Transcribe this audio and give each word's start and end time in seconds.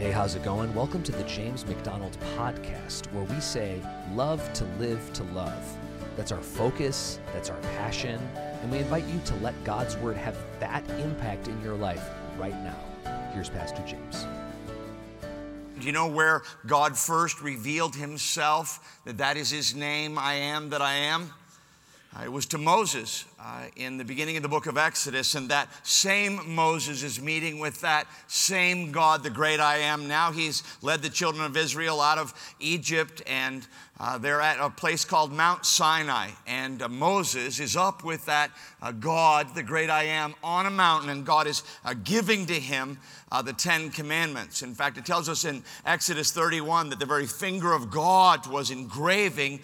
Hey, 0.00 0.12
how's 0.12 0.34
it 0.34 0.42
going? 0.42 0.74
Welcome 0.74 1.02
to 1.02 1.12
the 1.12 1.24
James 1.24 1.66
MacDonald 1.66 2.16
Podcast, 2.34 3.12
where 3.12 3.24
we 3.24 3.38
say, 3.38 3.82
Love 4.14 4.50
to 4.54 4.64
live 4.78 5.12
to 5.12 5.24
love. 5.24 5.76
That's 6.16 6.32
our 6.32 6.40
focus, 6.40 7.20
that's 7.34 7.50
our 7.50 7.58
passion, 7.76 8.18
and 8.34 8.72
we 8.72 8.78
invite 8.78 9.04
you 9.04 9.20
to 9.26 9.34
let 9.42 9.52
God's 9.62 9.98
Word 9.98 10.16
have 10.16 10.38
that 10.58 10.88
impact 10.92 11.48
in 11.48 11.62
your 11.62 11.74
life 11.74 12.02
right 12.38 12.56
now. 12.64 12.78
Here's 13.34 13.50
Pastor 13.50 13.84
James. 13.86 14.24
Do 15.78 15.86
you 15.86 15.92
know 15.92 16.08
where 16.08 16.44
God 16.66 16.96
first 16.96 17.42
revealed 17.42 17.94
himself? 17.94 19.02
That 19.04 19.18
that 19.18 19.36
is 19.36 19.50
his 19.50 19.74
name, 19.74 20.18
I 20.18 20.32
am 20.32 20.70
that 20.70 20.80
I 20.80 20.94
am? 20.94 21.30
Uh, 22.12 22.24
it 22.24 22.32
was 22.32 22.44
to 22.44 22.58
Moses 22.58 23.24
uh, 23.38 23.66
in 23.76 23.96
the 23.96 24.04
beginning 24.04 24.36
of 24.36 24.42
the 24.42 24.48
book 24.48 24.66
of 24.66 24.76
Exodus, 24.76 25.36
and 25.36 25.48
that 25.48 25.68
same 25.86 26.40
Moses 26.56 27.04
is 27.04 27.22
meeting 27.22 27.60
with 27.60 27.80
that 27.82 28.08
same 28.26 28.90
God, 28.90 29.22
the 29.22 29.30
great 29.30 29.60
I 29.60 29.76
am. 29.76 30.08
Now 30.08 30.32
he's 30.32 30.64
led 30.82 31.02
the 31.02 31.08
children 31.08 31.44
of 31.44 31.56
Israel 31.56 32.00
out 32.00 32.18
of 32.18 32.34
Egypt, 32.58 33.22
and 33.28 33.64
uh, 34.00 34.18
they're 34.18 34.40
at 34.40 34.58
a 34.58 34.70
place 34.70 35.04
called 35.04 35.30
Mount 35.32 35.64
Sinai. 35.64 36.30
And 36.48 36.82
uh, 36.82 36.88
Moses 36.88 37.60
is 37.60 37.76
up 37.76 38.02
with 38.02 38.26
that 38.26 38.50
uh, 38.82 38.90
God, 38.90 39.54
the 39.54 39.62
great 39.62 39.88
I 39.88 40.04
am, 40.04 40.34
on 40.42 40.66
a 40.66 40.70
mountain, 40.70 41.10
and 41.10 41.24
God 41.24 41.46
is 41.46 41.62
uh, 41.84 41.94
giving 42.02 42.44
to 42.46 42.54
him 42.54 42.98
the 43.44 43.52
Ten 43.52 43.90
Commandments. 43.90 44.62
In 44.62 44.74
fact, 44.74 44.98
it 44.98 45.06
tells 45.06 45.28
us 45.28 45.44
in 45.44 45.62
Exodus 45.86 46.32
31 46.32 46.90
that 46.90 46.98
the 46.98 47.06
very 47.06 47.26
finger 47.26 47.72
of 47.72 47.88
God 47.88 48.44
was 48.48 48.72
engraving 48.72 49.60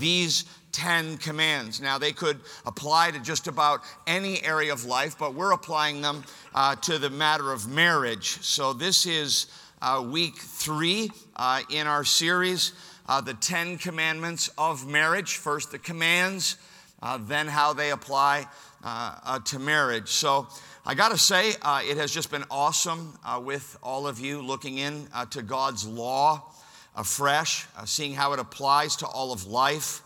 these 0.00 0.44
Ten 0.74 1.18
Commands. 1.18 1.80
Now, 1.80 1.98
they 1.98 2.10
could 2.10 2.40
apply 2.66 3.12
to 3.12 3.20
just 3.20 3.46
about 3.46 3.82
any 4.08 4.42
area 4.42 4.72
of 4.72 4.84
life, 4.84 5.16
but 5.16 5.32
we're 5.32 5.52
applying 5.52 6.02
them 6.02 6.24
uh, 6.52 6.74
to 6.76 6.98
the 6.98 7.10
matter 7.10 7.52
of 7.52 7.68
marriage. 7.68 8.42
So, 8.42 8.72
this 8.72 9.06
is 9.06 9.46
uh, 9.80 10.04
week 10.04 10.34
three 10.36 11.12
uh, 11.36 11.62
in 11.70 11.86
our 11.86 12.02
series, 12.02 12.72
uh, 13.08 13.20
The 13.20 13.34
Ten 13.34 13.78
Commandments 13.78 14.50
of 14.58 14.84
Marriage. 14.84 15.36
First, 15.36 15.70
the 15.70 15.78
commands, 15.78 16.56
uh, 17.00 17.18
then, 17.22 17.46
how 17.46 17.72
they 17.72 17.92
apply 17.92 18.44
uh, 18.82 19.38
to 19.38 19.60
marriage. 19.60 20.08
So, 20.08 20.48
I 20.84 20.94
got 20.94 21.12
to 21.12 21.18
say, 21.18 21.50
it 21.50 21.96
has 21.98 22.10
just 22.10 22.32
been 22.32 22.44
awesome 22.50 23.16
with 23.42 23.78
all 23.80 24.08
of 24.08 24.18
you 24.18 24.42
looking 24.42 24.78
in 24.78 25.06
to 25.30 25.40
God's 25.40 25.86
law 25.86 26.52
afresh, 26.96 27.64
seeing 27.84 28.12
how 28.12 28.32
it 28.32 28.40
applies 28.40 28.96
to 28.96 29.06
all 29.06 29.32
of 29.32 29.46
life 29.46 30.02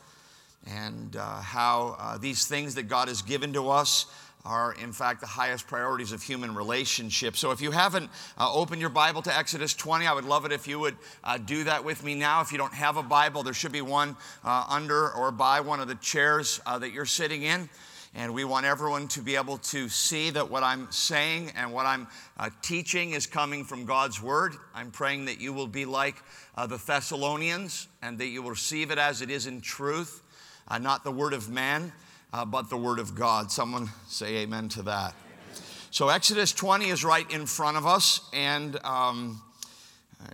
and 0.69 1.17
uh, 1.17 1.41
how 1.41 1.97
uh, 1.99 2.19
these 2.19 2.47
things 2.47 2.75
that 2.75 2.85
God 2.85 3.09
has 3.09 3.23
given 3.23 3.53
to 3.55 3.71
us 3.71 4.07
are, 4.45 4.73
in 4.75 4.93
fact, 4.93 5.21
the 5.21 5.27
highest 5.27 5.67
priorities 5.67 6.13
of 6.13 6.23
human 6.23 6.55
relationships. 6.55 7.39
So, 7.39 7.51
if 7.51 7.61
you 7.61 7.71
haven't 7.71 8.11
uh, 8.39 8.53
opened 8.53 8.81
your 8.81 8.91
Bible 8.91 9.21
to 9.23 9.37
Exodus 9.37 9.75
20, 9.75 10.07
I 10.07 10.13
would 10.13 10.25
love 10.25 10.45
it 10.45 10.53
if 10.53 10.67
you 10.67 10.79
would 10.79 10.97
uh, 11.25 11.39
do 11.39 11.65
that 11.65 11.85
with 11.85 12.05
me 12.05 12.15
now. 12.15 12.41
If 12.41 12.53
you 12.53 12.59
don't 12.59 12.73
have 12.73 12.97
a 12.97 13.03
Bible, 13.03 13.43
there 13.43 13.53
should 13.53 13.73
be 13.73 13.83
one 13.83 14.17
uh, 14.45 14.65
under 14.69 15.13
or 15.13 15.31
by 15.33 15.61
one 15.61 15.81
of 15.81 15.89
the 15.89 15.97
chairs 15.97 16.61
uh, 16.67 16.79
that 16.79 16.93
you're 16.93 17.07
sitting 17.07 17.43
in. 17.43 17.69
And 18.15 18.33
we 18.33 18.45
want 18.45 18.65
everyone 18.65 19.07
to 19.09 19.21
be 19.21 19.37
able 19.37 19.59
to 19.59 19.89
see 19.91 20.31
that 20.31 20.51
what 20.51 20.63
I'm 20.63 20.91
saying 20.91 21.53
and 21.55 21.73
what 21.73 21.85
I'm 21.85 22.07
uh, 22.39 22.49
teaching 22.63 23.13
is 23.13 23.27
coming 23.27 23.65
from 23.65 23.85
God's 23.85 24.23
Word. 24.23 24.55
I'm 24.75 24.91
praying 24.91 25.27
that 25.27 25.41
you 25.41 25.53
will 25.53 25.67
be 25.67 25.85
like 25.85 26.17
uh, 26.57 26.67
the 26.67 26.79
Thessalonians 26.79 27.87
and 28.01 28.19
that 28.19 28.29
you 28.29 28.43
will 28.43 28.51
receive 28.51 28.91
it 28.91 28.99
as 28.99 29.21
it 29.21 29.31
is 29.31 29.47
in 29.47 29.61
truth 29.61 30.23
uh, 30.69 30.79
not 30.79 31.05
the 31.05 31.11
word 31.11 31.33
of 31.33 31.49
man, 31.49 31.93
uh, 32.33 32.45
but 32.45 32.71
the 32.71 32.77
word 32.77 32.99
of 32.99 33.15
God. 33.15 33.51
Someone 33.51 33.89
say 34.07 34.37
amen 34.39 34.69
to 34.71 34.83
that. 34.83 35.15
So, 35.91 36.11
Exodus 36.11 36.53
20 36.53 36.91
is 36.91 37.05
right 37.05 37.29
in 37.31 37.47
front 37.47 37.77
of 37.77 37.87
us, 37.87 38.21
and 38.35 38.79
um, 38.85 39.43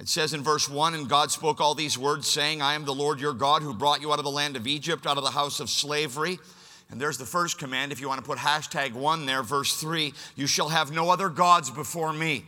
it 0.01 0.09
says 0.09 0.35
in 0.35 0.43
verse 0.43 0.69
1 0.69 0.95
And 0.95 1.09
God 1.09 1.31
spoke 1.31 1.61
all 1.61 1.75
these 1.75 1.97
words, 1.97 2.27
saying, 2.27 2.61
I 2.61 2.75
am 2.75 2.85
the 2.85 2.95
Lord 2.95 3.21
your 3.21 3.35
God 3.35 3.63
who 3.63 3.73
brought 3.73 4.01
you 4.01 4.13
out 4.13 4.19
of 4.19 4.25
the 4.25 4.31
land 4.31 4.57
of 4.57 4.67
Egypt, 4.67 5.07
out 5.07 5.17
of 5.17 5.25
the 5.25 5.31
house 5.31 5.61
of 5.61 5.71
slavery. 5.71 6.39
And 6.91 7.01
there's 7.01 7.19
the 7.19 7.27
first 7.27 7.59
command. 7.59 7.93
If 7.93 8.01
you 8.01 8.09
want 8.09 8.21
to 8.21 8.27
put 8.27 8.39
hashtag 8.39 8.93
one 8.93 9.27
there, 9.27 9.43
verse 9.43 9.75
3 9.81 10.13
You 10.37 10.47
shall 10.47 10.69
have 10.69 10.93
no 10.93 11.11
other 11.11 11.29
gods 11.29 11.71
before 11.71 12.13
me. 12.13 12.45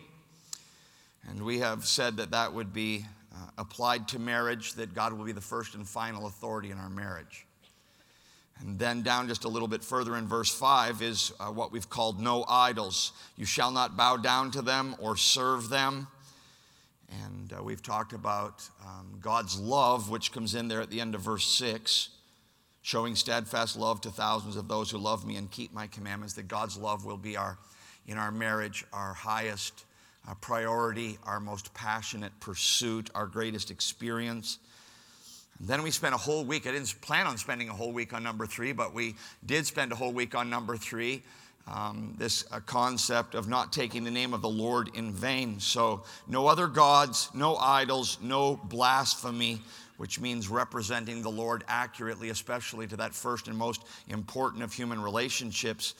And 1.28 1.44
we 1.44 1.58
have 1.60 1.84
said 1.84 2.16
that 2.18 2.30
that 2.32 2.52
would 2.52 2.72
be 2.72 3.04
uh, 3.32 3.38
applied 3.58 4.08
to 4.08 4.18
marriage, 4.18 4.74
that 4.74 4.94
God 4.94 5.12
will 5.12 5.24
be 5.24 5.32
the 5.32 5.40
first 5.40 5.74
and 5.74 5.86
final 5.86 6.26
authority 6.26 6.70
in 6.70 6.78
our 6.78 6.90
marriage. 6.90 7.45
And 8.60 8.78
then 8.78 9.02
down 9.02 9.28
just 9.28 9.44
a 9.44 9.48
little 9.48 9.68
bit 9.68 9.84
further 9.84 10.16
in 10.16 10.26
verse 10.26 10.52
5 10.52 11.02
is 11.02 11.32
uh, 11.38 11.46
what 11.46 11.72
we've 11.72 11.88
called 11.88 12.20
no 12.20 12.44
idols. 12.48 13.12
You 13.36 13.44
shall 13.44 13.70
not 13.70 13.96
bow 13.96 14.16
down 14.16 14.50
to 14.52 14.62
them 14.62 14.96
or 14.98 15.16
serve 15.16 15.68
them. 15.68 16.08
And 17.24 17.52
uh, 17.52 17.62
we've 17.62 17.82
talked 17.82 18.12
about 18.12 18.68
um, 18.84 19.18
God's 19.20 19.58
love, 19.58 20.10
which 20.10 20.32
comes 20.32 20.54
in 20.54 20.68
there 20.68 20.80
at 20.80 20.90
the 20.90 21.00
end 21.00 21.14
of 21.14 21.20
verse 21.20 21.46
6, 21.46 22.08
showing 22.82 23.14
steadfast 23.14 23.76
love 23.76 24.00
to 24.00 24.10
thousands 24.10 24.56
of 24.56 24.68
those 24.68 24.90
who 24.90 24.98
love 24.98 25.26
me 25.26 25.36
and 25.36 25.50
keep 25.50 25.72
my 25.72 25.86
commandments, 25.86 26.34
that 26.34 26.48
God's 26.48 26.76
love 26.76 27.04
will 27.04 27.16
be 27.16 27.36
our, 27.36 27.58
in 28.06 28.18
our 28.18 28.32
marriage, 28.32 28.84
our 28.92 29.12
highest 29.12 29.84
uh, 30.28 30.34
priority, 30.40 31.18
our 31.24 31.38
most 31.38 31.72
passionate 31.74 32.32
pursuit, 32.40 33.10
our 33.14 33.26
greatest 33.26 33.70
experience. 33.70 34.58
Then 35.60 35.82
we 35.82 35.90
spent 35.90 36.14
a 36.14 36.18
whole 36.18 36.44
week. 36.44 36.66
I 36.66 36.72
didn't 36.72 37.00
plan 37.00 37.26
on 37.26 37.38
spending 37.38 37.68
a 37.68 37.72
whole 37.72 37.92
week 37.92 38.12
on 38.12 38.22
number 38.22 38.46
three, 38.46 38.72
but 38.72 38.92
we 38.92 39.14
did 39.44 39.66
spend 39.66 39.92
a 39.92 39.94
whole 39.94 40.12
week 40.12 40.34
on 40.34 40.50
number 40.50 40.76
three. 40.76 41.22
Um, 41.68 42.14
this 42.16 42.44
uh, 42.52 42.60
concept 42.60 43.34
of 43.34 43.48
not 43.48 43.72
taking 43.72 44.04
the 44.04 44.10
name 44.10 44.34
of 44.34 44.42
the 44.42 44.48
Lord 44.48 44.90
in 44.94 45.12
vain. 45.12 45.58
So, 45.58 46.04
no 46.28 46.46
other 46.46 46.68
gods, 46.68 47.28
no 47.34 47.56
idols, 47.56 48.18
no 48.22 48.56
blasphemy, 48.64 49.60
which 49.96 50.20
means 50.20 50.48
representing 50.48 51.22
the 51.22 51.30
Lord 51.30 51.64
accurately, 51.66 52.28
especially 52.28 52.86
to 52.86 52.96
that 52.98 53.14
first 53.14 53.48
and 53.48 53.56
most 53.56 53.82
important 54.08 54.62
of 54.62 54.72
human 54.72 55.02
relationships. 55.02 55.94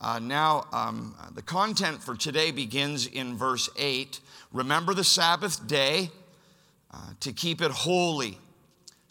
Uh, 0.00 0.18
now, 0.18 0.66
um, 0.72 1.14
the 1.34 1.42
content 1.42 2.02
for 2.02 2.16
today 2.16 2.50
begins 2.50 3.06
in 3.06 3.36
verse 3.36 3.68
8. 3.76 4.20
Remember 4.52 4.94
the 4.94 5.04
Sabbath 5.04 5.66
day 5.66 6.10
uh, 6.92 6.96
to 7.20 7.32
keep 7.32 7.60
it 7.60 7.70
holy. 7.70 8.38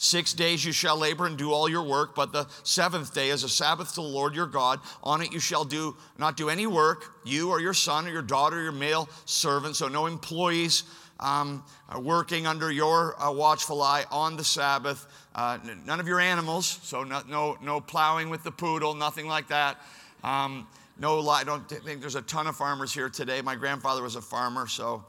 Six 0.01 0.31
days 0.31 0.63
you 0.63 0.71
shall 0.71 0.97
labor 0.97 1.25
and 1.25 1.37
do 1.37 1.51
all 1.51 1.67
your 1.67 1.83
work, 1.83 2.15
but 2.15 2.31
the 2.31 2.47
seventh 2.63 3.13
day 3.13 3.31
is 3.31 3.43
a 3.43 3.49
Sabbath 3.49 3.89
to 3.89 3.95
the 3.95 4.07
Lord 4.07 4.33
your 4.33 4.47
God. 4.47 4.79
On 5.03 5.21
it 5.21 5.33
you 5.33 5.41
shall 5.41 5.65
do 5.65 5.93
not 6.17 6.37
do 6.37 6.47
any 6.47 6.67
work, 6.67 7.15
you 7.25 7.49
or 7.49 7.59
your 7.59 7.73
son 7.73 8.07
or 8.07 8.09
your 8.09 8.21
daughter, 8.21 8.59
or 8.59 8.63
your 8.63 8.71
male 8.71 9.09
servant, 9.25 9.75
so 9.75 9.89
no 9.89 10.05
employees 10.05 10.83
um, 11.19 11.65
working 11.99 12.47
under 12.47 12.71
your 12.71 13.21
uh, 13.21 13.29
watchful 13.29 13.81
eye 13.81 14.05
on 14.09 14.37
the 14.37 14.43
Sabbath. 14.43 15.05
Uh, 15.35 15.57
none 15.85 15.99
of 15.99 16.07
your 16.07 16.21
animals, 16.21 16.79
so 16.81 17.03
no, 17.03 17.21
no, 17.27 17.57
no 17.61 17.81
plowing 17.81 18.29
with 18.29 18.41
the 18.43 18.51
poodle, 18.51 18.93
nothing 18.93 19.27
like 19.27 19.49
that. 19.49 19.81
Um, 20.23 20.65
no, 20.97 21.27
I 21.27 21.43
don't 21.43 21.67
think 21.67 21.99
there's 21.99 22.15
a 22.15 22.21
ton 22.21 22.47
of 22.47 22.55
farmers 22.55 22.93
here 22.93 23.09
today. 23.09 23.41
My 23.41 23.55
grandfather 23.55 24.01
was 24.01 24.15
a 24.15 24.21
farmer, 24.21 24.65
so 24.65 25.03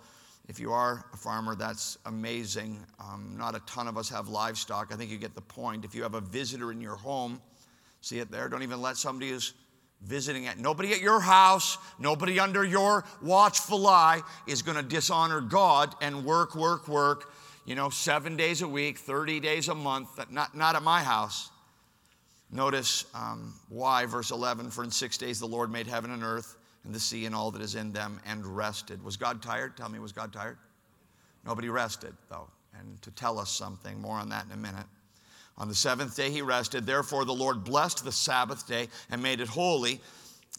if 0.50 0.58
you 0.58 0.72
are 0.72 1.04
a 1.12 1.16
farmer, 1.16 1.54
that's 1.54 1.96
amazing. 2.06 2.84
Um, 2.98 3.36
not 3.38 3.54
a 3.54 3.60
ton 3.60 3.86
of 3.86 3.96
us 3.96 4.08
have 4.08 4.28
livestock. 4.28 4.90
I 4.92 4.96
think 4.96 5.08
you 5.08 5.16
get 5.16 5.36
the 5.36 5.40
point. 5.40 5.84
If 5.84 5.94
you 5.94 6.02
have 6.02 6.14
a 6.14 6.20
visitor 6.20 6.72
in 6.72 6.80
your 6.80 6.96
home, 6.96 7.40
see 8.00 8.18
it 8.18 8.32
there? 8.32 8.48
Don't 8.48 8.64
even 8.64 8.82
let 8.82 8.96
somebody 8.96 9.30
who's 9.30 9.54
visiting 10.02 10.48
at 10.48 10.58
nobody 10.58 10.92
at 10.92 11.00
your 11.00 11.20
house, 11.20 11.78
nobody 12.00 12.40
under 12.40 12.64
your 12.64 13.04
watchful 13.22 13.86
eye 13.86 14.22
is 14.48 14.60
going 14.60 14.76
to 14.76 14.82
dishonor 14.82 15.40
God 15.40 15.94
and 16.02 16.24
work, 16.24 16.56
work, 16.56 16.88
work, 16.88 17.32
you 17.64 17.76
know, 17.76 17.88
seven 17.88 18.36
days 18.36 18.60
a 18.60 18.68
week, 18.68 18.98
30 18.98 19.38
days 19.38 19.68
a 19.68 19.74
month. 19.74 20.18
Not, 20.32 20.56
not 20.56 20.74
at 20.74 20.82
my 20.82 21.00
house. 21.00 21.48
Notice 22.50 23.04
um, 23.14 23.54
why, 23.68 24.04
verse 24.06 24.32
11, 24.32 24.70
for 24.70 24.82
in 24.82 24.90
six 24.90 25.16
days 25.16 25.38
the 25.38 25.46
Lord 25.46 25.70
made 25.70 25.86
heaven 25.86 26.10
and 26.10 26.24
earth 26.24 26.56
and 26.84 26.94
the 26.94 27.00
sea 27.00 27.26
and 27.26 27.34
all 27.34 27.50
that 27.50 27.62
is 27.62 27.74
in 27.74 27.92
them 27.92 28.20
and 28.26 28.44
rested. 28.44 29.02
Was 29.02 29.16
God 29.16 29.42
tired? 29.42 29.76
Tell 29.76 29.88
me, 29.88 29.98
was 29.98 30.12
God 30.12 30.32
tired? 30.32 30.58
Nobody 31.44 31.68
rested, 31.68 32.14
though. 32.28 32.48
And 32.78 33.00
to 33.02 33.10
tell 33.10 33.38
us 33.38 33.50
something, 33.50 34.00
more 34.00 34.16
on 34.16 34.28
that 34.30 34.46
in 34.46 34.52
a 34.52 34.56
minute. 34.56 34.86
On 35.58 35.68
the 35.68 35.74
seventh 35.74 36.16
day 36.16 36.30
he 36.30 36.40
rested. 36.40 36.86
Therefore, 36.86 37.24
the 37.24 37.34
Lord 37.34 37.64
blessed 37.64 38.04
the 38.04 38.12
Sabbath 38.12 38.66
day 38.66 38.88
and 39.10 39.22
made 39.22 39.40
it 39.40 39.48
holy. 39.48 40.00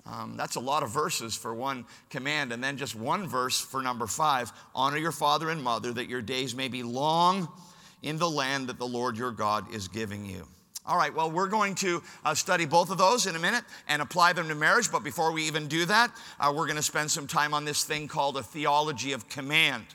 Um, 0.06 0.36
that's 0.38 0.56
a 0.56 0.60
lot 0.60 0.84
of 0.84 0.92
verses 0.92 1.36
for 1.36 1.54
one 1.54 1.86
command. 2.10 2.52
And 2.52 2.64
then 2.64 2.78
just 2.78 2.96
one 2.96 3.28
verse 3.28 3.60
for 3.60 3.82
number 3.82 4.08
five 4.08 4.52
honor 4.76 4.98
your 4.98 5.12
father 5.12 5.50
and 5.50 5.64
mother 5.64 5.92
that 5.94 6.08
your 6.08 6.22
days 6.22 6.56
may 6.56 6.68
be 6.68 6.84
long 6.84 7.48
in 8.04 8.18
the 8.18 8.30
land 8.30 8.68
that 8.68 8.78
the 8.78 8.88
Lord 8.88 9.18
your 9.18 9.32
God 9.32 9.74
is 9.74 9.88
giving 9.88 10.26
you. 10.26 10.46
All 10.84 10.98
right, 10.98 11.14
well, 11.14 11.30
we're 11.30 11.48
going 11.48 11.76
to 11.76 12.02
uh, 12.26 12.34
study 12.34 12.66
both 12.66 12.90
of 12.90 12.98
those 12.98 13.28
in 13.28 13.36
a 13.36 13.40
minute 13.40 13.64
and 13.88 14.02
apply 14.02 14.34
them 14.34 14.48
to 14.48 14.56
marriage. 14.56 14.92
But 14.92 15.04
before 15.04 15.32
we 15.32 15.44
even 15.44 15.68
do 15.68 15.86
that, 15.86 16.12
uh, 16.40 16.52
we're 16.56 16.66
going 16.66 16.78
to 16.78 16.82
spend 16.82 17.12
some 17.12 17.28
time 17.28 17.54
on 17.54 17.66
this 17.66 17.84
thing 17.84 18.08
called 18.08 18.36
a 18.38 18.44
theology 18.44 19.12
of 19.14 19.30
command. 19.30 19.86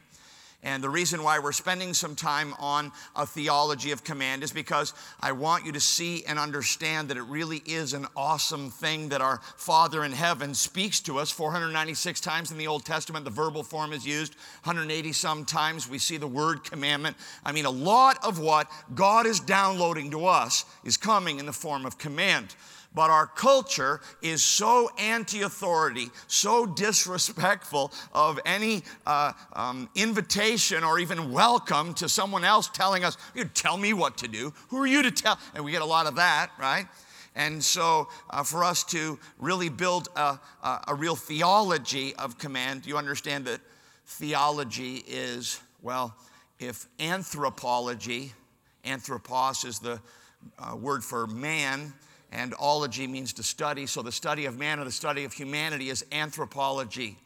And 0.67 0.83
the 0.83 0.91
reason 0.91 1.23
why 1.23 1.39
we're 1.39 1.53
spending 1.53 1.95
some 1.95 2.17
time 2.17 2.53
on 2.59 2.91
a 3.15 3.25
theology 3.25 3.93
of 3.93 4.03
command 4.03 4.43
is 4.43 4.51
because 4.51 4.95
I 5.21 5.31
want 5.31 5.65
you 5.65 5.71
to 5.71 5.79
see 5.79 6.25
and 6.25 6.41
understand 6.41 7.09
that 7.09 7.17
it 7.17 7.23
really 7.23 7.63
is 7.67 7.93
an 7.93 8.09
awesome 8.17 8.71
thing 8.71 9.11
that 9.11 9.21
our 9.21 9.41
Father 9.57 10.03
in 10.03 10.11
heaven 10.11 10.55
speaks 10.55 10.99
to 11.03 11.21
us 11.21 11.31
496 11.31 12.21
times 12.21 12.51
in 12.51 12.59
the 12.59 12.67
Old 12.67 12.85
Testament. 12.85 13.25
The 13.25 13.31
verbal 13.31 13.63
form 13.63 13.93
is 13.93 14.05
used 14.05 14.35
180 14.65 15.13
some 15.13 15.45
times. 15.45 15.89
We 15.89 15.99
see 15.99 16.17
the 16.17 16.27
word 16.27 16.65
commandment. 16.65 17.17
I 17.45 17.53
mean, 17.53 17.67
a 17.67 17.71
lot 17.71 18.19
of 18.25 18.41
what 18.41 18.69
God 18.93 19.25
is 19.25 19.39
downloading 19.39 20.11
to 20.11 20.27
us 20.27 20.65
is 20.83 20.97
coming 20.97 21.39
in 21.39 21.47
the 21.47 21.53
form 21.53 21.87
of 21.87 21.97
command. 21.97 22.57
But 22.97 23.11
our 23.11 23.27
culture 23.27 24.01
is 24.23 24.43
so 24.43 24.89
anti 24.99 25.43
authority, 25.43 26.09
so 26.29 26.65
disrespectful 26.65 27.93
of 28.15 28.41
any 28.47 28.85
uh, 29.07 29.33
um, 29.53 29.91
invitation 29.95 30.83
or 30.83 30.99
even 30.99 31.31
welcome 31.31 31.93
to 31.93 32.09
someone 32.09 32.43
else 32.43 32.69
telling 32.69 33.05
us, 33.05 33.19
You 33.35 33.45
tell 33.45 33.77
me 33.77 33.93
what 33.93 34.17
to 34.17 34.29
do. 34.29 34.55
Who 34.69 34.79
are 34.79 34.87
you 34.87 35.03
to 35.03 35.11
tell? 35.11 35.39
And 35.55 35.63
we 35.63 35.73
get 35.73 35.83
a 35.83 35.87
lot 35.87 36.07
of 36.07 36.17
that, 36.17 36.53
right? 36.59 36.87
And 37.35 37.63
so, 37.63 38.09
uh, 38.31 38.43
for 38.43 38.65
us 38.65 38.83
to 38.85 39.19
really 39.39 39.69
build 39.69 40.09
a, 40.17 40.41
a, 40.63 40.85
a 40.89 40.95
real 40.95 41.17
theology 41.17 42.15
of 42.15 42.39
command, 42.39 42.87
you 42.87 42.97
understand 42.97 43.45
that 43.45 43.61
theology 44.07 45.05
is, 45.07 45.61
well, 45.83 46.17
if 46.59 46.87
anthropology, 46.99 48.33
anthropos 48.85 49.65
is 49.65 49.81
the 49.81 50.01
uh, 50.59 50.75
word 50.75 51.05
for 51.05 51.27
man, 51.27 51.93
and 52.33 52.55
ology 52.59 53.07
means 53.07 53.33
to 53.35 53.43
study. 53.43 53.87
So 53.87 54.03
the 54.03 54.13
study 54.13 54.47
of 54.47 54.59
man 54.59 54.81
or 54.81 54.85
the 54.85 54.91
study 54.93 55.25
of 55.25 55.33
humanity 55.33 55.89
is 55.89 56.05
anthropology. 56.13 57.17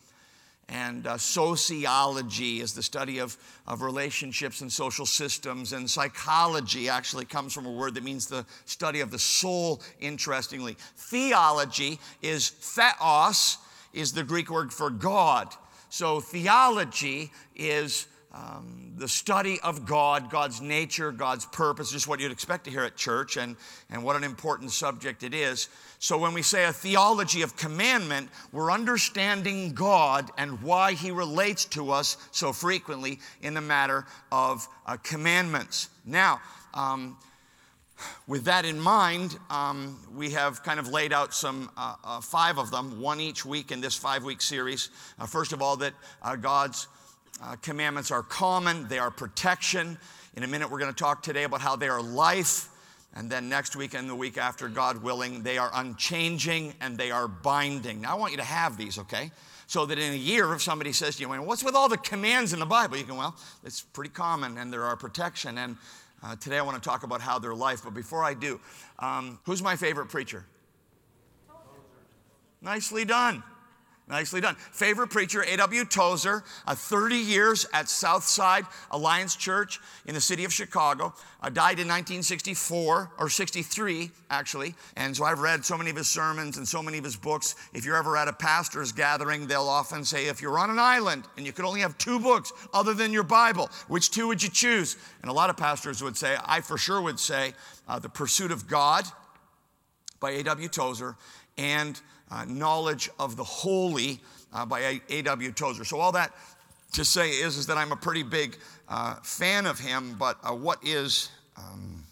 And 0.68 1.04
uh, 1.06 1.18
sociology 1.18 2.60
is 2.60 2.74
the 2.74 2.82
study 2.82 3.18
of, 3.18 3.36
of 3.66 3.82
relationships 3.82 4.60
and 4.60 4.72
social 4.72 5.04
systems. 5.04 5.72
And 5.72 5.90
psychology 5.90 6.88
actually 6.88 7.24
comes 7.24 7.52
from 7.52 7.66
a 7.66 7.72
word 7.72 7.94
that 7.94 8.04
means 8.04 8.26
the 8.26 8.46
study 8.66 9.00
of 9.00 9.10
the 9.10 9.18
soul, 9.18 9.82
interestingly. 9.98 10.76
Theology 10.96 11.98
is 12.22 12.50
theos, 12.50 13.58
is 13.92 14.12
the 14.12 14.22
Greek 14.22 14.48
word 14.48 14.72
for 14.72 14.90
God. 14.90 15.52
So 15.88 16.20
theology 16.20 17.32
is 17.56 18.06
um, 18.32 18.92
the 18.96 19.08
study 19.08 19.58
of 19.60 19.86
God, 19.86 20.30
God's 20.30 20.60
nature, 20.60 21.10
God's 21.10 21.46
purpose, 21.46 21.90
just 21.90 22.06
what 22.06 22.20
you'd 22.20 22.30
expect 22.30 22.64
to 22.64 22.70
hear 22.70 22.84
at 22.84 22.96
church, 22.96 23.36
and, 23.36 23.56
and 23.90 24.04
what 24.04 24.14
an 24.14 24.22
important 24.22 24.70
subject 24.70 25.24
it 25.24 25.34
is. 25.34 25.68
So, 25.98 26.16
when 26.16 26.32
we 26.32 26.42
say 26.42 26.64
a 26.64 26.72
theology 26.72 27.42
of 27.42 27.56
commandment, 27.56 28.28
we're 28.52 28.70
understanding 28.70 29.72
God 29.72 30.30
and 30.38 30.62
why 30.62 30.92
He 30.92 31.10
relates 31.10 31.64
to 31.66 31.90
us 31.90 32.16
so 32.30 32.52
frequently 32.52 33.18
in 33.42 33.54
the 33.54 33.60
matter 33.60 34.06
of 34.30 34.68
uh, 34.86 34.96
commandments. 34.98 35.88
Now, 36.04 36.40
um, 36.72 37.16
with 38.28 38.44
that 38.44 38.64
in 38.64 38.78
mind, 38.78 39.36
um, 39.50 39.98
we 40.14 40.30
have 40.30 40.62
kind 40.62 40.78
of 40.78 40.88
laid 40.88 41.12
out 41.12 41.34
some 41.34 41.68
uh, 41.76 41.96
uh, 42.04 42.20
five 42.20 42.58
of 42.58 42.70
them, 42.70 43.00
one 43.00 43.20
each 43.20 43.44
week 43.44 43.72
in 43.72 43.80
this 43.80 43.96
five 43.96 44.22
week 44.24 44.40
series. 44.40 44.90
Uh, 45.18 45.26
first 45.26 45.52
of 45.52 45.60
all, 45.60 45.76
that 45.78 45.94
uh, 46.22 46.36
God's 46.36 46.86
uh, 47.42 47.56
commandments 47.56 48.10
are 48.10 48.22
common, 48.22 48.88
they 48.88 48.98
are 48.98 49.10
protection. 49.10 49.98
In 50.36 50.42
a 50.42 50.46
minute, 50.46 50.70
we're 50.70 50.78
going 50.78 50.92
to 50.92 50.98
talk 50.98 51.22
today 51.22 51.44
about 51.44 51.60
how 51.60 51.76
they 51.76 51.88
are 51.88 52.02
life. 52.02 52.68
And 53.14 53.28
then 53.28 53.48
next 53.48 53.74
week 53.74 53.94
and 53.94 54.08
the 54.08 54.14
week 54.14 54.38
after, 54.38 54.68
God 54.68 55.02
willing, 55.02 55.42
they 55.42 55.58
are 55.58 55.70
unchanging 55.74 56.74
and 56.80 56.96
they 56.96 57.10
are 57.10 57.26
binding. 57.26 58.02
Now, 58.02 58.12
I 58.12 58.14
want 58.14 58.30
you 58.32 58.38
to 58.38 58.44
have 58.44 58.76
these, 58.76 58.98
okay? 58.98 59.32
So 59.66 59.86
that 59.86 59.98
in 59.98 60.12
a 60.12 60.16
year, 60.16 60.52
if 60.52 60.62
somebody 60.62 60.92
says 60.92 61.16
to 61.16 61.22
you, 61.22 61.28
What's 61.28 61.64
with 61.64 61.74
all 61.74 61.88
the 61.88 61.96
commands 61.96 62.52
in 62.52 62.60
the 62.60 62.66
Bible? 62.66 62.96
You 62.96 63.04
can, 63.04 63.16
Well, 63.16 63.36
it's 63.64 63.80
pretty 63.80 64.10
common 64.10 64.58
and 64.58 64.72
there 64.72 64.84
are 64.84 64.96
protection. 64.96 65.58
And 65.58 65.76
uh, 66.22 66.36
today 66.36 66.58
I 66.58 66.62
want 66.62 66.80
to 66.80 66.88
talk 66.88 67.02
about 67.02 67.20
how 67.20 67.38
they're 67.38 67.54
life. 67.54 67.82
But 67.82 67.94
before 67.94 68.22
I 68.22 68.34
do, 68.34 68.60
um, 68.98 69.38
who's 69.44 69.62
my 69.62 69.76
favorite 69.76 70.08
preacher? 70.08 70.44
Nicely 72.62 73.04
done. 73.04 73.42
Nicely 74.10 74.40
done. 74.40 74.56
Favorite 74.56 75.08
preacher, 75.08 75.44
A.W. 75.44 75.84
Tozer, 75.84 76.42
uh, 76.66 76.74
30 76.74 77.16
years 77.16 77.64
at 77.72 77.88
Southside 77.88 78.64
Alliance 78.90 79.36
Church 79.36 79.78
in 80.04 80.14
the 80.14 80.20
city 80.20 80.44
of 80.44 80.52
Chicago. 80.52 81.14
Uh, 81.40 81.48
died 81.48 81.78
in 81.78 81.86
1964, 81.86 83.12
or 83.18 83.28
63, 83.28 84.10
actually. 84.28 84.74
And 84.96 85.16
so 85.16 85.24
I've 85.24 85.38
read 85.38 85.64
so 85.64 85.78
many 85.78 85.90
of 85.90 85.96
his 85.96 86.10
sermons 86.10 86.56
and 86.56 86.66
so 86.66 86.82
many 86.82 86.98
of 86.98 87.04
his 87.04 87.16
books. 87.16 87.54
If 87.72 87.84
you're 87.84 87.96
ever 87.96 88.16
at 88.16 88.26
a 88.26 88.32
pastor's 88.32 88.90
gathering, 88.90 89.46
they'll 89.46 89.68
often 89.68 90.04
say, 90.04 90.26
if 90.26 90.42
you're 90.42 90.58
on 90.58 90.70
an 90.70 90.80
island 90.80 91.24
and 91.36 91.46
you 91.46 91.52
could 91.52 91.64
only 91.64 91.80
have 91.80 91.96
two 91.96 92.18
books 92.18 92.52
other 92.74 92.94
than 92.94 93.12
your 93.12 93.22
Bible, 93.22 93.70
which 93.86 94.10
two 94.10 94.26
would 94.26 94.42
you 94.42 94.50
choose? 94.50 94.96
And 95.22 95.30
a 95.30 95.34
lot 95.34 95.50
of 95.50 95.56
pastors 95.56 96.02
would 96.02 96.16
say, 96.16 96.36
I 96.44 96.62
for 96.62 96.76
sure 96.76 97.00
would 97.00 97.20
say, 97.20 97.54
uh, 97.88 98.00
The 98.00 98.08
Pursuit 98.08 98.50
of 98.50 98.66
God 98.66 99.04
by 100.18 100.32
A.W. 100.32 100.68
Tozer 100.68 101.16
and 101.56 102.00
uh, 102.30 102.44
Knowledge 102.46 103.10
of 103.18 103.36
the 103.36 103.44
Holy 103.44 104.20
uh, 104.52 104.64
by 104.66 105.00
A.W. 105.08 105.52
Tozer. 105.52 105.84
So, 105.84 105.98
all 105.98 106.12
that 106.12 106.32
to 106.92 107.04
say 107.04 107.30
is, 107.30 107.56
is 107.56 107.66
that 107.66 107.76
I'm 107.76 107.92
a 107.92 107.96
pretty 107.96 108.22
big 108.22 108.56
uh, 108.88 109.16
fan 109.22 109.66
of 109.66 109.78
him, 109.78 110.16
but 110.18 110.38
uh, 110.42 110.52
what 110.52 110.78
is, 110.82 111.30
um, 111.56 112.02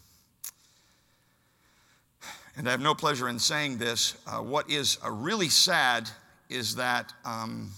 and 2.56 2.68
I 2.68 2.70
have 2.70 2.80
no 2.80 2.94
pleasure 2.94 3.28
in 3.28 3.38
saying 3.38 3.78
this, 3.78 4.16
uh, 4.26 4.38
what 4.38 4.70
is 4.70 4.98
uh, 5.04 5.10
really 5.10 5.48
sad 5.48 6.08
is 6.48 6.76
that 6.76 7.12
um, 7.24 7.70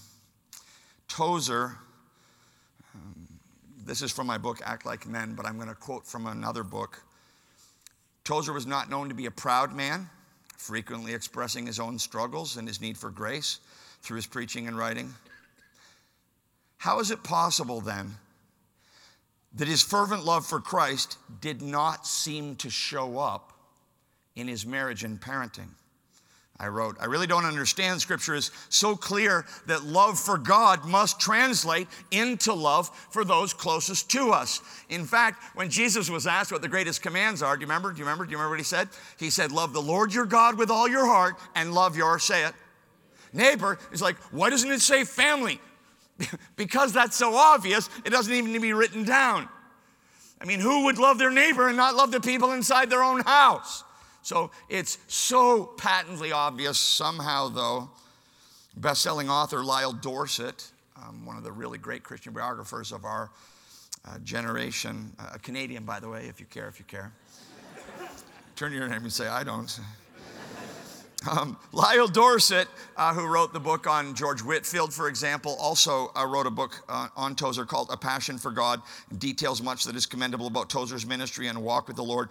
Tozer, 1.09 1.77
um, 2.95 3.29
this 3.87 4.03
is 4.03 4.13
from 4.13 4.27
my 4.27 4.39
book, 4.39 4.61
Act 4.65 4.85
Like 4.85 5.07
Men, 5.07 5.35
but 5.35 5.47
I'm 5.47 5.57
going 5.57 5.69
to 5.69 5.75
quote 5.75 6.07
from 6.07 6.27
another 6.27 6.63
book. 6.63 7.03
Tozer 8.25 8.53
was 8.53 8.67
not 8.67 8.91
known 8.91 9.09
to 9.09 9.15
be 9.15 9.27
a 9.27 9.31
proud 9.31 9.75
man 9.75 10.09
frequently 10.61 11.15
expressing 11.15 11.67
his 11.67 11.81
own 11.81 11.99
struggles 11.99 12.59
and 12.59 12.69
his 12.69 12.81
need 12.81 12.99
for 12.99 13.11
grace 13.11 13.61
through 14.03 14.17
his 14.17 14.27
preaching 14.27 14.69
and 14.69 14.77
writing. 14.77 15.15
How 16.77 17.01
is 17.01 17.11
it 17.11 17.25
possible 17.25 17.81
then 17.81 18.17
that 19.55 19.69
his 19.69 19.83
fervent 19.83 20.25
love 20.25 20.47
for 20.47 20.61
Christ 20.61 21.17
did 21.41 21.63
not 21.63 22.07
seem 22.07 22.57
to 22.57 22.71
show 22.71 23.19
up 23.19 23.53
in 24.37 24.49
his 24.49 24.67
marriage 24.67 25.03
and 25.03 25.19
parenting? 25.21 25.71
I 26.61 26.69
wrote, 26.69 26.99
I 27.01 27.07
really 27.07 27.27
don't 27.27 27.47
understand. 27.47 28.03
Scripture 28.03 28.35
is 28.35 28.51
so 28.69 28.95
clear 28.95 29.47
that 29.67 29.83
love 29.83 30.21
for 30.21 30.37
God 30.37 30.85
must 30.85 31.19
translate 31.19 31.89
into 32.11 32.53
love 32.53 32.91
for 33.11 33.25
those 33.25 33.55
closest 33.55 34.11
to 34.11 34.31
us. 34.31 34.61
In 34.91 35.07
fact, 35.07 35.43
when 35.57 35.71
Jesus 35.71 36.11
was 36.11 36.27
asked 36.27 36.53
what 36.53 36.61
the 36.61 36.69
greatest 36.69 37.01
commands 37.01 37.43
are, 37.43 37.57
do 37.57 37.63
you 37.63 37.67
remember? 37.67 37.93
Do 37.93 37.99
you 37.99 38.05
remember? 38.05 38.27
Do 38.27 38.33
you 38.33 38.37
remember 38.37 38.53
what 38.53 38.61
he 38.61 38.65
said? 38.65 38.91
He 39.19 39.31
said, 39.31 39.53
Love 39.53 39.73
the 39.73 39.81
Lord 39.81 40.13
your 40.13 40.27
God 40.27 40.59
with 40.59 40.71
all 40.71 40.87
your 40.87 41.07
heart 41.07 41.37
and 41.55 41.73
love 41.73 41.97
your, 41.97 42.19
say 42.19 42.45
it, 42.45 42.53
neighbor. 43.33 43.79
Is 43.91 44.03
like, 44.03 44.17
why 44.31 44.51
doesn't 44.51 44.71
it 44.71 44.83
say 44.83 45.05
family? 45.05 45.61
because 46.57 46.93
that's 46.93 47.17
so 47.17 47.35
obvious, 47.37 47.89
it 48.05 48.11
doesn't 48.11 48.33
even 48.33 48.53
need 48.53 48.59
to 48.59 48.61
be 48.61 48.75
written 48.75 49.05
down. 49.05 49.49
I 50.43 50.45
mean, 50.45 50.61
who 50.61 50.85
would 50.85 50.99
love 50.99 51.17
their 51.17 51.31
neighbor 51.31 51.69
and 51.69 51.77
not 51.79 51.95
love 51.95 52.13
the 52.13 52.21
people 52.21 52.53
inside 52.53 52.91
their 52.91 53.03
own 53.03 53.23
house? 53.23 53.83
So 54.23 54.51
it's 54.69 54.99
so 55.09 55.65
patently 55.65 56.33
obvious 56.33 56.79
somehow, 56.79 57.49
though. 57.49 57.91
Best 58.77 59.03
selling 59.03 59.29
author 59.29 59.65
Lyle 59.65 59.93
Dorsett, 59.93 60.71
um, 60.97 61.27
one 61.27 61.37
of 61.37 61.43
the 61.43 61.53
really 61.53 61.79
great 61.79 62.03
Christian 62.03 62.33
biographers 62.33 62.93
of 62.93 63.05
our 63.05 63.31
uh, 64.07 64.19
generation, 64.19 65.13
uh, 65.19 65.31
a 65.35 65.39
Canadian, 65.39 65.85
by 65.85 66.01
the 66.01 66.09
way, 66.09 66.27
if 66.27 66.41
you 66.41 66.47
care, 66.47 66.69
if 66.69 66.79
you 66.79 66.85
care. 66.85 67.13
Turn 68.57 68.73
your 68.73 68.89
name 68.89 69.03
and 69.03 69.13
say, 69.13 69.27
I 69.27 69.43
don't. 69.43 69.81
Um, 71.31 71.59
Lyle 71.73 72.09
Dorsett, 72.09 72.67
uh, 72.97 73.13
who 73.13 73.27
wrote 73.27 73.53
the 73.53 73.61
book 73.61 73.87
on 73.87 74.15
George 74.15 74.41
Whitefield, 74.41 74.95
for 74.95 75.07
example, 75.09 75.55
also 75.61 76.11
uh, 76.17 76.25
wrote 76.25 76.47
a 76.47 76.51
book 76.51 76.83
uh, 76.89 77.09
on 77.15 77.35
Tozer 77.35 77.67
called 77.67 77.91
A 77.93 77.97
Passion 77.97 78.39
for 78.39 78.51
God, 78.51 78.81
details 79.19 79.63
much 79.63 79.85
that 79.85 79.97
is 79.97 80.07
commendable 80.07 80.47
about 80.47 80.71
Tozer's 80.71 81.05
ministry 81.05 81.49
and 81.49 81.63
walk 81.63 81.89
with 81.89 81.97
the 81.97 82.05
Lord 82.05 82.31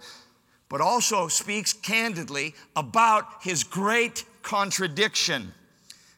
but 0.70 0.80
also 0.80 1.28
speaks 1.28 1.74
candidly 1.74 2.54
about 2.76 3.26
his 3.42 3.64
great 3.64 4.24
contradiction. 4.40 5.52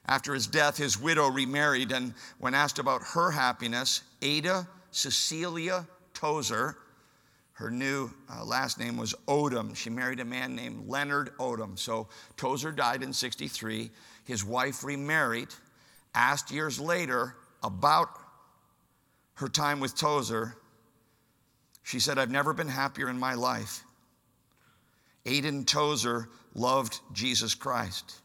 After 0.06 0.34
his 0.34 0.46
death, 0.46 0.76
his 0.76 1.00
widow 1.00 1.28
remarried, 1.28 1.90
and 1.90 2.14
when 2.38 2.54
asked 2.54 2.78
about 2.78 3.02
her 3.02 3.30
happiness, 3.30 4.02
Ada 4.20 4.68
Cecilia 4.90 5.88
Tozer, 6.12 6.76
her 7.54 7.70
new 7.70 8.10
uh, 8.30 8.44
last 8.44 8.78
name 8.78 8.96
was 8.96 9.14
Odom. 9.26 9.74
She 9.74 9.88
married 9.88 10.20
a 10.20 10.24
man 10.24 10.54
named 10.54 10.86
Leonard 10.86 11.30
Odom. 11.38 11.78
So 11.78 12.08
Tozer 12.36 12.72
died 12.72 13.02
in 13.02 13.12
63. 13.12 13.90
His 14.24 14.44
wife 14.44 14.84
remarried, 14.84 15.48
asked 16.14 16.50
years 16.50 16.78
later 16.78 17.36
about 17.62 18.08
her 19.34 19.48
time 19.48 19.80
with 19.80 19.96
Tozer. 19.96 20.56
She 21.84 22.00
said, 22.00 22.18
I've 22.18 22.30
never 22.30 22.52
been 22.52 22.68
happier 22.68 23.08
in 23.08 23.18
my 23.18 23.34
life. 23.34 23.84
Aiden 25.24 25.66
Tozer 25.66 26.28
loved 26.54 27.00
Jesus 27.12 27.54
Christ, 27.54 28.20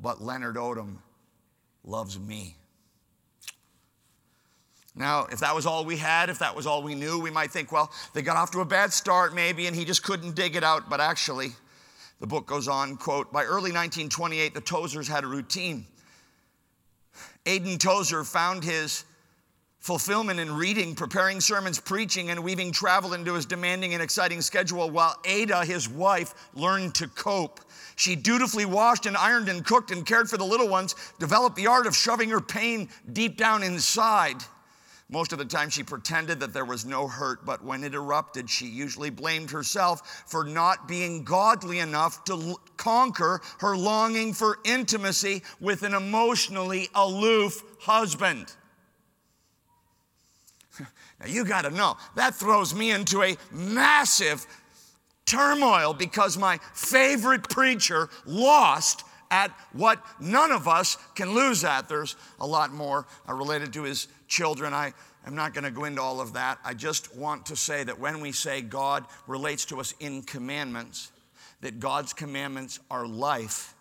but 0.00 0.22
Leonard 0.22 0.56
Odom 0.56 0.96
loves 1.84 2.18
me. 2.18 2.56
Now, 4.94 5.26
if 5.30 5.40
that 5.40 5.54
was 5.54 5.66
all 5.66 5.84
we 5.84 5.96
had, 5.96 6.30
if 6.30 6.38
that 6.40 6.54
was 6.54 6.66
all 6.66 6.82
we 6.82 6.94
knew, 6.94 7.20
we 7.20 7.30
might 7.30 7.50
think, 7.50 7.70
well, 7.70 7.92
they 8.12 8.22
got 8.22 8.36
off 8.36 8.50
to 8.52 8.60
a 8.60 8.64
bad 8.64 8.92
start 8.92 9.34
maybe, 9.34 9.66
and 9.66 9.76
he 9.76 9.84
just 9.84 10.02
couldn't 10.02 10.34
dig 10.34 10.56
it 10.56 10.64
out. 10.64 10.90
But 10.90 11.00
actually, 11.00 11.52
the 12.18 12.26
book 12.26 12.46
goes 12.46 12.66
on, 12.66 12.96
quote, 12.96 13.32
by 13.32 13.44
early 13.44 13.72
1928, 13.72 14.52
the 14.52 14.60
Tozers 14.60 15.08
had 15.08 15.24
a 15.24 15.28
routine. 15.28 15.86
Aiden 17.46 17.78
Tozer 17.78 18.24
found 18.24 18.64
his 18.64 19.04
fulfillment 19.80 20.38
in 20.38 20.54
reading, 20.54 20.94
preparing 20.94 21.40
sermons, 21.40 21.80
preaching, 21.80 22.30
and 22.30 22.44
weaving 22.44 22.70
travel 22.70 23.14
into 23.14 23.34
his 23.34 23.46
demanding 23.46 23.94
and 23.94 24.02
exciting 24.02 24.42
schedule, 24.42 24.90
while 24.90 25.18
Ada, 25.24 25.64
his 25.64 25.88
wife, 25.88 26.34
learned 26.54 26.94
to 26.94 27.08
cope. 27.08 27.60
She 27.96 28.14
dutifully 28.14 28.66
washed 28.66 29.06
and 29.06 29.16
ironed 29.16 29.48
and 29.48 29.64
cooked 29.64 29.90
and 29.90 30.06
cared 30.06 30.28
for 30.28 30.36
the 30.36 30.44
little 30.44 30.68
ones, 30.68 30.94
developed 31.18 31.56
the 31.56 31.66
art 31.66 31.86
of 31.86 31.96
shoving 31.96 32.30
her 32.30 32.40
pain 32.40 32.88
deep 33.12 33.36
down 33.36 33.62
inside. 33.62 34.36
Most 35.12 35.32
of 35.32 35.38
the 35.38 35.44
time, 35.44 35.70
she 35.70 35.82
pretended 35.82 36.38
that 36.38 36.52
there 36.52 36.64
was 36.64 36.86
no 36.86 37.08
hurt, 37.08 37.44
but 37.44 37.64
when 37.64 37.82
it 37.82 37.94
erupted, 37.94 38.48
she 38.48 38.66
usually 38.66 39.10
blamed 39.10 39.50
herself 39.50 40.24
for 40.28 40.44
not 40.44 40.86
being 40.86 41.24
godly 41.24 41.80
enough 41.80 42.22
to 42.24 42.34
l- 42.34 42.60
conquer 42.76 43.40
her 43.58 43.76
longing 43.76 44.32
for 44.32 44.58
intimacy 44.64 45.42
with 45.58 45.82
an 45.82 45.94
emotionally 45.94 46.88
aloof 46.94 47.60
husband. 47.80 48.54
Now, 51.20 51.26
you 51.26 51.44
got 51.44 51.62
to 51.62 51.70
know, 51.70 51.96
that 52.16 52.34
throws 52.34 52.74
me 52.74 52.90
into 52.90 53.22
a 53.22 53.36
massive 53.52 54.46
turmoil 55.26 55.92
because 55.92 56.38
my 56.38 56.58
favorite 56.72 57.48
preacher 57.48 58.08
lost 58.24 59.04
at 59.30 59.52
what 59.72 60.04
none 60.18 60.50
of 60.50 60.66
us 60.66 60.96
can 61.14 61.34
lose 61.34 61.62
at. 61.62 61.88
There's 61.88 62.16
a 62.40 62.46
lot 62.46 62.72
more 62.72 63.06
uh, 63.28 63.34
related 63.34 63.72
to 63.74 63.84
his 63.84 64.08
children. 64.26 64.72
I 64.72 64.92
am 65.26 65.36
not 65.36 65.54
going 65.54 65.64
to 65.64 65.70
go 65.70 65.84
into 65.84 66.02
all 66.02 66.20
of 66.20 66.32
that. 66.32 66.58
I 66.64 66.74
just 66.74 67.14
want 67.14 67.46
to 67.46 67.56
say 67.56 67.84
that 67.84 68.00
when 68.00 68.20
we 68.20 68.32
say 68.32 68.62
God 68.62 69.04
relates 69.26 69.66
to 69.66 69.78
us 69.78 69.94
in 70.00 70.22
commandments, 70.22 71.12
that 71.60 71.78
God's 71.78 72.12
commandments 72.12 72.80
are 72.90 73.06
life. 73.06 73.74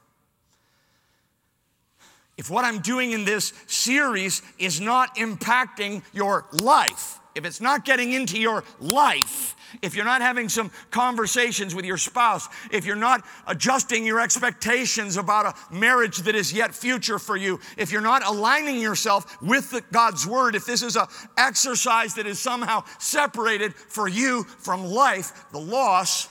If 2.38 2.50
what 2.50 2.64
I'm 2.64 2.80
doing 2.80 3.12
in 3.12 3.26
this 3.26 3.54
series 3.68 4.42
is 4.60 4.80
not 4.80 5.16
impacting 5.18 6.04
your 6.14 6.46
life, 6.52 7.20
if 7.40 7.46
it's 7.46 7.62
not 7.62 7.86
getting 7.86 8.12
into 8.12 8.38
your 8.38 8.66
life, 8.82 9.56
if 9.82 9.96
you're 9.96 10.04
not 10.04 10.22
having 10.22 10.50
some 10.50 10.72
conversations 10.92 11.74
with 11.74 11.86
your 11.86 11.98
spouse, 11.98 12.50
if 12.70 12.86
you're 12.86 12.98
not 12.98 13.26
adjusting 13.48 14.06
your 14.06 14.20
expectations 14.20 15.16
about 15.16 15.46
a 15.46 15.74
marriage 15.74 16.18
that 16.18 16.36
is 16.36 16.52
yet 16.52 16.76
future 16.76 17.18
for 17.18 17.38
you, 17.38 17.58
if 17.78 17.94
you're 17.94 18.02
not 18.02 18.26
aligning 18.26 18.82
yourself 18.82 19.42
with 19.42 19.72
the, 19.72 19.82
God's 19.94 20.28
word, 20.28 20.54
if 20.54 20.66
this 20.66 20.84
is 20.84 20.98
an 20.98 21.06
exercise 21.38 22.16
that 22.16 22.28
is 22.28 22.40
somehow 22.40 22.84
separated 22.98 23.74
for 23.74 24.10
you 24.10 24.44
from 24.44 24.84
life, 24.84 25.46
the 25.54 25.60
loss 25.60 26.28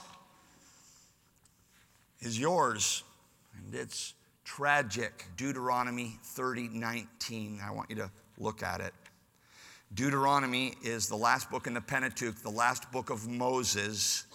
is 2.19 2.39
yours. 2.39 3.03
And 3.57 3.73
it's 3.73 4.13
tragic. 4.43 5.25
Deuteronomy 5.37 6.19
30 6.21 6.69
19. 6.69 7.61
I 7.65 7.71
want 7.71 7.89
you 7.89 7.95
to 7.95 8.11
look 8.37 8.61
at 8.61 8.79
it. 8.79 8.93
Deuteronomy 9.93 10.75
is 10.83 11.07
the 11.07 11.15
last 11.15 11.49
book 11.49 11.65
in 11.65 11.73
the 11.73 11.81
Pentateuch, 11.81 12.35
the 12.43 12.49
last 12.49 12.91
book 12.91 13.09
of 13.09 13.27
Moses. 13.27 14.25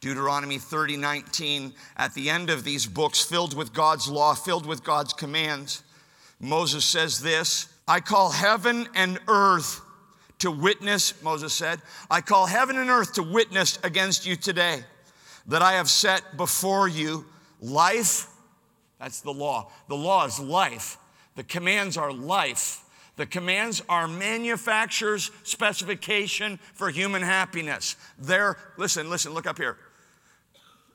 Deuteronomy 0.00 0.58
30, 0.58 0.98
19, 0.98 1.72
at 1.96 2.12
the 2.12 2.28
end 2.28 2.50
of 2.50 2.62
these 2.62 2.86
books, 2.86 3.24
filled 3.24 3.56
with 3.56 3.72
God's 3.72 4.08
law, 4.08 4.34
filled 4.34 4.66
with 4.66 4.84
God's 4.84 5.14
commands, 5.14 5.82
Moses 6.38 6.84
says 6.84 7.20
this 7.20 7.68
I 7.88 8.00
call 8.00 8.30
heaven 8.30 8.86
and 8.94 9.18
earth 9.28 9.80
to 10.40 10.50
witness, 10.50 11.22
Moses 11.22 11.54
said, 11.54 11.80
I 12.10 12.20
call 12.20 12.44
heaven 12.44 12.76
and 12.76 12.90
earth 12.90 13.14
to 13.14 13.22
witness 13.22 13.78
against 13.82 14.26
you 14.26 14.36
today 14.36 14.80
that 15.46 15.62
I 15.62 15.72
have 15.72 15.88
set 15.88 16.36
before 16.36 16.88
you 16.88 17.24
life. 17.62 18.28
That's 18.98 19.22
the 19.22 19.32
law. 19.32 19.70
The 19.88 19.96
law 19.96 20.26
is 20.26 20.38
life, 20.38 20.98
the 21.34 21.44
commands 21.44 21.96
are 21.96 22.12
life. 22.12 22.82
The 23.16 23.26
commands 23.26 23.82
are 23.88 24.06
manufacturer's 24.06 25.30
specification 25.42 26.58
for 26.74 26.90
human 26.90 27.22
happiness. 27.22 27.96
They're, 28.18 28.56
listen, 28.76 29.08
listen, 29.08 29.32
look 29.32 29.46
up 29.46 29.56
here. 29.56 29.78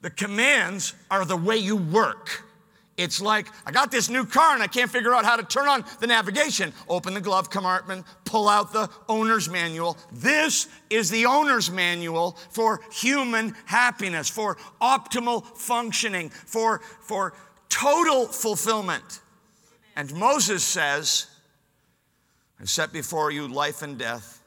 The 0.01 0.11
commands 0.11 0.93
are 1.09 1.25
the 1.25 1.37
way 1.37 1.57
you 1.57 1.75
work. 1.75 2.43
It's 2.97 3.19
like, 3.19 3.47
I 3.65 3.71
got 3.71 3.89
this 3.89 4.09
new 4.09 4.25
car 4.25 4.53
and 4.53 4.61
I 4.61 4.67
can't 4.67 4.91
figure 4.91 5.15
out 5.15 5.25
how 5.25 5.35
to 5.35 5.43
turn 5.43 5.67
on 5.67 5.83
the 5.99 6.05
navigation. 6.05 6.73
Open 6.87 7.15
the 7.15 7.21
glove 7.21 7.49
compartment, 7.49 8.05
pull 8.25 8.47
out 8.47 8.73
the 8.73 8.89
owner's 9.09 9.49
manual. 9.49 9.97
This 10.11 10.67
is 10.91 11.09
the 11.09 11.25
owner's 11.25 11.71
manual 11.71 12.37
for 12.51 12.81
human 12.91 13.55
happiness, 13.65 14.29
for 14.29 14.57
optimal 14.79 15.43
functioning, 15.57 16.29
for, 16.29 16.81
for 17.01 17.33
total 17.69 18.27
fulfillment. 18.27 19.21
And 19.95 20.13
Moses 20.13 20.63
says, 20.63 21.25
I 22.61 22.65
set 22.65 22.93
before 22.93 23.31
you 23.31 23.47
life 23.47 23.81
and 23.81 23.97
death, 23.97 24.43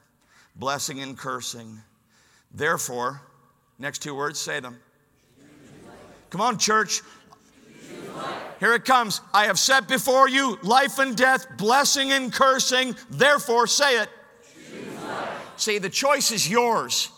blessing 0.54 1.00
and 1.00 1.18
cursing. 1.18 1.80
Therefore, 2.52 3.20
next 3.80 4.02
two 4.02 4.14
words, 4.14 4.38
say 4.38 4.60
them. 4.60 4.78
Come 6.30 6.40
on, 6.40 6.56
church. 6.56 7.02
Here 8.60 8.72
it 8.74 8.84
comes. 8.84 9.20
I 9.32 9.46
have 9.46 9.58
set 9.58 9.88
before 9.88 10.28
you 10.28 10.58
life 10.62 11.00
and 11.00 11.16
death, 11.16 11.46
blessing 11.58 12.12
and 12.12 12.32
cursing. 12.32 12.94
Therefore, 13.10 13.66
say 13.66 14.00
it. 14.00 14.08
See, 15.56 15.78
the 15.78 15.90
choice 15.90 16.30
is 16.30 16.48
yours. 16.48 17.10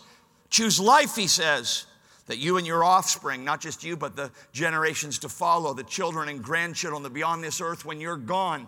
Choose 0.49 0.79
life, 0.79 1.15
he 1.15 1.27
says, 1.27 1.85
that 2.25 2.37
you 2.37 2.57
and 2.57 2.65
your 2.65 2.83
offspring, 2.83 3.43
not 3.43 3.61
just 3.61 3.83
you, 3.83 3.95
but 3.95 4.15
the 4.15 4.31
generations 4.51 5.19
to 5.19 5.29
follow, 5.29 5.75
the 5.75 5.83
children 5.83 6.27
and 6.27 6.43
grandchildren 6.43 7.03
that 7.03 7.13
beyond 7.13 7.43
this 7.43 7.61
earth 7.61 7.85
when 7.85 8.01
you're 8.01 8.17
gone, 8.17 8.67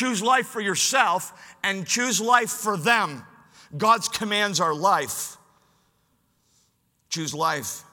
Choose 0.00 0.22
life 0.22 0.46
for 0.46 0.62
yourself 0.62 1.30
and 1.62 1.86
choose 1.86 2.22
life 2.22 2.48
for 2.48 2.78
them. 2.78 3.22
God's 3.76 4.08
commands 4.08 4.58
are 4.58 4.72
life. 4.72 5.36
Choose 7.10 7.34
life 7.34 7.84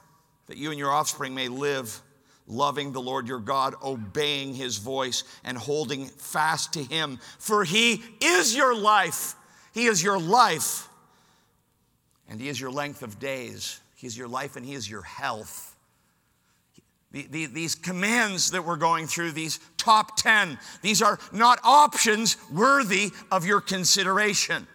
that 0.46 0.56
you 0.56 0.70
and 0.70 0.78
your 0.78 0.90
offspring 0.90 1.34
may 1.34 1.48
live 1.48 2.00
loving 2.46 2.92
the 2.92 3.00
Lord 3.02 3.28
your 3.28 3.40
God, 3.40 3.74
obeying 3.84 4.54
his 4.54 4.78
voice, 4.78 5.22
and 5.44 5.58
holding 5.58 6.06
fast 6.06 6.72
to 6.72 6.82
him. 6.82 7.18
For 7.38 7.62
he 7.62 8.02
is 8.22 8.56
your 8.56 8.74
life. 8.74 9.34
He 9.74 9.84
is 9.84 10.02
your 10.02 10.18
life. 10.18 10.88
And 12.26 12.40
he 12.40 12.48
is 12.48 12.58
your 12.58 12.70
length 12.70 13.02
of 13.02 13.18
days. 13.18 13.82
He 13.96 14.06
is 14.06 14.16
your 14.16 14.28
life 14.28 14.56
and 14.56 14.64
he 14.64 14.72
is 14.72 14.90
your 14.90 15.02
health. 15.02 15.67
The, 17.10 17.26
the, 17.30 17.46
these 17.46 17.74
commands 17.74 18.50
that 18.50 18.64
we're 18.64 18.76
going 18.76 19.06
through, 19.06 19.32
these 19.32 19.60
top 19.78 20.16
10, 20.18 20.58
these 20.82 21.00
are 21.00 21.18
not 21.32 21.58
options 21.64 22.36
worthy 22.52 23.12
of 23.30 23.46
your 23.46 23.62
consideration. 23.62 24.66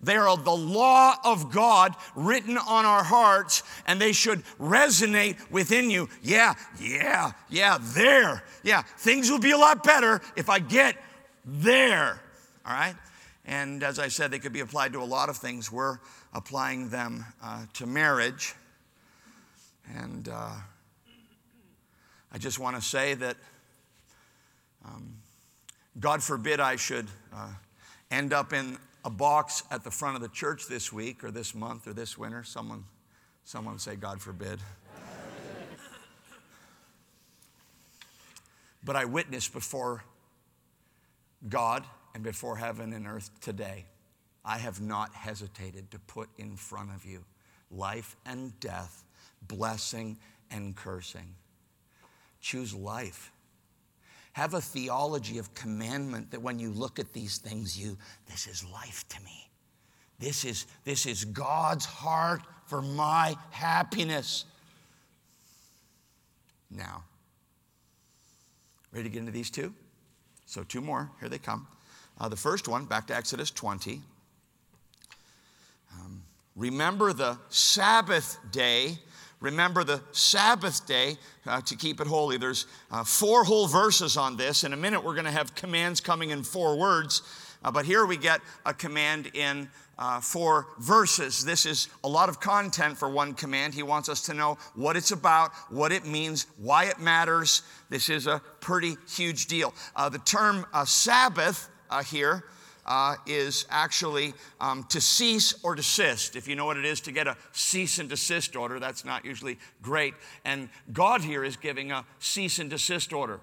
They 0.00 0.16
are 0.16 0.36
the 0.36 0.50
law 0.50 1.14
of 1.24 1.52
God 1.52 1.94
written 2.14 2.56
on 2.56 2.84
our 2.84 3.02
hearts, 3.02 3.62
and 3.86 4.00
they 4.00 4.12
should 4.12 4.44
resonate 4.60 5.36
within 5.50 5.90
you. 5.90 6.08
Yeah, 6.22 6.54
yeah, 6.80 7.32
yeah, 7.48 7.78
there. 7.80 8.44
Yeah, 8.62 8.82
things 8.82 9.30
will 9.30 9.40
be 9.40 9.50
a 9.52 9.58
lot 9.58 9.82
better 9.82 10.20
if 10.36 10.48
I 10.48 10.58
get 10.60 10.96
there. 11.44 12.20
All 12.64 12.72
right? 12.72 12.94
And 13.44 13.82
as 13.82 13.98
I 13.98 14.08
said, 14.08 14.30
they 14.30 14.38
could 14.38 14.52
be 14.52 14.60
applied 14.60 14.92
to 14.92 15.00
a 15.00 15.04
lot 15.04 15.28
of 15.28 15.36
things. 15.36 15.72
We're 15.72 15.98
applying 16.32 16.90
them 16.90 17.24
uh, 17.40 17.66
to 17.74 17.86
marriage. 17.86 18.54
And. 19.96 20.28
Uh, 20.28 20.50
I 22.30 22.38
just 22.38 22.58
want 22.58 22.76
to 22.76 22.82
say 22.82 23.14
that 23.14 23.36
um, 24.84 25.16
God 25.98 26.22
forbid 26.22 26.60
I 26.60 26.76
should 26.76 27.06
uh, 27.34 27.50
end 28.10 28.32
up 28.32 28.52
in 28.52 28.78
a 29.04 29.10
box 29.10 29.62
at 29.70 29.84
the 29.84 29.90
front 29.90 30.16
of 30.16 30.22
the 30.22 30.28
church 30.28 30.66
this 30.68 30.92
week 30.92 31.24
or 31.24 31.30
this 31.30 31.54
month 31.54 31.86
or 31.86 31.92
this 31.92 32.18
winter. 32.18 32.44
Someone, 32.44 32.84
someone 33.44 33.78
say, 33.78 33.96
God 33.96 34.20
forbid. 34.20 34.60
but 38.84 38.96
I 38.96 39.06
witness 39.06 39.48
before 39.48 40.04
God 41.48 41.84
and 42.14 42.22
before 42.22 42.56
heaven 42.56 42.92
and 42.92 43.06
earth 43.06 43.30
today. 43.40 43.86
I 44.44 44.58
have 44.58 44.80
not 44.80 45.14
hesitated 45.14 45.90
to 45.90 45.98
put 45.98 46.28
in 46.38 46.56
front 46.56 46.90
of 46.94 47.04
you 47.04 47.24
life 47.70 48.16
and 48.24 48.58
death, 48.60 49.04
blessing 49.46 50.16
and 50.50 50.74
cursing. 50.74 51.34
Choose 52.40 52.74
life. 52.74 53.32
Have 54.32 54.54
a 54.54 54.60
theology 54.60 55.38
of 55.38 55.52
commandment 55.54 56.30
that 56.30 56.40
when 56.40 56.58
you 56.58 56.70
look 56.70 56.98
at 56.98 57.12
these 57.12 57.38
things, 57.38 57.78
you, 57.78 57.96
this 58.26 58.46
is 58.46 58.64
life 58.64 59.04
to 59.08 59.20
me. 59.22 59.50
This 60.18 60.44
is, 60.44 60.66
this 60.84 61.06
is 61.06 61.24
God's 61.24 61.84
heart 61.84 62.42
for 62.66 62.82
my 62.82 63.36
happiness. 63.50 64.44
Now, 66.70 67.04
ready 68.92 69.08
to 69.08 69.12
get 69.12 69.20
into 69.20 69.32
these 69.32 69.50
two? 69.50 69.72
So, 70.46 70.62
two 70.62 70.80
more. 70.80 71.10
Here 71.20 71.28
they 71.28 71.38
come. 71.38 71.66
Uh, 72.18 72.28
the 72.28 72.36
first 72.36 72.68
one, 72.68 72.84
back 72.84 73.06
to 73.08 73.16
Exodus 73.16 73.50
20. 73.50 74.00
Remember 76.58 77.12
the 77.12 77.38
Sabbath 77.50 78.36
day. 78.50 78.98
Remember 79.40 79.84
the 79.84 80.00
Sabbath 80.10 80.86
day 80.86 81.16
uh, 81.46 81.60
to 81.62 81.76
keep 81.76 82.00
it 82.00 82.06
holy. 82.06 82.38
There's 82.38 82.66
uh, 82.90 83.04
four 83.04 83.44
whole 83.44 83.68
verses 83.68 84.16
on 84.16 84.36
this. 84.36 84.64
In 84.64 84.72
a 84.72 84.76
minute, 84.76 85.04
we're 85.04 85.14
going 85.14 85.26
to 85.26 85.30
have 85.30 85.54
commands 85.54 86.00
coming 86.00 86.30
in 86.30 86.42
four 86.42 86.76
words. 86.76 87.22
Uh, 87.62 87.70
but 87.70 87.84
here 87.84 88.04
we 88.04 88.16
get 88.16 88.40
a 88.66 88.74
command 88.74 89.30
in 89.34 89.68
uh, 89.96 90.20
four 90.20 90.66
verses. 90.78 91.44
This 91.44 91.66
is 91.66 91.88
a 92.02 92.08
lot 92.08 92.28
of 92.28 92.40
content 92.40 92.98
for 92.98 93.08
one 93.08 93.34
command. 93.34 93.74
He 93.74 93.82
wants 93.82 94.08
us 94.08 94.22
to 94.22 94.34
know 94.34 94.58
what 94.74 94.96
it's 94.96 95.12
about, 95.12 95.52
what 95.70 95.92
it 95.92 96.04
means, 96.04 96.46
why 96.56 96.86
it 96.86 96.98
matters. 96.98 97.62
This 97.90 98.08
is 98.08 98.26
a 98.26 98.40
pretty 98.60 98.96
huge 99.08 99.46
deal. 99.46 99.72
Uh, 99.94 100.08
the 100.08 100.18
term 100.18 100.66
uh, 100.72 100.84
Sabbath 100.84 101.68
here 102.06 102.44
uh, 102.88 103.16
is 103.26 103.66
actually 103.68 104.32
um, 104.60 104.84
to 104.88 105.00
cease 105.00 105.54
or 105.62 105.74
desist. 105.74 106.34
If 106.34 106.48
you 106.48 106.56
know 106.56 106.64
what 106.64 106.78
it 106.78 106.86
is 106.86 107.02
to 107.02 107.12
get 107.12 107.26
a 107.26 107.36
cease 107.52 107.98
and 107.98 108.08
desist 108.08 108.56
order, 108.56 108.80
that's 108.80 109.04
not 109.04 109.26
usually 109.26 109.58
great. 109.82 110.14
And 110.44 110.70
God 110.92 111.20
here 111.20 111.44
is 111.44 111.56
giving 111.56 111.92
a 111.92 112.04
cease 112.18 112.58
and 112.58 112.70
desist 112.70 113.12
order. 113.12 113.40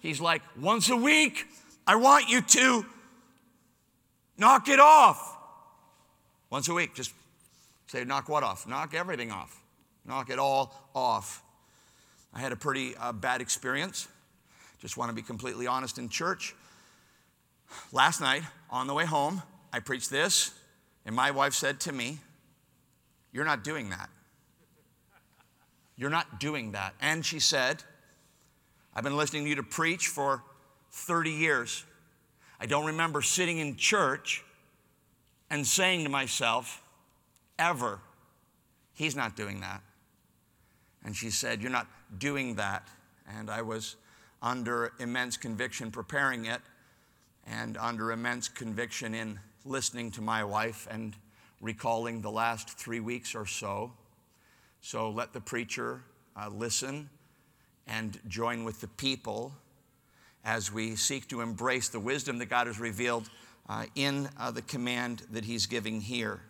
He's 0.00 0.20
like, 0.20 0.42
once 0.58 0.88
a 0.90 0.96
week, 0.96 1.46
I 1.86 1.96
want 1.96 2.28
you 2.28 2.40
to 2.40 2.86
knock 4.38 4.68
it 4.68 4.78
off. 4.78 5.36
Once 6.48 6.68
a 6.68 6.74
week, 6.74 6.94
just 6.94 7.12
say, 7.88 8.04
knock 8.04 8.28
what 8.28 8.44
off? 8.44 8.66
Knock 8.68 8.94
everything 8.94 9.32
off. 9.32 9.60
Knock 10.04 10.30
it 10.30 10.38
all 10.38 10.88
off. 10.94 11.42
I 12.32 12.38
had 12.38 12.52
a 12.52 12.56
pretty 12.56 12.96
uh, 12.96 13.12
bad 13.12 13.40
experience. 13.40 14.06
Just 14.80 14.96
want 14.96 15.10
to 15.10 15.14
be 15.14 15.22
completely 15.22 15.66
honest 15.66 15.98
in 15.98 16.08
church. 16.08 16.54
Last 17.92 18.20
night, 18.20 18.42
on 18.70 18.86
the 18.86 18.94
way 18.94 19.04
home, 19.04 19.42
I 19.72 19.80
preached 19.80 20.10
this, 20.10 20.52
and 21.04 21.14
my 21.14 21.30
wife 21.30 21.54
said 21.54 21.80
to 21.80 21.92
me, 21.92 22.18
You're 23.32 23.44
not 23.44 23.64
doing 23.64 23.90
that. 23.90 24.08
You're 25.96 26.10
not 26.10 26.40
doing 26.40 26.72
that. 26.72 26.94
And 27.00 27.24
she 27.24 27.38
said, 27.38 27.82
I've 28.94 29.04
been 29.04 29.16
listening 29.16 29.44
to 29.44 29.48
you 29.50 29.56
to 29.56 29.62
preach 29.62 30.08
for 30.08 30.42
30 30.90 31.30
years. 31.30 31.84
I 32.60 32.66
don't 32.66 32.86
remember 32.86 33.22
sitting 33.22 33.58
in 33.58 33.76
church 33.76 34.44
and 35.50 35.66
saying 35.66 36.04
to 36.04 36.10
myself, 36.10 36.82
ever, 37.58 38.00
he's 38.94 39.16
not 39.16 39.36
doing 39.36 39.60
that. 39.60 39.82
And 41.04 41.16
she 41.16 41.30
said, 41.30 41.62
You're 41.62 41.70
not 41.70 41.88
doing 42.18 42.56
that. 42.56 42.88
And 43.36 43.50
I 43.50 43.62
was 43.62 43.96
under 44.40 44.92
immense 44.98 45.36
conviction 45.36 45.90
preparing 45.90 46.46
it 46.46 46.60
and 47.46 47.76
under 47.76 48.12
immense 48.12 48.48
conviction 48.48 49.14
in 49.14 49.38
listening 49.64 50.10
to 50.12 50.20
my 50.20 50.44
wife 50.44 50.86
and 50.90 51.14
recalling 51.60 52.20
the 52.20 52.30
last 52.30 52.78
three 52.78 53.00
weeks 53.00 53.34
or 53.34 53.46
so. 53.46 53.92
So 54.80 55.10
let 55.10 55.32
the 55.32 55.40
preacher 55.40 56.02
uh, 56.36 56.48
listen 56.48 57.08
and 57.86 58.18
join 58.28 58.64
with 58.64 58.80
the 58.80 58.88
people 58.88 59.52
as 60.44 60.72
we 60.72 60.96
seek 60.96 61.28
to 61.28 61.40
embrace 61.40 61.88
the 61.88 62.00
wisdom 62.00 62.38
that 62.38 62.46
God 62.46 62.66
has 62.66 62.80
revealed 62.80 63.30
uh, 63.68 63.86
in 63.94 64.28
uh, 64.38 64.50
the 64.50 64.62
command 64.62 65.22
that 65.30 65.44
He's 65.44 65.66
giving 65.66 66.00
here. 66.00 66.40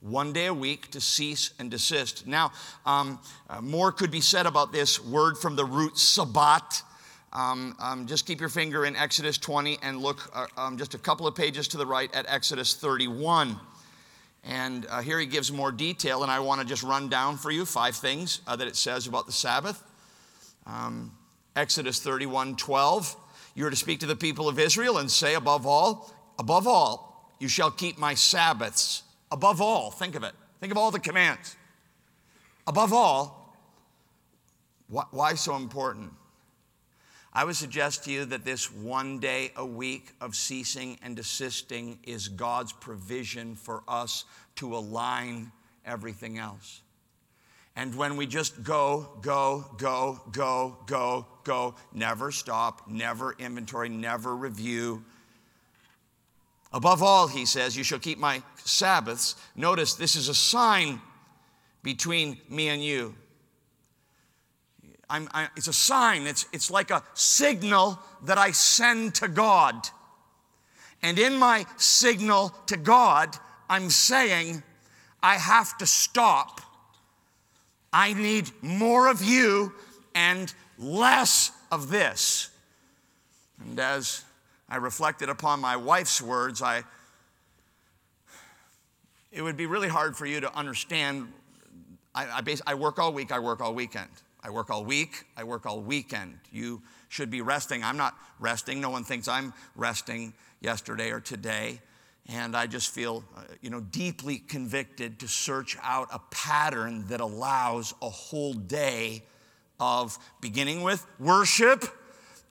One 0.00 0.32
day 0.32 0.46
a 0.46 0.54
week 0.54 0.90
to 0.90 1.00
cease 1.00 1.52
and 1.60 1.70
desist. 1.70 2.26
Now, 2.26 2.50
um, 2.84 3.20
uh, 3.48 3.60
more 3.60 3.92
could 3.92 4.10
be 4.10 4.20
said 4.20 4.46
about 4.46 4.72
this 4.72 5.02
word 5.02 5.38
from 5.38 5.54
the 5.54 5.64
root 5.64 5.96
sabbat 5.96 6.82
um, 7.32 7.74
um, 7.78 8.06
just 8.06 8.26
keep 8.26 8.40
your 8.40 8.48
finger 8.48 8.84
in 8.84 8.94
Exodus 8.94 9.38
20 9.38 9.78
and 9.82 10.00
look 10.00 10.30
uh, 10.34 10.46
um, 10.56 10.76
just 10.76 10.94
a 10.94 10.98
couple 10.98 11.26
of 11.26 11.34
pages 11.34 11.66
to 11.68 11.78
the 11.78 11.86
right 11.86 12.14
at 12.14 12.26
Exodus 12.28 12.74
31. 12.74 13.58
And 14.44 14.86
uh, 14.90 15.00
here 15.02 15.18
he 15.18 15.26
gives 15.26 15.52
more 15.52 15.72
detail, 15.72 16.24
and 16.24 16.32
I 16.32 16.40
want 16.40 16.60
to 16.60 16.66
just 16.66 16.82
run 16.82 17.08
down 17.08 17.38
for 17.38 17.50
you 17.50 17.64
five 17.64 17.96
things 17.96 18.40
uh, 18.46 18.56
that 18.56 18.66
it 18.66 18.76
says 18.76 19.06
about 19.06 19.26
the 19.26 19.32
Sabbath. 19.32 19.82
Um, 20.66 21.12
Exodus 21.56 22.00
31 22.00 22.56
12. 22.56 23.16
You 23.54 23.66
are 23.66 23.70
to 23.70 23.76
speak 23.76 24.00
to 24.00 24.06
the 24.06 24.16
people 24.16 24.48
of 24.48 24.58
Israel 24.58 24.98
and 24.98 25.10
say, 25.10 25.34
above 25.34 25.66
all, 25.66 26.10
above 26.38 26.66
all, 26.66 27.30
you 27.38 27.48
shall 27.48 27.70
keep 27.70 27.98
my 27.98 28.14
Sabbaths. 28.14 29.02
Above 29.30 29.60
all, 29.60 29.90
think 29.90 30.14
of 30.14 30.22
it. 30.22 30.32
Think 30.60 30.70
of 30.70 30.78
all 30.78 30.90
the 30.90 31.00
commands. 31.00 31.56
Above 32.66 32.92
all, 32.92 33.56
why 34.88 35.34
so 35.34 35.56
important? 35.56 36.12
I 37.34 37.44
would 37.44 37.56
suggest 37.56 38.04
to 38.04 38.12
you 38.12 38.26
that 38.26 38.44
this 38.44 38.70
one 38.70 39.18
day 39.18 39.52
a 39.56 39.64
week 39.64 40.12
of 40.20 40.34
ceasing 40.34 40.98
and 41.02 41.16
desisting 41.16 41.98
is 42.04 42.28
God's 42.28 42.72
provision 42.72 43.56
for 43.56 43.82
us 43.88 44.26
to 44.56 44.76
align 44.76 45.50
everything 45.86 46.36
else. 46.36 46.82
And 47.74 47.94
when 47.94 48.18
we 48.18 48.26
just 48.26 48.62
go, 48.62 49.08
go, 49.22 49.64
go, 49.78 50.20
go, 50.30 50.76
go, 50.84 51.26
go, 51.42 51.74
never 51.94 52.30
stop, 52.30 52.86
never 52.86 53.34
inventory, 53.38 53.88
never 53.88 54.36
review. 54.36 55.02
Above 56.70 57.02
all, 57.02 57.28
he 57.28 57.46
says, 57.46 57.74
you 57.76 57.82
shall 57.82 57.98
keep 57.98 58.18
my 58.18 58.42
Sabbaths. 58.56 59.36
Notice 59.56 59.94
this 59.94 60.16
is 60.16 60.28
a 60.28 60.34
sign 60.34 61.00
between 61.82 62.38
me 62.50 62.68
and 62.68 62.84
you. 62.84 63.14
I'm, 65.12 65.28
I, 65.34 65.48
it's 65.56 65.68
a 65.68 65.74
sign, 65.74 66.26
it's, 66.26 66.46
it's 66.54 66.70
like 66.70 66.90
a 66.90 67.02
signal 67.12 67.98
that 68.24 68.38
I 68.38 68.52
send 68.52 69.14
to 69.16 69.28
God. 69.28 69.74
And 71.02 71.18
in 71.18 71.36
my 71.36 71.66
signal 71.76 72.48
to 72.68 72.78
God, 72.78 73.36
I'm 73.68 73.90
saying, 73.90 74.62
I 75.22 75.34
have 75.34 75.76
to 75.78 75.86
stop. 75.86 76.62
I 77.92 78.14
need 78.14 78.50
more 78.62 79.10
of 79.10 79.22
you 79.22 79.74
and 80.14 80.52
less 80.78 81.52
of 81.70 81.90
this. 81.90 82.48
And 83.60 83.78
as 83.78 84.24
I 84.66 84.76
reflected 84.76 85.28
upon 85.28 85.60
my 85.60 85.76
wife's 85.76 86.22
words, 86.22 86.62
I, 86.62 86.84
it 89.30 89.42
would 89.42 89.58
be 89.58 89.66
really 89.66 89.88
hard 89.88 90.16
for 90.16 90.24
you 90.24 90.40
to 90.40 90.56
understand. 90.56 91.30
I, 92.14 92.38
I, 92.38 92.40
base, 92.40 92.62
I 92.66 92.76
work 92.76 92.98
all 92.98 93.12
week, 93.12 93.30
I 93.30 93.40
work 93.40 93.60
all 93.60 93.74
weekend. 93.74 94.08
I 94.42 94.50
work 94.50 94.70
all 94.70 94.84
week, 94.84 95.24
I 95.36 95.44
work 95.44 95.66
all 95.66 95.80
weekend. 95.80 96.38
You 96.50 96.82
should 97.08 97.30
be 97.30 97.42
resting. 97.42 97.84
I'm 97.84 97.96
not 97.96 98.16
resting. 98.40 98.80
No 98.80 98.90
one 98.90 99.04
thinks 99.04 99.28
I'm 99.28 99.52
resting 99.76 100.32
yesterday 100.60 101.10
or 101.10 101.20
today. 101.20 101.80
And 102.28 102.56
I 102.56 102.66
just 102.66 102.90
feel, 102.90 103.24
uh, 103.36 103.42
you 103.60 103.70
know, 103.70 103.80
deeply 103.80 104.38
convicted 104.38 105.18
to 105.20 105.28
search 105.28 105.76
out 105.82 106.08
a 106.12 106.20
pattern 106.30 107.06
that 107.08 107.20
allows 107.20 107.94
a 108.00 108.08
whole 108.08 108.54
day 108.54 109.24
of 109.78 110.18
beginning 110.40 110.82
with 110.82 111.04
worship 111.18 111.84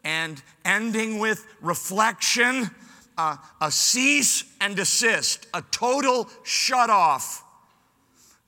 and 0.03 0.41
ending 0.65 1.19
with 1.19 1.45
reflection, 1.61 2.69
uh, 3.17 3.37
a 3.61 3.71
cease 3.71 4.43
and 4.59 4.75
desist, 4.75 5.47
a 5.53 5.63
total 5.71 6.29
shut 6.43 6.89
off. 6.89 7.43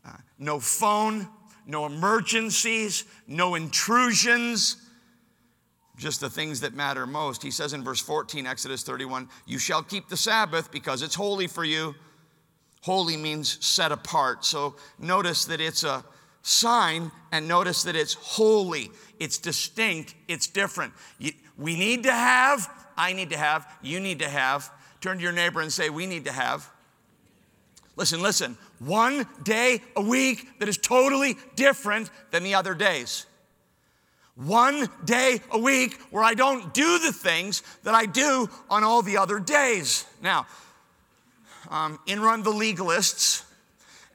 Uh, 0.06 0.12
no 0.38 0.60
phone, 0.60 1.27
no 1.65 1.86
emergencies, 1.86 3.06
no 3.28 3.56
intrusions, 3.56 4.78
just 5.97 6.21
the 6.21 6.30
things 6.30 6.62
that 6.62 6.73
matter 6.73 7.06
most. 7.06 7.43
He 7.43 7.52
says 7.52 7.73
in 7.73 7.84
verse 7.84 8.02
14, 8.02 8.47
Exodus 8.47 8.84
31, 8.84 9.30
You 9.45 9.60
shall 9.60 9.84
keep 9.84 10.10
the 10.10 10.17
Sabbath 10.17 10.71
because 10.71 11.02
it's 11.02 11.15
holy 11.15 11.47
for 11.47 11.63
you. 11.63 11.95
Holy 12.82 13.15
means 13.15 13.63
set 13.65 13.91
apart. 13.91 14.43
So 14.43 14.76
notice 14.99 15.45
that 15.45 15.62
it's 15.62 15.84
a 15.84 16.04
sign 16.41 17.12
and 17.32 17.47
notice 17.47 17.84
that 17.84 17.95
it's 17.95 18.13
holy, 18.13 18.91
it's 19.19 19.38
distinct, 19.38 20.15
it's 20.28 20.47
different. 20.47 20.93
We 21.58 21.78
need 21.78 22.04
to 22.04 22.12
have, 22.12 22.69
I 22.97 23.13
need 23.13 23.30
to 23.30 23.38
have, 23.38 23.65
you 23.82 23.99
need 23.99 24.19
to 24.19 24.28
have. 24.28 24.69
Turn 24.99 25.17
to 25.17 25.23
your 25.23 25.32
neighbor 25.32 25.62
and 25.62 25.71
say, 25.71 25.89
We 25.89 26.06
need 26.06 26.26
to 26.26 26.32
have. 26.32 26.69
Listen, 27.95 28.21
listen. 28.21 28.58
One 28.86 29.28
day 29.43 29.82
a 29.96 30.02
week 30.02 30.60
that 30.60 30.67
is 30.67 30.78
totally 30.78 31.38
different 31.56 32.10
than 32.32 32.43
the 32.43 32.56
other 32.56 32.74
days. 32.74 33.26
One 34.36 34.89
day 35.06 35.41
a 35.52 35.60
week 35.60 36.00
where 36.10 36.24
I 36.24 36.34
don't 36.34 36.74
do 36.74 37.00
the 37.00 37.12
things 37.12 37.62
that 37.84 37.93
I 37.93 38.06
do 38.06 38.50
on 38.69 38.84
all 38.84 39.02
the 39.02 39.17
other 39.17 39.39
days. 39.39 40.06
Now, 40.22 40.48
um, 41.69 42.00
in 42.08 42.19
run 42.19 42.43
the 42.43 42.52
legalists, 42.52 43.43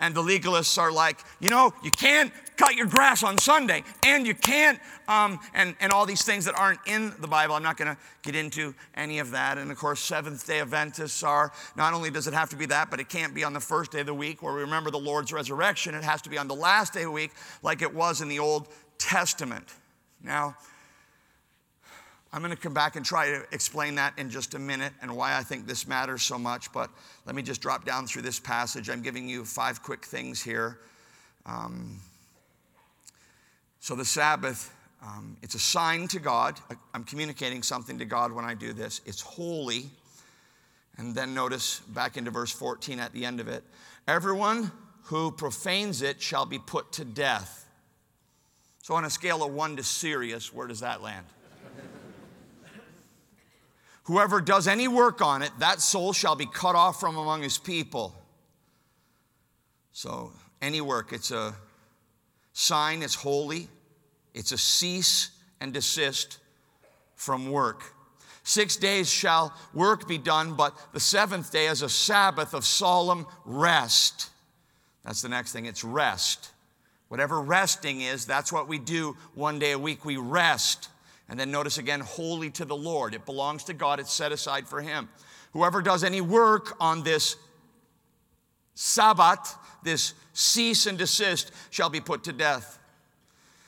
and 0.00 0.14
the 0.14 0.22
legalists 0.22 0.76
are 0.78 0.92
like, 0.92 1.18
you 1.40 1.50
know, 1.50 1.72
you 1.82 1.90
can't 1.90 2.32
cut 2.58 2.74
your 2.74 2.86
grass 2.86 3.22
on 3.22 3.38
Sunday, 3.38 3.84
and 4.04 4.26
you 4.26 4.34
can't, 4.34 4.78
um, 5.06 5.38
and, 5.54 5.74
and 5.80 5.92
all 5.92 6.04
these 6.04 6.24
things 6.24 6.44
that 6.44 6.58
aren't 6.58 6.80
in 6.86 7.14
the 7.20 7.28
Bible. 7.28 7.54
I'm 7.54 7.62
not 7.62 7.76
going 7.76 7.94
to 7.94 8.00
get 8.22 8.34
into 8.34 8.74
any 8.94 9.20
of 9.20 9.30
that. 9.30 9.56
And 9.56 9.70
of 9.70 9.78
course, 9.78 10.00
Seventh 10.00 10.46
day 10.46 10.60
Adventists 10.60 11.22
are 11.22 11.52
not 11.76 11.94
only 11.94 12.10
does 12.10 12.26
it 12.26 12.34
have 12.34 12.50
to 12.50 12.56
be 12.56 12.66
that, 12.66 12.90
but 12.90 13.00
it 13.00 13.08
can't 13.08 13.34
be 13.34 13.44
on 13.44 13.52
the 13.52 13.60
first 13.60 13.92
day 13.92 14.00
of 14.00 14.06
the 14.06 14.14
week 14.14 14.42
where 14.42 14.52
we 14.52 14.60
remember 14.60 14.90
the 14.90 14.98
Lord's 14.98 15.32
resurrection. 15.32 15.94
It 15.94 16.04
has 16.04 16.20
to 16.22 16.30
be 16.30 16.36
on 16.36 16.48
the 16.48 16.54
last 16.54 16.92
day 16.92 17.00
of 17.00 17.06
the 17.06 17.12
week, 17.12 17.30
like 17.62 17.80
it 17.80 17.94
was 17.94 18.20
in 18.20 18.28
the 18.28 18.40
Old 18.40 18.68
Testament. 18.98 19.64
Now, 20.22 20.56
I'm 22.32 22.42
going 22.42 22.54
to 22.54 22.60
come 22.60 22.74
back 22.74 22.96
and 22.96 23.06
try 23.06 23.30
to 23.30 23.44
explain 23.52 23.94
that 23.94 24.12
in 24.18 24.28
just 24.28 24.54
a 24.54 24.58
minute 24.58 24.92
and 25.00 25.16
why 25.16 25.38
I 25.38 25.42
think 25.42 25.66
this 25.66 25.86
matters 25.86 26.22
so 26.22 26.38
much. 26.38 26.70
But 26.72 26.90
let 27.24 27.34
me 27.34 27.42
just 27.42 27.62
drop 27.62 27.86
down 27.86 28.06
through 28.06 28.22
this 28.22 28.38
passage. 28.38 28.90
I'm 28.90 29.00
giving 29.00 29.28
you 29.28 29.44
five 29.44 29.82
quick 29.82 30.04
things 30.04 30.42
here. 30.42 30.80
Um, 31.46 32.00
so, 33.80 33.94
the 33.94 34.04
Sabbath, 34.04 34.74
um, 35.02 35.36
it's 35.42 35.54
a 35.54 35.60
sign 35.60 36.08
to 36.08 36.18
God. 36.18 36.58
I'm 36.92 37.04
communicating 37.04 37.62
something 37.62 37.98
to 37.98 38.04
God 38.04 38.32
when 38.32 38.44
I 38.44 38.54
do 38.54 38.72
this. 38.72 39.00
It's 39.06 39.20
holy. 39.20 39.86
And 40.96 41.14
then 41.14 41.32
notice 41.32 41.78
back 41.80 42.16
into 42.16 42.32
verse 42.32 42.50
14 42.50 42.98
at 42.98 43.12
the 43.12 43.24
end 43.24 43.38
of 43.38 43.46
it 43.46 43.62
everyone 44.08 44.72
who 45.04 45.30
profanes 45.30 46.02
it 46.02 46.20
shall 46.20 46.46
be 46.46 46.58
put 46.58 46.90
to 46.92 47.04
death. 47.04 47.66
So, 48.82 48.94
on 48.94 49.04
a 49.04 49.10
scale 49.10 49.44
of 49.44 49.52
one 49.52 49.76
to 49.76 49.82
serious, 49.82 50.52
where 50.52 50.66
does 50.66 50.80
that 50.80 51.02
land? 51.02 51.26
Whoever 54.04 54.40
does 54.40 54.66
any 54.66 54.88
work 54.88 55.20
on 55.20 55.42
it, 55.42 55.50
that 55.58 55.80
soul 55.80 56.14
shall 56.14 56.34
be 56.34 56.46
cut 56.46 56.74
off 56.74 56.98
from 56.98 57.16
among 57.16 57.42
his 57.42 57.58
people. 57.58 58.14
So, 59.92 60.32
any 60.62 60.80
work, 60.80 61.12
it's 61.12 61.30
a 61.30 61.54
sign, 62.58 63.02
is 63.02 63.14
holy, 63.14 63.68
it's 64.34 64.50
a 64.50 64.58
cease 64.58 65.30
and 65.60 65.72
desist 65.72 66.38
from 67.14 67.52
work. 67.52 67.94
Six 68.42 68.76
days 68.76 69.08
shall 69.08 69.54
work 69.72 70.08
be 70.08 70.18
done, 70.18 70.54
but 70.54 70.76
the 70.92 70.98
seventh 70.98 71.52
day 71.52 71.66
is 71.66 71.82
a 71.82 71.88
Sabbath 71.88 72.54
of 72.54 72.64
solemn 72.64 73.26
rest. 73.44 74.30
That's 75.04 75.22
the 75.22 75.28
next 75.28 75.52
thing, 75.52 75.66
it's 75.66 75.84
rest. 75.84 76.50
Whatever 77.06 77.40
resting 77.40 78.00
is, 78.00 78.26
that's 78.26 78.52
what 78.52 78.66
we 78.66 78.78
do 78.78 79.16
one 79.34 79.60
day 79.60 79.72
a 79.72 79.78
week. 79.78 80.04
We 80.04 80.16
rest. 80.16 80.88
And 81.28 81.38
then 81.38 81.52
notice 81.52 81.78
again, 81.78 82.00
holy 82.00 82.50
to 82.50 82.64
the 82.64 82.76
Lord. 82.76 83.14
It 83.14 83.24
belongs 83.24 83.64
to 83.64 83.72
God, 83.72 84.00
it's 84.00 84.12
set 84.12 84.32
aside 84.32 84.66
for 84.66 84.80
Him. 84.80 85.08
Whoever 85.52 85.80
does 85.80 86.02
any 86.02 86.20
work 86.20 86.76
on 86.80 87.04
this 87.04 87.36
Sabbath, 88.80 89.56
this 89.82 90.14
cease 90.34 90.86
and 90.86 90.96
desist, 90.96 91.50
shall 91.70 91.90
be 91.90 91.98
put 91.98 92.22
to 92.22 92.32
death. 92.32 92.78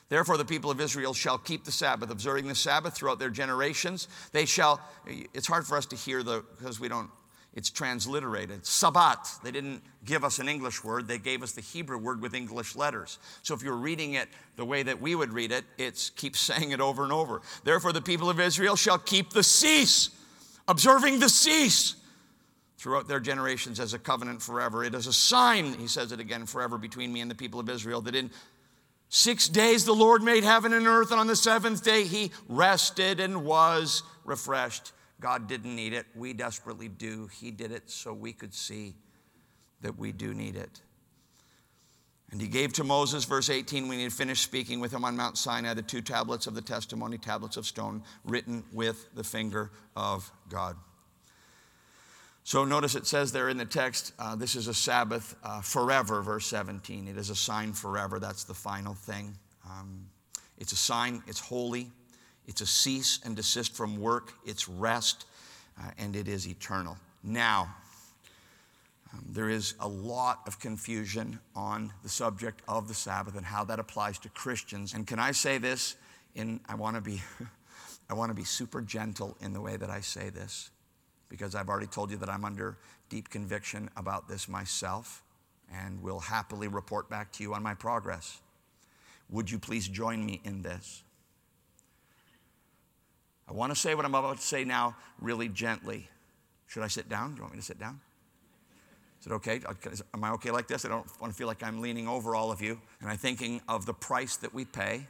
Therefore, 0.08 0.36
the 0.36 0.44
people 0.44 0.70
of 0.70 0.80
Israel 0.80 1.14
shall 1.14 1.36
keep 1.36 1.64
the 1.64 1.72
Sabbath, 1.72 2.10
observing 2.10 2.46
the 2.46 2.54
Sabbath 2.54 2.94
throughout 2.94 3.18
their 3.18 3.28
generations. 3.28 4.06
They 4.30 4.44
shall, 4.44 4.80
it's 5.34 5.48
hard 5.48 5.66
for 5.66 5.76
us 5.76 5.86
to 5.86 5.96
hear 5.96 6.22
the, 6.22 6.44
because 6.56 6.78
we 6.78 6.86
don't 6.86 7.10
it's 7.54 7.70
transliterated. 7.70 8.64
Sabbat. 8.64 9.28
They 9.42 9.50
didn't 9.50 9.82
give 10.04 10.22
us 10.22 10.38
an 10.38 10.48
English 10.48 10.84
word, 10.84 11.08
they 11.08 11.18
gave 11.18 11.42
us 11.42 11.50
the 11.50 11.60
Hebrew 11.60 11.98
word 11.98 12.22
with 12.22 12.32
English 12.32 12.76
letters. 12.76 13.18
So 13.42 13.52
if 13.54 13.64
you're 13.64 13.74
reading 13.74 14.14
it 14.14 14.28
the 14.54 14.64
way 14.64 14.84
that 14.84 15.00
we 15.00 15.16
would 15.16 15.32
read 15.32 15.50
it, 15.50 15.64
it 15.76 16.12
keeps 16.14 16.38
saying 16.50 16.70
it 16.70 16.80
over 16.80 17.02
and 17.02 17.12
over. 17.12 17.42
Therefore, 17.64 17.92
the 17.92 18.00
people 18.00 18.30
of 18.30 18.38
Israel 18.38 18.76
shall 18.76 18.98
keep 18.98 19.30
the 19.30 19.42
cease, 19.42 20.10
observing 20.68 21.18
the 21.18 21.28
cease 21.28 21.96
throughout 22.80 23.06
their 23.06 23.20
generations 23.20 23.78
as 23.78 23.92
a 23.92 23.98
covenant 23.98 24.40
forever. 24.40 24.82
It 24.82 24.94
is 24.94 25.06
a 25.06 25.12
sign, 25.12 25.74
he 25.74 25.86
says 25.86 26.12
it 26.12 26.20
again, 26.20 26.46
forever 26.46 26.78
between 26.78 27.12
me 27.12 27.20
and 27.20 27.30
the 27.30 27.34
people 27.34 27.60
of 27.60 27.68
Israel, 27.68 28.00
that 28.00 28.14
in 28.14 28.30
six 29.10 29.48
days 29.48 29.84
the 29.84 29.92
Lord 29.92 30.22
made 30.22 30.44
heaven 30.44 30.72
and 30.72 30.86
earth, 30.86 31.10
and 31.10 31.20
on 31.20 31.26
the 31.26 31.36
seventh 31.36 31.84
day 31.84 32.04
he 32.04 32.32
rested 32.48 33.20
and 33.20 33.44
was 33.44 34.02
refreshed. 34.24 34.92
God 35.20 35.46
didn't 35.46 35.76
need 35.76 35.92
it. 35.92 36.06
We 36.14 36.32
desperately 36.32 36.88
do. 36.88 37.28
He 37.38 37.50
did 37.50 37.70
it 37.70 37.90
so 37.90 38.14
we 38.14 38.32
could 38.32 38.54
see 38.54 38.94
that 39.82 39.98
we 39.98 40.10
do 40.10 40.32
need 40.32 40.56
it. 40.56 40.80
And 42.32 42.40
he 42.40 42.48
gave 42.48 42.72
to 42.74 42.84
Moses, 42.84 43.24
verse 43.24 43.50
18, 43.50 43.88
when 43.88 43.98
he 43.98 44.04
had 44.04 44.12
finished 44.12 44.42
speaking 44.42 44.80
with 44.80 44.90
him 44.90 45.04
on 45.04 45.16
Mount 45.16 45.36
Sinai, 45.36 45.74
the 45.74 45.82
two 45.82 46.00
tablets 46.00 46.46
of 46.46 46.54
the 46.54 46.62
testimony, 46.62 47.18
tablets 47.18 47.58
of 47.58 47.66
stone, 47.66 48.04
written 48.24 48.64
with 48.72 49.14
the 49.14 49.24
finger 49.24 49.70
of 49.94 50.32
God. 50.48 50.76
So 52.44 52.64
notice 52.64 52.94
it 52.94 53.06
says 53.06 53.32
there 53.32 53.48
in 53.48 53.58
the 53.58 53.64
text, 53.64 54.12
uh, 54.18 54.34
this 54.34 54.56
is 54.56 54.66
a 54.66 54.74
Sabbath 54.74 55.36
uh, 55.44 55.60
forever, 55.60 56.22
verse 56.22 56.46
17. 56.46 57.06
It 57.06 57.16
is 57.16 57.30
a 57.30 57.36
sign 57.36 57.72
forever. 57.72 58.18
That's 58.18 58.44
the 58.44 58.54
final 58.54 58.94
thing. 58.94 59.36
Um, 59.64 60.06
it's 60.58 60.72
a 60.72 60.76
sign, 60.76 61.22
it's 61.26 61.40
holy, 61.40 61.90
it's 62.46 62.60
a 62.60 62.66
cease 62.66 63.20
and 63.24 63.36
desist 63.36 63.74
from 63.74 63.98
work, 63.98 64.34
it's 64.44 64.68
rest, 64.68 65.26
uh, 65.80 65.90
and 65.98 66.16
it 66.16 66.28
is 66.28 66.46
eternal. 66.46 66.96
Now, 67.22 67.74
um, 69.12 69.24
there 69.28 69.48
is 69.48 69.74
a 69.80 69.88
lot 69.88 70.40
of 70.46 70.60
confusion 70.60 71.40
on 71.56 71.92
the 72.02 72.08
subject 72.08 72.62
of 72.68 72.88
the 72.88 72.94
Sabbath 72.94 73.36
and 73.36 73.44
how 73.44 73.64
that 73.64 73.78
applies 73.78 74.18
to 74.20 74.28
Christians. 74.28 74.94
And 74.94 75.06
can 75.06 75.18
I 75.18 75.32
say 75.32 75.58
this? 75.58 75.96
In 76.34 76.60
I 76.68 76.76
want 76.76 76.96
to 76.96 77.00
be, 77.00 77.22
I 78.10 78.14
want 78.14 78.30
to 78.30 78.34
be 78.34 78.44
super 78.44 78.80
gentle 78.80 79.36
in 79.40 79.52
the 79.52 79.60
way 79.60 79.76
that 79.76 79.90
I 79.90 80.00
say 80.00 80.30
this, 80.30 80.70
because 81.30 81.54
I've 81.54 81.70
already 81.70 81.86
told 81.86 82.10
you 82.10 82.18
that 82.18 82.28
I'm 82.28 82.44
under 82.44 82.76
deep 83.08 83.30
conviction 83.30 83.88
about 83.96 84.28
this 84.28 84.48
myself, 84.48 85.22
and 85.72 86.02
will 86.02 86.18
happily 86.18 86.68
report 86.68 87.08
back 87.08 87.32
to 87.32 87.42
you 87.42 87.54
on 87.54 87.62
my 87.62 87.74
progress. 87.74 88.40
Would 89.30 89.50
you 89.50 89.58
please 89.58 89.88
join 89.88 90.26
me 90.26 90.40
in 90.44 90.60
this? 90.60 91.02
I 93.48 93.52
want 93.52 93.72
to 93.72 93.78
say 93.78 93.94
what 93.94 94.04
I'm 94.04 94.14
about 94.14 94.36
to 94.36 94.42
say 94.42 94.64
now 94.64 94.96
really 95.20 95.48
gently. 95.48 96.08
Should 96.66 96.82
I 96.82 96.88
sit 96.88 97.08
down? 97.08 97.30
Do 97.30 97.36
you 97.36 97.42
want 97.42 97.54
me 97.54 97.60
to 97.60 97.64
sit 97.64 97.78
down? 97.78 98.00
Is 99.20 99.26
it 99.26 99.32
okay? 99.32 99.60
Am 100.14 100.24
I 100.24 100.30
okay 100.32 100.50
like 100.50 100.66
this? 100.66 100.84
I 100.84 100.88
don't 100.88 101.06
want 101.20 101.32
to 101.32 101.36
feel 101.36 101.46
like 101.46 101.62
I'm 101.62 101.80
leaning 101.80 102.08
over 102.08 102.34
all 102.34 102.50
of 102.50 102.60
you. 102.60 102.80
And 103.00 103.10
I'm 103.10 103.18
thinking 103.18 103.60
of 103.68 103.86
the 103.86 103.94
price 103.94 104.36
that 104.36 104.54
we 104.54 104.64
pay 104.64 105.06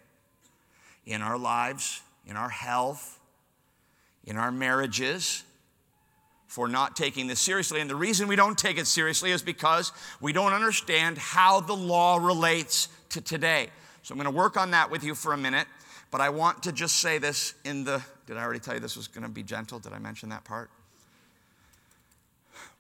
in 1.07 1.23
our 1.23 1.39
lives, 1.39 2.03
in 2.27 2.37
our 2.37 2.49
health, 2.49 3.19
in 4.25 4.37
our 4.37 4.51
marriages 4.51 5.45
for 6.51 6.67
not 6.67 6.97
taking 6.97 7.29
this 7.29 7.39
seriously. 7.39 7.81
And 7.81 7.89
the 7.89 7.95
reason 7.95 8.27
we 8.27 8.35
don't 8.35 8.59
take 8.59 8.77
it 8.77 8.89
seriously 8.89 9.31
is 9.31 9.41
because 9.41 9.93
we 10.21 10.33
don't 10.33 10.53
understand 10.53 11.17
how 11.17 11.61
the 11.61 11.77
law 11.77 12.17
relates 12.17 12.89
to 13.11 13.21
today. 13.21 13.69
So 14.03 14.13
I'm 14.13 14.19
going 14.19 14.25
to 14.25 14.37
work 14.37 14.57
on 14.57 14.73
that 14.73 14.91
with 14.91 15.05
you 15.05 15.15
for 15.15 15.33
a 15.33 15.37
minute. 15.37 15.69
But 16.11 16.21
I 16.21 16.31
want 16.31 16.65
to 16.65 16.73
just 16.73 16.97
say 16.97 17.19
this 17.19 17.55
in 17.65 17.85
the 17.85 18.03
did 18.27 18.37
I 18.37 18.43
already 18.43 18.59
tell 18.59 18.75
you 18.75 18.81
this 18.81 18.97
was 18.97 19.07
going 19.07 19.23
to 19.23 19.31
be 19.31 19.45
gentle? 19.45 19.79
Did 19.79 19.93
I 19.93 20.01
mention 20.01 20.31
that 20.31 20.43
part? 20.43 20.71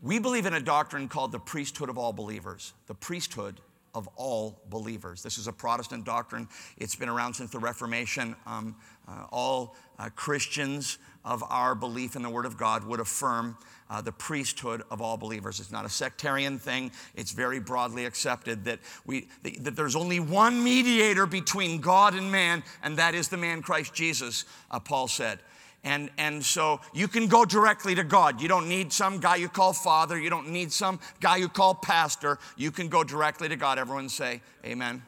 We 0.02 0.18
believe 0.18 0.46
in 0.46 0.54
a 0.54 0.60
doctrine 0.60 1.06
called 1.06 1.30
the 1.30 1.38
priesthood 1.38 1.88
of 1.88 1.96
all 1.96 2.12
believers. 2.12 2.72
The 2.88 2.94
priesthood 2.94 3.60
of 3.94 4.08
all 4.16 4.60
believers. 4.68 5.22
This 5.22 5.38
is 5.38 5.46
a 5.46 5.52
Protestant 5.52 6.04
doctrine. 6.04 6.48
It's 6.76 6.94
been 6.94 7.08
around 7.08 7.34
since 7.34 7.50
the 7.50 7.58
Reformation. 7.58 8.36
Um, 8.46 8.76
uh, 9.08 9.26
all 9.30 9.74
uh, 9.98 10.08
Christians 10.14 10.98
of 11.24 11.42
our 11.50 11.74
belief 11.74 12.16
in 12.16 12.22
the 12.22 12.30
Word 12.30 12.46
of 12.46 12.56
God 12.56 12.84
would 12.84 13.00
affirm 13.00 13.56
uh, 13.90 14.00
the 14.00 14.12
priesthood 14.12 14.82
of 14.90 15.02
all 15.02 15.16
believers. 15.16 15.58
It's 15.58 15.72
not 15.72 15.84
a 15.84 15.88
sectarian 15.88 16.58
thing. 16.58 16.92
It's 17.14 17.32
very 17.32 17.58
broadly 17.58 18.04
accepted 18.06 18.64
that 18.64 18.78
we 19.04 19.28
that 19.42 19.74
there's 19.74 19.96
only 19.96 20.20
one 20.20 20.62
mediator 20.62 21.26
between 21.26 21.80
God 21.80 22.14
and 22.14 22.30
man, 22.30 22.62
and 22.82 22.96
that 22.98 23.14
is 23.14 23.28
the 23.28 23.36
man 23.36 23.62
Christ 23.62 23.92
Jesus. 23.92 24.44
Uh, 24.70 24.78
Paul 24.78 25.08
said. 25.08 25.40
And, 25.82 26.10
and 26.18 26.44
so 26.44 26.80
you 26.92 27.08
can 27.08 27.26
go 27.26 27.44
directly 27.44 27.94
to 27.94 28.04
God. 28.04 28.40
You 28.40 28.48
don't 28.48 28.68
need 28.68 28.92
some 28.92 29.18
guy 29.18 29.36
you 29.36 29.48
call 29.48 29.72
father. 29.72 30.18
You 30.18 30.28
don't 30.28 30.50
need 30.50 30.72
some 30.72 31.00
guy 31.20 31.36
you 31.36 31.48
call 31.48 31.74
pastor. 31.74 32.38
You 32.56 32.70
can 32.70 32.88
go 32.88 33.02
directly 33.02 33.48
to 33.48 33.56
God. 33.56 33.78
Everyone 33.78 34.08
say, 34.08 34.42
Amen. 34.64 35.02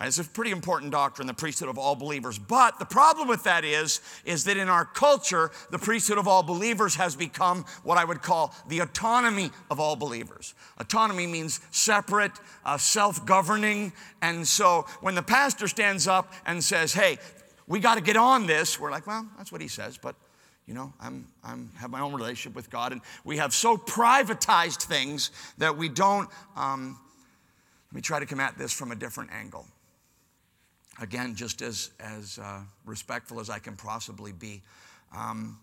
It's 0.00 0.18
a 0.18 0.24
pretty 0.24 0.50
important 0.50 0.92
doctrine, 0.92 1.26
the 1.26 1.34
priesthood 1.34 1.70
of 1.70 1.78
all 1.78 1.96
believers. 1.96 2.38
But 2.38 2.78
the 2.78 2.84
problem 2.84 3.28
with 3.28 3.44
that 3.44 3.64
is, 3.64 4.00
is 4.26 4.44
that 4.44 4.58
in 4.58 4.68
our 4.68 4.84
culture, 4.84 5.50
the 5.70 5.78
priesthood 5.78 6.18
of 6.18 6.28
all 6.28 6.42
believers 6.42 6.96
has 6.96 7.16
become 7.16 7.64
what 7.82 7.96
I 7.96 8.04
would 8.04 8.20
call 8.20 8.54
the 8.68 8.80
autonomy 8.80 9.50
of 9.70 9.80
all 9.80 9.96
believers. 9.96 10.54
Autonomy 10.78 11.26
means 11.26 11.60
separate, 11.70 12.32
uh, 12.64 12.76
self-governing. 12.76 13.92
And 14.20 14.46
so 14.46 14.86
when 15.00 15.14
the 15.14 15.22
pastor 15.22 15.66
stands 15.66 16.06
up 16.06 16.30
and 16.44 16.62
says, 16.62 16.92
hey, 16.92 17.18
we 17.66 17.80
got 17.80 17.96
to 17.96 18.00
get 18.00 18.16
on 18.16 18.46
this. 18.46 18.78
We're 18.78 18.90
like, 18.90 19.06
well, 19.06 19.26
that's 19.36 19.50
what 19.50 19.60
he 19.60 19.68
says, 19.68 19.98
but 19.98 20.14
you 20.66 20.74
know, 20.74 20.92
I'm, 21.00 21.28
I'm 21.44 21.70
have 21.76 21.90
my 21.90 22.00
own 22.00 22.12
relationship 22.12 22.56
with 22.56 22.70
God, 22.70 22.92
and 22.92 23.00
we 23.24 23.36
have 23.36 23.54
so 23.54 23.76
privatized 23.76 24.82
things 24.82 25.30
that 25.58 25.76
we 25.76 25.88
don't. 25.88 26.28
Um, 26.56 26.98
let 27.90 27.94
me 27.94 28.02
try 28.02 28.18
to 28.18 28.26
come 28.26 28.40
at 28.40 28.58
this 28.58 28.72
from 28.72 28.90
a 28.90 28.96
different 28.96 29.30
angle. 29.32 29.64
Again, 31.00 31.36
just 31.36 31.62
as 31.62 31.90
as 32.00 32.38
uh, 32.38 32.60
respectful 32.84 33.38
as 33.38 33.48
I 33.48 33.60
can 33.60 33.76
possibly 33.76 34.32
be. 34.32 34.62
Um, 35.16 35.58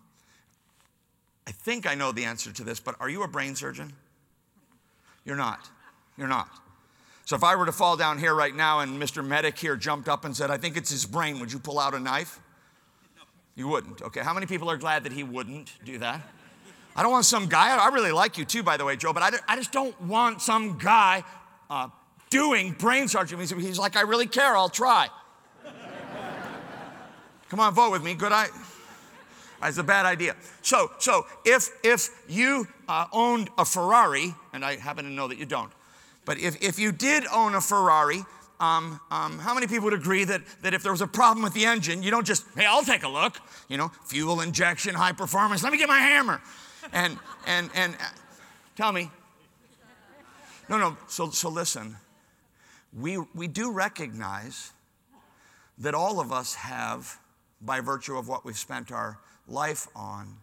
I 1.46 1.50
think 1.50 1.86
I 1.86 1.94
know 1.94 2.12
the 2.12 2.24
answer 2.24 2.50
to 2.52 2.64
this, 2.64 2.80
but 2.80 2.96
are 3.00 3.10
you 3.10 3.22
a 3.22 3.28
brain 3.28 3.54
surgeon? 3.54 3.92
You're 5.26 5.36
not. 5.36 5.68
You're 6.16 6.28
not. 6.28 6.48
So 7.24 7.36
if 7.36 7.44
I 7.44 7.56
were 7.56 7.66
to 7.66 7.72
fall 7.72 7.96
down 7.96 8.18
here 8.18 8.34
right 8.34 8.54
now 8.54 8.80
and 8.80 9.00
Mr. 9.00 9.26
Medic 9.26 9.58
here 9.58 9.76
jumped 9.76 10.08
up 10.08 10.24
and 10.24 10.36
said, 10.36 10.50
I 10.50 10.58
think 10.58 10.76
it's 10.76 10.90
his 10.90 11.06
brain, 11.06 11.40
would 11.40 11.52
you 11.52 11.58
pull 11.58 11.78
out 11.78 11.94
a 11.94 12.00
knife? 12.00 12.38
You 13.56 13.68
wouldn't. 13.68 14.02
Okay. 14.02 14.20
How 14.20 14.34
many 14.34 14.46
people 14.46 14.70
are 14.70 14.76
glad 14.76 15.04
that 15.04 15.12
he 15.12 15.22
wouldn't 15.22 15.72
do 15.84 15.98
that? 15.98 16.20
I 16.96 17.02
don't 17.02 17.10
want 17.10 17.24
some 17.24 17.46
guy, 17.46 17.76
I 17.76 17.88
really 17.88 18.12
like 18.12 18.38
you 18.38 18.44
too, 18.44 18.62
by 18.62 18.76
the 18.76 18.84
way, 18.84 18.96
Joe, 18.96 19.12
but 19.12 19.22
I, 19.22 19.30
I 19.48 19.56
just 19.56 19.72
don't 19.72 20.00
want 20.02 20.40
some 20.40 20.78
guy 20.78 21.24
uh, 21.68 21.88
doing 22.30 22.72
brain 22.72 23.08
surgery. 23.08 23.38
He's 23.38 23.78
like, 23.78 23.96
I 23.96 24.02
really 24.02 24.26
care, 24.26 24.56
I'll 24.56 24.68
try. 24.68 25.08
Come 27.48 27.60
on, 27.60 27.74
vote 27.74 27.92
with 27.92 28.02
me. 28.02 28.14
Good. 28.14 28.32
I, 28.32 28.48
It's 29.62 29.78
a 29.78 29.82
bad 29.82 30.06
idea. 30.06 30.36
So, 30.62 30.90
so 30.98 31.26
if, 31.44 31.70
if 31.82 32.10
you 32.28 32.68
uh, 32.88 33.06
owned 33.12 33.50
a 33.58 33.64
Ferrari, 33.64 34.34
and 34.52 34.64
I 34.64 34.76
happen 34.76 35.04
to 35.04 35.10
know 35.10 35.28
that 35.28 35.38
you 35.38 35.46
don't, 35.46 35.70
but 36.24 36.38
if, 36.38 36.62
if 36.62 36.78
you 36.78 36.92
did 36.92 37.24
own 37.32 37.54
a 37.54 37.60
Ferrari, 37.60 38.24
um, 38.60 39.00
um, 39.10 39.38
how 39.38 39.54
many 39.54 39.66
people 39.66 39.84
would 39.84 39.94
agree 39.94 40.24
that, 40.24 40.42
that 40.62 40.74
if 40.74 40.82
there 40.82 40.92
was 40.92 41.00
a 41.00 41.06
problem 41.06 41.42
with 41.42 41.54
the 41.54 41.64
engine, 41.66 42.02
you 42.02 42.10
don't 42.10 42.26
just, 42.26 42.44
hey, 42.56 42.66
I'll 42.66 42.84
take 42.84 43.02
a 43.02 43.08
look, 43.08 43.36
you 43.68 43.76
know, 43.76 43.90
fuel 44.04 44.40
injection, 44.40 44.94
high 44.94 45.12
performance, 45.12 45.62
let 45.62 45.72
me 45.72 45.78
get 45.78 45.88
my 45.88 45.98
hammer. 45.98 46.40
And, 46.92 47.18
and, 47.46 47.70
and 47.74 47.94
uh, 47.94 48.04
tell 48.76 48.92
me. 48.92 49.10
No, 50.68 50.78
no, 50.78 50.96
so, 51.08 51.30
so 51.30 51.48
listen. 51.48 51.96
We, 52.98 53.18
we 53.34 53.48
do 53.48 53.72
recognize 53.72 54.72
that 55.78 55.94
all 55.94 56.20
of 56.20 56.32
us 56.32 56.54
have, 56.54 57.18
by 57.60 57.80
virtue 57.80 58.16
of 58.16 58.28
what 58.28 58.44
we've 58.44 58.56
spent 58.56 58.92
our 58.92 59.18
life 59.48 59.88
on, 59.94 60.36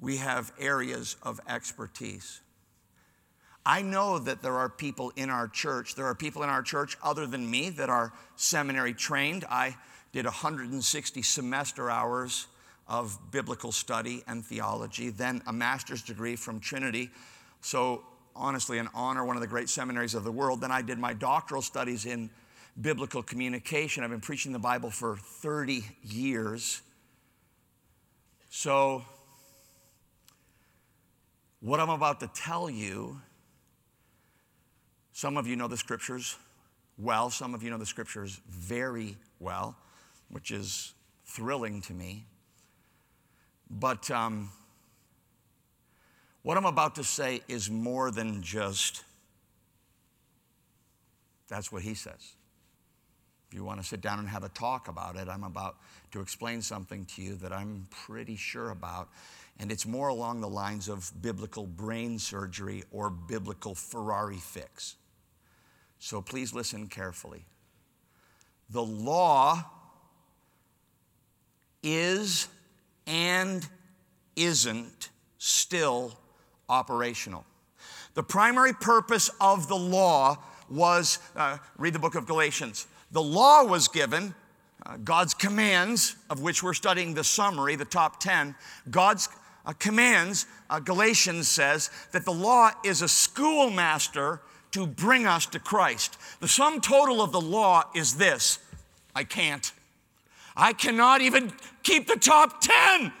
we 0.00 0.18
have 0.18 0.52
areas 0.60 1.16
of 1.22 1.40
expertise. 1.48 2.40
I 3.68 3.82
know 3.82 4.18
that 4.20 4.40
there 4.40 4.56
are 4.56 4.70
people 4.70 5.12
in 5.14 5.28
our 5.28 5.46
church, 5.46 5.94
there 5.94 6.06
are 6.06 6.14
people 6.14 6.42
in 6.42 6.48
our 6.48 6.62
church 6.62 6.96
other 7.02 7.26
than 7.26 7.48
me 7.50 7.68
that 7.68 7.90
are 7.90 8.14
seminary 8.34 8.94
trained. 8.94 9.44
I 9.50 9.76
did 10.10 10.24
160 10.24 11.20
semester 11.20 11.90
hours 11.90 12.46
of 12.88 13.18
biblical 13.30 13.70
study 13.70 14.24
and 14.26 14.42
theology, 14.42 15.10
then 15.10 15.42
a 15.46 15.52
master's 15.52 16.00
degree 16.00 16.34
from 16.34 16.60
Trinity. 16.60 17.10
So, 17.60 18.04
honestly, 18.34 18.78
an 18.78 18.88
honor, 18.94 19.22
one 19.26 19.36
of 19.36 19.42
the 19.42 19.46
great 19.46 19.68
seminaries 19.68 20.14
of 20.14 20.24
the 20.24 20.32
world. 20.32 20.62
Then 20.62 20.72
I 20.72 20.80
did 20.80 20.98
my 20.98 21.12
doctoral 21.12 21.60
studies 21.60 22.06
in 22.06 22.30
biblical 22.80 23.22
communication. 23.22 24.02
I've 24.02 24.08
been 24.08 24.20
preaching 24.22 24.52
the 24.52 24.58
Bible 24.58 24.88
for 24.88 25.18
30 25.18 25.84
years. 26.02 26.80
So, 28.48 29.04
what 31.60 31.80
I'm 31.80 31.90
about 31.90 32.20
to 32.20 32.28
tell 32.28 32.70
you, 32.70 33.20
some 35.18 35.36
of 35.36 35.48
you 35.48 35.56
know 35.56 35.66
the 35.66 35.76
scriptures 35.76 36.36
well, 36.96 37.28
some 37.28 37.52
of 37.52 37.64
you 37.64 37.70
know 37.70 37.76
the 37.76 37.84
scriptures 37.84 38.40
very 38.48 39.16
well, 39.40 39.76
which 40.28 40.52
is 40.52 40.94
thrilling 41.26 41.80
to 41.82 41.92
me. 41.92 42.24
But 43.68 44.12
um, 44.12 44.50
what 46.44 46.56
I'm 46.56 46.66
about 46.66 46.94
to 46.94 47.04
say 47.04 47.40
is 47.48 47.68
more 47.68 48.12
than 48.12 48.42
just 48.44 49.02
that's 51.48 51.72
what 51.72 51.82
he 51.82 51.94
says. 51.94 52.36
If 53.48 53.54
you 53.54 53.64
want 53.64 53.80
to 53.80 53.86
sit 53.86 54.00
down 54.00 54.20
and 54.20 54.28
have 54.28 54.44
a 54.44 54.50
talk 54.50 54.86
about 54.86 55.16
it, 55.16 55.26
I'm 55.26 55.42
about 55.42 55.78
to 56.12 56.20
explain 56.20 56.62
something 56.62 57.06
to 57.16 57.22
you 57.22 57.34
that 57.38 57.52
I'm 57.52 57.88
pretty 57.90 58.36
sure 58.36 58.70
about. 58.70 59.08
And 59.58 59.72
it's 59.72 59.84
more 59.84 60.10
along 60.10 60.42
the 60.42 60.48
lines 60.48 60.88
of 60.88 61.10
biblical 61.20 61.66
brain 61.66 62.20
surgery 62.20 62.84
or 62.92 63.10
biblical 63.10 63.74
Ferrari 63.74 64.36
fix. 64.36 64.94
So 65.98 66.22
please 66.22 66.54
listen 66.54 66.86
carefully. 66.86 67.44
The 68.70 68.82
law 68.82 69.64
is 71.82 72.48
and 73.06 73.66
isn't 74.36 75.10
still 75.38 76.12
operational. 76.68 77.44
The 78.14 78.22
primary 78.22 78.72
purpose 78.72 79.30
of 79.40 79.68
the 79.68 79.76
law 79.76 80.38
was 80.68 81.18
uh, 81.34 81.58
read 81.78 81.94
the 81.94 81.98
book 81.98 82.14
of 82.14 82.26
Galatians 82.26 82.86
the 83.10 83.22
law 83.22 83.64
was 83.64 83.88
given, 83.88 84.34
uh, 84.84 84.98
God's 84.98 85.34
commands, 85.34 86.16
of 86.28 86.40
which 86.40 86.62
we're 86.62 86.74
studying 86.74 87.14
the 87.14 87.24
summary, 87.24 87.76
the 87.76 87.84
top 87.84 88.20
10. 88.20 88.54
God's 88.90 89.28
uh, 89.64 89.72
commands, 89.78 90.46
uh, 90.68 90.78
Galatians 90.80 91.48
says 91.48 91.90
that 92.12 92.24
the 92.24 92.32
law 92.32 92.70
is 92.84 93.02
a 93.02 93.08
schoolmaster 93.08 94.42
to 94.72 94.86
bring 94.86 95.26
us 95.26 95.46
to 95.46 95.58
Christ. 95.58 96.18
The 96.40 96.48
sum 96.48 96.80
total 96.80 97.22
of 97.22 97.32
the 97.32 97.40
law 97.40 97.84
is 97.94 98.16
this 98.16 98.58
I 99.14 99.24
can't. 99.24 99.72
I 100.56 100.72
cannot 100.72 101.20
even 101.20 101.52
keep 101.82 102.08
the 102.08 102.16
top 102.16 102.60
10 102.60 103.12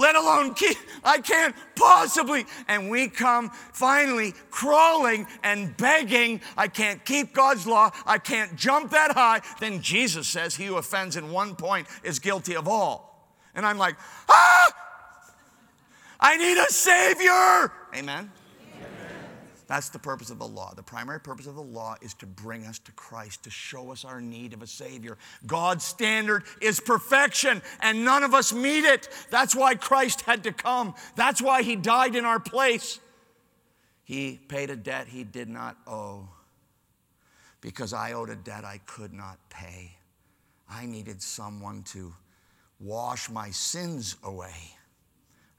let 0.00 0.16
alone 0.16 0.54
keep, 0.54 0.78
I 1.04 1.18
can't 1.18 1.54
possibly. 1.76 2.46
And 2.68 2.88
we 2.88 3.06
come 3.08 3.50
finally 3.50 4.32
crawling 4.50 5.26
and 5.42 5.76
begging, 5.76 6.40
I 6.56 6.68
can't 6.68 7.04
keep 7.04 7.34
God's 7.34 7.66
law, 7.66 7.90
I 8.06 8.16
can't 8.16 8.56
jump 8.56 8.92
that 8.92 9.12
high. 9.12 9.42
Then 9.60 9.82
Jesus 9.82 10.26
says, 10.26 10.56
He 10.56 10.64
who 10.64 10.78
offends 10.78 11.16
in 11.16 11.30
one 11.30 11.54
point 11.54 11.86
is 12.02 12.18
guilty 12.18 12.56
of 12.56 12.66
all. 12.66 13.30
And 13.54 13.66
I'm 13.66 13.76
like, 13.76 13.96
ah, 14.30 14.72
I 16.18 16.38
need 16.38 16.56
a 16.56 16.72
Savior. 16.72 17.70
Amen. 17.94 18.30
That's 19.70 19.88
the 19.88 20.00
purpose 20.00 20.30
of 20.30 20.40
the 20.40 20.48
law. 20.48 20.74
The 20.74 20.82
primary 20.82 21.20
purpose 21.20 21.46
of 21.46 21.54
the 21.54 21.62
law 21.62 21.94
is 22.02 22.12
to 22.14 22.26
bring 22.26 22.66
us 22.66 22.80
to 22.80 22.92
Christ, 22.92 23.44
to 23.44 23.50
show 23.50 23.92
us 23.92 24.04
our 24.04 24.20
need 24.20 24.52
of 24.52 24.62
a 24.62 24.66
Savior. 24.66 25.16
God's 25.46 25.84
standard 25.84 26.42
is 26.60 26.80
perfection, 26.80 27.62
and 27.78 28.04
none 28.04 28.24
of 28.24 28.34
us 28.34 28.52
meet 28.52 28.84
it. 28.84 29.08
That's 29.30 29.54
why 29.54 29.76
Christ 29.76 30.22
had 30.22 30.42
to 30.42 30.52
come. 30.52 30.96
That's 31.14 31.40
why 31.40 31.62
He 31.62 31.76
died 31.76 32.16
in 32.16 32.24
our 32.24 32.40
place. 32.40 32.98
He 34.02 34.40
paid 34.48 34.70
a 34.70 34.76
debt 34.76 35.06
He 35.06 35.22
did 35.22 35.48
not 35.48 35.76
owe 35.86 36.28
because 37.60 37.92
I 37.92 38.14
owed 38.14 38.30
a 38.30 38.34
debt 38.34 38.64
I 38.64 38.80
could 38.86 39.12
not 39.12 39.38
pay. 39.50 39.92
I 40.68 40.84
needed 40.84 41.22
someone 41.22 41.84
to 41.92 42.12
wash 42.80 43.30
my 43.30 43.50
sins 43.50 44.16
away. 44.24 44.74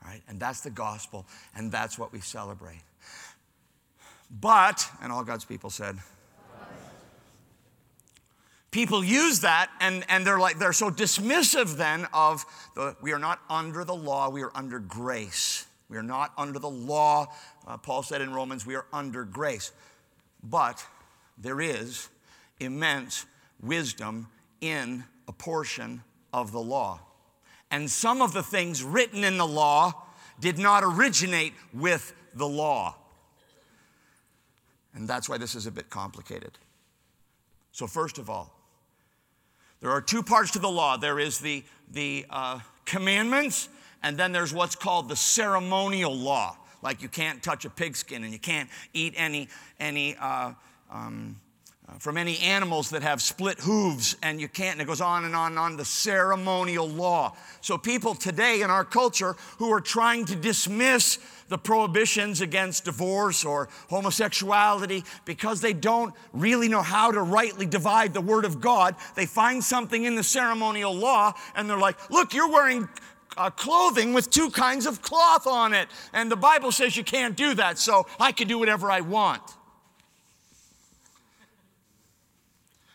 Right? 0.03 0.21
And 0.27 0.37
that's 0.37 0.59
the 0.59 0.69
gospel, 0.69 1.25
and 1.55 1.71
that's 1.71 1.97
what 1.97 2.11
we 2.11 2.19
celebrate. 2.19 2.81
But, 4.39 4.89
and 5.01 5.11
all 5.11 5.23
God's 5.23 5.43
people 5.43 5.69
said, 5.69 5.97
people 8.71 9.03
use 9.03 9.41
that 9.41 9.69
and, 9.81 10.05
and 10.07 10.25
they're 10.25 10.39
like 10.39 10.57
they're 10.57 10.71
so 10.71 10.89
dismissive 10.89 11.75
then 11.75 12.07
of 12.13 12.45
the 12.75 12.95
we 13.01 13.11
are 13.11 13.19
not 13.19 13.41
under 13.49 13.83
the 13.83 13.93
law 13.93 14.29
we 14.29 14.41
are 14.41 14.51
under 14.55 14.79
grace. 14.79 15.67
We 15.89 15.97
are 15.97 16.03
not 16.03 16.31
under 16.37 16.57
the 16.57 16.69
law 16.69 17.27
uh, 17.67 17.77
paul 17.77 18.01
said 18.01 18.21
in 18.21 18.33
romans 18.33 18.65
we 18.65 18.75
are 18.75 18.85
under 18.93 19.25
grace. 19.25 19.73
But 20.41 20.85
there 21.37 21.59
is 21.59 22.07
immense 22.59 23.25
wisdom 23.61 24.27
in 24.61 25.03
a 25.27 25.33
portion 25.33 26.03
of 26.33 26.53
the 26.53 26.61
law. 26.61 27.01
And 27.69 27.89
some 27.89 28.21
of 28.21 28.31
the 28.33 28.43
things 28.43 28.83
written 28.83 29.23
in 29.23 29.37
the 29.37 29.47
law 29.47 29.93
did 30.39 30.57
not 30.57 30.83
originate 30.83 31.53
with 31.73 32.13
the 32.33 32.47
law 32.47 32.95
and 34.93 35.07
that's 35.07 35.29
why 35.29 35.37
this 35.37 35.55
is 35.55 35.67
a 35.67 35.71
bit 35.71 35.89
complicated. 35.89 36.57
So, 37.71 37.87
first 37.87 38.17
of 38.17 38.29
all, 38.29 38.53
there 39.79 39.91
are 39.91 40.01
two 40.01 40.21
parts 40.21 40.51
to 40.51 40.59
the 40.59 40.69
law 40.69 40.97
there 40.97 41.19
is 41.19 41.39
the, 41.39 41.63
the 41.91 42.25
uh, 42.29 42.59
commandments, 42.85 43.69
and 44.03 44.17
then 44.17 44.31
there's 44.31 44.53
what's 44.53 44.75
called 44.75 45.09
the 45.09 45.15
ceremonial 45.15 46.15
law. 46.15 46.57
Like 46.81 47.01
you 47.01 47.09
can't 47.09 47.41
touch 47.41 47.65
a 47.65 47.69
pigskin 47.69 48.23
and 48.23 48.33
you 48.33 48.39
can't 48.39 48.69
eat 48.93 49.13
any, 49.15 49.49
any 49.79 50.15
uh, 50.17 50.53
um, 50.89 51.39
uh, 51.87 51.97
from 51.97 52.17
any 52.17 52.37
animals 52.39 52.89
that 52.91 53.01
have 53.01 53.21
split 53.21 53.59
hooves, 53.59 54.15
and 54.21 54.39
you 54.39 54.47
can't, 54.47 54.73
and 54.73 54.81
it 54.81 54.85
goes 54.85 55.01
on 55.01 55.25
and 55.25 55.35
on 55.35 55.51
and 55.53 55.59
on, 55.59 55.77
the 55.77 55.85
ceremonial 55.85 56.87
law. 56.87 57.35
So, 57.61 57.77
people 57.77 58.13
today 58.15 58.61
in 58.61 58.69
our 58.69 58.85
culture 58.85 59.35
who 59.57 59.71
are 59.73 59.81
trying 59.81 60.25
to 60.25 60.35
dismiss 60.35 61.17
the 61.51 61.57
prohibitions 61.57 62.39
against 62.39 62.85
divorce 62.85 63.43
or 63.43 63.67
homosexuality 63.89 65.03
because 65.25 65.59
they 65.59 65.73
don't 65.73 66.15
really 66.31 66.69
know 66.69 66.81
how 66.81 67.11
to 67.11 67.21
rightly 67.21 67.65
divide 67.65 68.13
the 68.13 68.21
Word 68.21 68.45
of 68.45 68.61
God, 68.61 68.95
they 69.15 69.25
find 69.25 69.61
something 69.61 70.05
in 70.05 70.15
the 70.15 70.23
ceremonial 70.23 70.95
law 70.95 71.33
and 71.53 71.69
they're 71.69 71.77
like, 71.77 72.09
look, 72.09 72.33
you're 72.33 72.49
wearing 72.49 72.87
uh, 73.35 73.49
clothing 73.49 74.13
with 74.13 74.29
two 74.29 74.49
kinds 74.49 74.85
of 74.85 75.01
cloth 75.01 75.45
on 75.45 75.73
it. 75.73 75.89
And 76.13 76.31
the 76.31 76.37
Bible 76.37 76.71
says 76.71 76.95
you 76.95 77.03
can't 77.03 77.35
do 77.35 77.53
that, 77.55 77.77
so 77.77 78.07
I 78.17 78.31
can 78.31 78.47
do 78.47 78.57
whatever 78.57 78.89
I 78.89 79.01
want. 79.01 79.41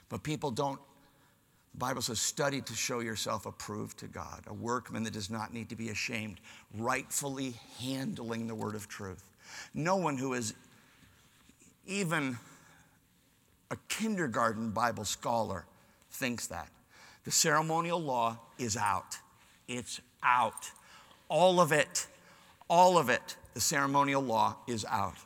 But 0.09 0.23
people 0.23 0.51
don't, 0.51 0.81
the 1.77 1.81
Bible 1.81 2.01
says, 2.01 2.19
study 2.19 2.63
to 2.63 2.75
show 2.75 3.01
yourself 3.01 3.45
approved 3.45 3.99
to 3.99 4.07
God, 4.07 4.41
a 4.47 4.55
workman 4.55 5.03
that 5.03 5.13
does 5.13 5.29
not 5.29 5.53
need 5.53 5.69
to 5.69 5.77
be 5.77 5.91
ashamed, 5.91 6.41
rightfully 6.79 7.53
handling 7.79 8.47
the 8.47 8.55
word 8.55 8.75
of 8.75 8.89
truth. 8.89 9.23
No 9.75 9.97
one 9.97 10.17
who 10.17 10.33
is 10.33 10.55
even 11.87 12.39
a 13.71 13.77
kindergarten 13.89 14.71
Bible 14.71 15.05
scholar 15.05 15.67
thinks 16.13 16.47
that. 16.47 16.71
The 17.25 17.31
ceremonial 17.31 18.01
law 18.01 18.39
is 18.57 18.79
out. 18.79 19.19
It's 19.69 20.01
out. 20.23 20.71
All 21.29 21.61
of 21.61 21.73
it, 21.73 22.07
all 22.71 22.97
of 22.97 23.11
it, 23.11 23.37
the 23.53 23.61
ceremonial 23.61 24.23
law 24.23 24.57
is 24.67 24.87
out. 24.87 25.17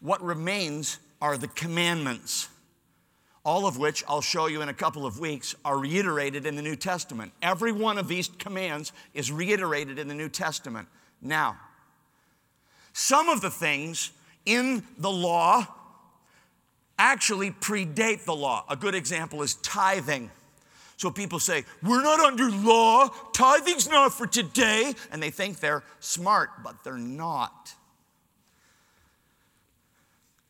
What 0.00 0.22
remains 0.22 0.98
are 1.20 1.36
the 1.36 1.48
commandments 1.48 2.48
all 3.44 3.66
of 3.66 3.78
which 3.78 4.04
I'll 4.06 4.20
show 4.20 4.46
you 4.46 4.62
in 4.62 4.68
a 4.68 4.74
couple 4.74 5.06
of 5.06 5.18
weeks, 5.18 5.54
are 5.64 5.78
reiterated 5.78 6.46
in 6.46 6.56
the 6.56 6.62
New 6.62 6.76
Testament. 6.76 7.32
Every 7.40 7.72
one 7.72 7.96
of 7.96 8.08
these 8.08 8.28
commands 8.38 8.92
is 9.14 9.32
reiterated 9.32 9.98
in 9.98 10.08
the 10.08 10.14
New 10.14 10.28
Testament. 10.28 10.88
Now, 11.22 11.58
some 12.92 13.28
of 13.28 13.40
the 13.40 13.50
things 13.50 14.10
in 14.44 14.82
the 14.98 15.10
law 15.10 15.66
actually 16.98 17.50
predate 17.50 18.24
the 18.24 18.34
law. 18.34 18.64
A 18.68 18.76
good 18.76 18.94
example 18.94 19.42
is 19.42 19.54
tithing. 19.54 20.30
So 20.98 21.10
people 21.10 21.38
say, 21.38 21.64
We're 21.82 22.02
not 22.02 22.20
under 22.20 22.50
law, 22.50 23.08
tithing's 23.32 23.88
not 23.88 24.12
for 24.12 24.26
today, 24.26 24.94
and 25.10 25.22
they 25.22 25.30
think 25.30 25.60
they're 25.60 25.82
smart, 25.98 26.50
but 26.62 26.84
they're 26.84 26.98
not. 26.98 27.74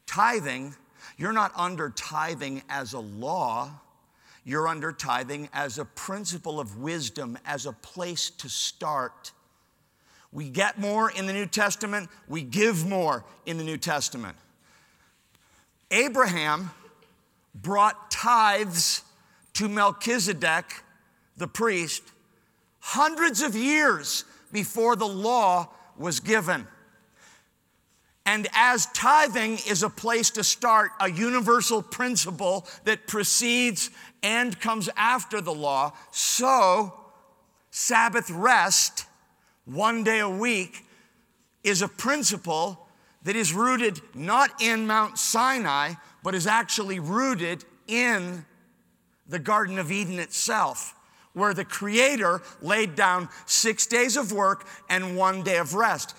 Tithing, 0.06 0.74
you're 1.20 1.32
not 1.32 1.52
under 1.54 1.90
tithing 1.90 2.62
as 2.70 2.94
a 2.94 2.98
law, 2.98 3.70
you're 4.42 4.66
under 4.66 4.90
tithing 4.90 5.50
as 5.52 5.78
a 5.78 5.84
principle 5.84 6.58
of 6.58 6.78
wisdom, 6.78 7.36
as 7.44 7.66
a 7.66 7.72
place 7.72 8.30
to 8.30 8.48
start. 8.48 9.32
We 10.32 10.48
get 10.48 10.78
more 10.78 11.10
in 11.10 11.26
the 11.26 11.34
New 11.34 11.44
Testament, 11.44 12.08
we 12.26 12.40
give 12.40 12.88
more 12.88 13.22
in 13.44 13.58
the 13.58 13.64
New 13.64 13.76
Testament. 13.76 14.34
Abraham 15.90 16.70
brought 17.54 18.10
tithes 18.10 19.02
to 19.52 19.68
Melchizedek, 19.68 20.82
the 21.36 21.48
priest, 21.48 22.02
hundreds 22.78 23.42
of 23.42 23.54
years 23.54 24.24
before 24.52 24.96
the 24.96 25.08
law 25.08 25.68
was 25.98 26.18
given. 26.18 26.66
And 28.30 28.46
as 28.52 28.86
tithing 28.94 29.58
is 29.66 29.82
a 29.82 29.90
place 29.90 30.30
to 30.30 30.44
start, 30.44 30.92
a 31.00 31.10
universal 31.10 31.82
principle 31.82 32.64
that 32.84 33.08
precedes 33.08 33.90
and 34.22 34.58
comes 34.60 34.88
after 34.96 35.40
the 35.40 35.52
law, 35.52 35.94
so 36.12 36.94
Sabbath 37.72 38.30
rest, 38.30 39.06
one 39.64 40.04
day 40.04 40.20
a 40.20 40.28
week, 40.28 40.86
is 41.64 41.82
a 41.82 41.88
principle 41.88 42.86
that 43.24 43.34
is 43.34 43.52
rooted 43.52 44.00
not 44.14 44.62
in 44.62 44.86
Mount 44.86 45.18
Sinai, 45.18 45.94
but 46.22 46.32
is 46.32 46.46
actually 46.46 47.00
rooted 47.00 47.64
in 47.88 48.46
the 49.26 49.40
Garden 49.40 49.76
of 49.76 49.90
Eden 49.90 50.20
itself, 50.20 50.94
where 51.32 51.52
the 51.52 51.64
Creator 51.64 52.42
laid 52.62 52.94
down 52.94 53.28
six 53.46 53.86
days 53.86 54.16
of 54.16 54.30
work 54.30 54.68
and 54.88 55.16
one 55.16 55.42
day 55.42 55.56
of 55.56 55.74
rest. 55.74 56.14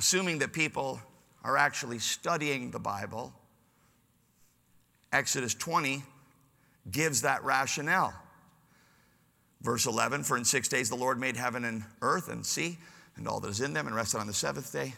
Assuming 0.00 0.38
that 0.38 0.54
people 0.54 0.98
are 1.44 1.58
actually 1.58 1.98
studying 1.98 2.70
the 2.70 2.78
Bible, 2.78 3.34
Exodus 5.12 5.52
20 5.52 6.02
gives 6.90 7.20
that 7.20 7.44
rationale. 7.44 8.14
Verse 9.60 9.84
11 9.84 10.22
For 10.22 10.38
in 10.38 10.46
six 10.46 10.68
days 10.68 10.88
the 10.88 10.96
Lord 10.96 11.20
made 11.20 11.36
heaven 11.36 11.66
and 11.66 11.84
earth 12.00 12.30
and 12.30 12.46
sea 12.46 12.78
and 13.16 13.28
all 13.28 13.40
that 13.40 13.50
is 13.50 13.60
in 13.60 13.74
them 13.74 13.86
and 13.86 13.94
rested 13.94 14.20
on 14.20 14.26
the 14.26 14.32
seventh 14.32 14.72
day. 14.72 14.94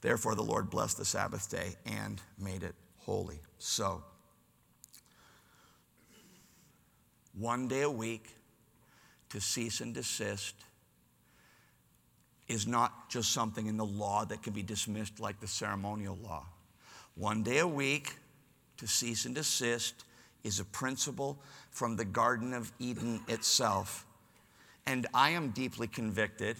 Therefore, 0.00 0.34
the 0.34 0.42
Lord 0.42 0.70
blessed 0.70 0.96
the 0.96 1.04
Sabbath 1.04 1.50
day 1.50 1.74
and 1.84 2.18
made 2.38 2.62
it 2.62 2.74
holy. 3.00 3.40
So, 3.58 4.02
one 7.38 7.68
day 7.68 7.82
a 7.82 7.90
week 7.90 8.30
to 9.28 9.38
cease 9.38 9.82
and 9.82 9.92
desist 9.92 10.54
is 12.48 12.66
not 12.66 13.08
just 13.08 13.32
something 13.32 13.66
in 13.66 13.76
the 13.76 13.84
law 13.84 14.24
that 14.24 14.42
can 14.42 14.52
be 14.52 14.62
dismissed 14.62 15.20
like 15.20 15.40
the 15.40 15.46
ceremonial 15.46 16.18
law. 16.22 16.44
One 17.14 17.42
day 17.42 17.58
a 17.58 17.66
week 17.66 18.16
to 18.76 18.86
cease 18.86 19.24
and 19.24 19.34
desist 19.34 20.04
is 20.42 20.60
a 20.60 20.64
principle 20.64 21.38
from 21.70 21.96
the 21.96 22.04
Garden 22.04 22.52
of 22.52 22.72
Eden 22.78 23.20
itself. 23.28 24.04
And 24.86 25.06
I 25.14 25.30
am 25.30 25.50
deeply 25.50 25.86
convicted 25.86 26.56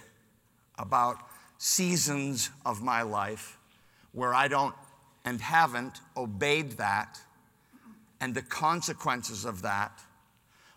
about 0.79 1.19
seasons 1.59 2.51
of 2.65 2.83
my 2.83 3.03
life 3.03 3.59
where 4.13 4.33
I 4.33 4.49
don't 4.49 4.75
and 5.25 5.41
haven't 5.41 6.01
obeyed 6.17 6.73
that 6.73 7.19
and 8.21 8.35
the 8.35 8.43
consequences 8.43 9.45
of 9.45 9.63
that 9.63 10.03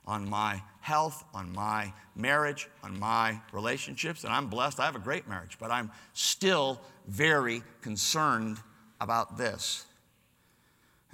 on 0.05 0.29
my 0.29 0.61
health, 0.87 1.25
on 1.33 1.51
my 1.51 1.91
marriage, 2.15 2.69
on 2.81 2.97
my 2.97 3.37
relationships. 3.51 4.23
And 4.23 4.31
I'm 4.31 4.47
blessed, 4.47 4.79
I 4.79 4.85
have 4.85 4.95
a 4.95 4.99
great 4.99 5.27
marriage, 5.27 5.57
but 5.59 5.69
I'm 5.69 5.91
still 6.13 6.79
very 7.07 7.61
concerned 7.81 8.57
about 9.01 9.37
this. 9.37 9.85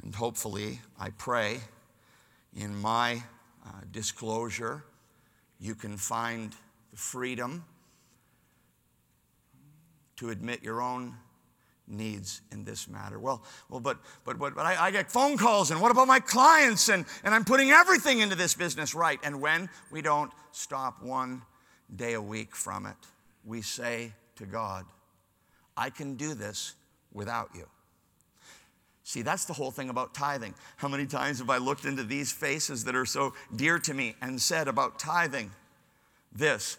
And 0.03 0.13
hopefully, 0.13 0.79
I 0.99 1.09
pray 1.09 1.59
in 2.55 2.75
my 2.75 3.23
uh, 3.65 3.69
disclosure, 3.91 4.83
you 5.59 5.73
can 5.73 5.97
find 5.97 6.53
the 6.91 6.97
freedom 6.97 7.65
to 10.17 10.29
admit 10.29 10.61
your 10.61 10.83
own 10.83 11.15
needs 11.87 12.41
in 12.51 12.63
this 12.63 12.87
matter. 12.87 13.19
Well, 13.19 13.43
well, 13.69 13.79
but 13.79 13.97
but 14.23 14.39
but, 14.39 14.55
but 14.55 14.65
I, 14.65 14.85
I, 14.87 14.91
get 14.91 15.11
phone 15.11 15.37
calls, 15.37 15.71
and 15.71 15.81
what 15.81 15.91
about 15.91 16.07
my 16.07 16.19
clients? 16.19 16.89
And, 16.89 17.05
and 17.23 17.33
I'm 17.33 17.45
putting 17.45 17.71
everything 17.71 18.19
into 18.19 18.35
this 18.35 18.53
business 18.53 18.95
right. 18.95 19.19
And 19.23 19.41
when 19.41 19.69
we 19.91 20.01
don't 20.01 20.31
stop 20.51 21.03
one 21.03 21.41
day 21.95 22.13
a 22.13 22.21
week 22.21 22.55
from 22.55 22.85
it, 22.85 22.95
we 23.45 23.61
say 23.61 24.13
to 24.35 24.45
God, 24.45 24.85
I 25.75 25.89
can 25.89 26.15
do 26.15 26.33
this 26.33 26.75
without 27.13 27.49
you. 27.53 27.67
See, 29.03 29.21
that's 29.21 29.45
the 29.45 29.53
whole 29.53 29.71
thing 29.71 29.89
about 29.89 30.13
tithing. 30.13 30.55
How 30.77 30.87
many 30.87 31.05
times 31.05 31.39
have 31.39 31.49
I 31.49 31.57
looked 31.57 31.83
into 31.83 32.03
these 32.03 32.31
faces 32.31 32.85
that 32.85 32.95
are 32.95 33.05
so 33.05 33.33
dear 33.53 33.77
to 33.79 33.93
me 33.93 34.15
and 34.21 34.41
said 34.41 34.69
about 34.69 34.97
tithing 34.97 35.51
this 36.31 36.77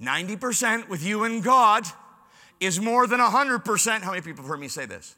90% 0.00 0.88
with 0.88 1.04
you 1.04 1.24
and 1.24 1.44
God 1.44 1.84
is 2.60 2.80
more 2.80 3.06
than 3.06 3.20
100%. 3.20 4.02
How 4.02 4.10
many 4.10 4.22
people 4.22 4.42
have 4.42 4.48
heard 4.48 4.60
me 4.60 4.68
say 4.68 4.86
this? 4.86 5.16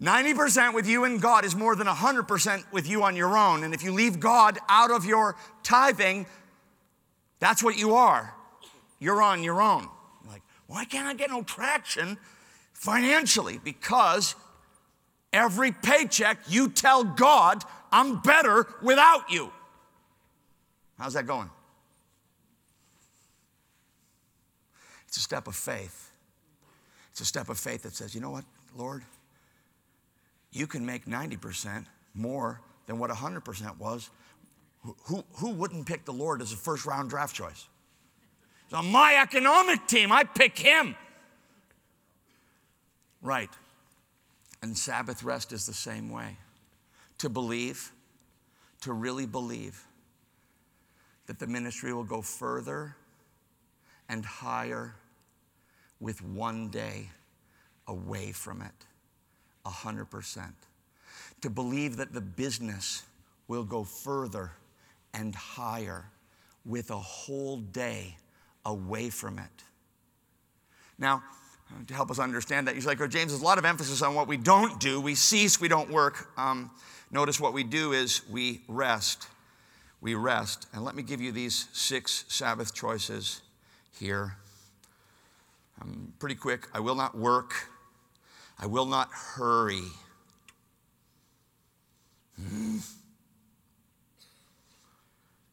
90% 0.00 0.74
with 0.74 0.88
you 0.88 1.04
and 1.04 1.20
God 1.20 1.44
is 1.44 1.54
more 1.54 1.76
than 1.76 1.86
100% 1.86 2.72
with 2.72 2.88
you 2.88 3.02
on 3.02 3.14
your 3.14 3.36
own. 3.36 3.62
And 3.62 3.74
if 3.74 3.84
you 3.84 3.92
leave 3.92 4.20
God 4.20 4.58
out 4.68 4.90
of 4.90 5.04
your 5.04 5.36
tithing, 5.62 6.26
that's 7.40 7.62
what 7.62 7.76
you 7.76 7.94
are. 7.94 8.34
You're 8.98 9.22
on 9.22 9.42
your 9.42 9.60
own. 9.60 9.88
You're 10.22 10.32
like, 10.32 10.42
why 10.66 10.84
can't 10.84 11.06
I 11.06 11.14
get 11.14 11.30
no 11.30 11.42
traction 11.42 12.16
financially? 12.72 13.60
Because 13.62 14.34
every 15.32 15.72
paycheck 15.72 16.38
you 16.48 16.68
tell 16.68 17.04
God, 17.04 17.62
I'm 17.90 18.20
better 18.20 18.66
without 18.80 19.30
you. 19.30 19.52
How's 20.98 21.14
that 21.14 21.26
going? 21.26 21.50
It's 25.08 25.16
a 25.16 25.20
step 25.20 25.46
of 25.46 25.54
faith. 25.54 26.11
It's 27.12 27.20
a 27.20 27.26
step 27.26 27.50
of 27.50 27.58
faith 27.58 27.82
that 27.82 27.94
says, 27.94 28.14
you 28.14 28.22
know 28.22 28.30
what, 28.30 28.44
Lord? 28.74 29.02
You 30.50 30.66
can 30.66 30.84
make 30.84 31.04
90% 31.04 31.84
more 32.14 32.60
than 32.86 32.98
what 32.98 33.10
100% 33.10 33.78
was. 33.78 34.10
Who, 35.04 35.22
who 35.34 35.50
wouldn't 35.50 35.86
pick 35.86 36.04
the 36.04 36.12
Lord 36.12 36.42
as 36.42 36.52
a 36.52 36.56
first 36.56 36.86
round 36.86 37.10
draft 37.10 37.34
choice? 37.34 37.68
It's 38.64 38.74
on 38.74 38.90
my 38.90 39.16
economic 39.22 39.86
team, 39.86 40.10
I 40.10 40.24
pick 40.24 40.58
him. 40.58 40.96
Right. 43.20 43.50
And 44.62 44.76
Sabbath 44.76 45.22
rest 45.22 45.52
is 45.52 45.66
the 45.66 45.74
same 45.74 46.10
way. 46.10 46.36
To 47.18 47.28
believe, 47.28 47.92
to 48.80 48.92
really 48.92 49.26
believe 49.26 49.86
that 51.26 51.38
the 51.38 51.46
ministry 51.46 51.92
will 51.92 52.04
go 52.04 52.22
further 52.22 52.96
and 54.08 54.24
higher 54.24 54.94
with 56.02 56.22
one 56.22 56.68
day 56.68 57.08
away 57.86 58.32
from 58.32 58.60
it, 58.60 58.72
100%. 59.64 60.52
To 61.40 61.50
believe 61.50 61.96
that 61.96 62.12
the 62.12 62.20
business 62.20 63.04
will 63.46 63.64
go 63.64 63.84
further 63.84 64.50
and 65.14 65.34
higher 65.34 66.04
with 66.64 66.90
a 66.90 66.98
whole 66.98 67.58
day 67.58 68.16
away 68.64 69.10
from 69.10 69.38
it. 69.38 69.64
Now, 70.98 71.22
to 71.86 71.94
help 71.94 72.10
us 72.10 72.18
understand 72.18 72.66
that, 72.66 72.74
you're 72.74 72.84
like, 72.84 73.00
oh, 73.00 73.06
James, 73.06 73.30
there's 73.32 73.40
a 73.40 73.44
lot 73.44 73.58
of 73.58 73.64
emphasis 73.64 74.02
on 74.02 74.14
what 74.14 74.28
we 74.28 74.36
don't 74.36 74.78
do. 74.80 75.00
We 75.00 75.14
cease, 75.14 75.60
we 75.60 75.68
don't 75.68 75.90
work. 75.90 76.28
Um, 76.36 76.70
notice 77.10 77.40
what 77.40 77.52
we 77.52 77.62
do 77.64 77.92
is 77.92 78.22
we 78.30 78.60
rest. 78.68 79.28
We 80.00 80.14
rest. 80.14 80.66
And 80.72 80.84
let 80.84 80.94
me 80.96 81.02
give 81.02 81.20
you 81.20 81.32
these 81.32 81.68
six 81.72 82.24
Sabbath 82.28 82.74
choices 82.74 83.40
here. 83.98 84.36
I'm 85.82 86.12
pretty 86.20 86.36
quick. 86.36 86.68
I 86.72 86.78
will 86.78 86.94
not 86.94 87.18
work. 87.18 87.54
I 88.56 88.66
will 88.66 88.86
not 88.86 89.08
hurry. 89.10 89.82
Hmm. 92.40 92.78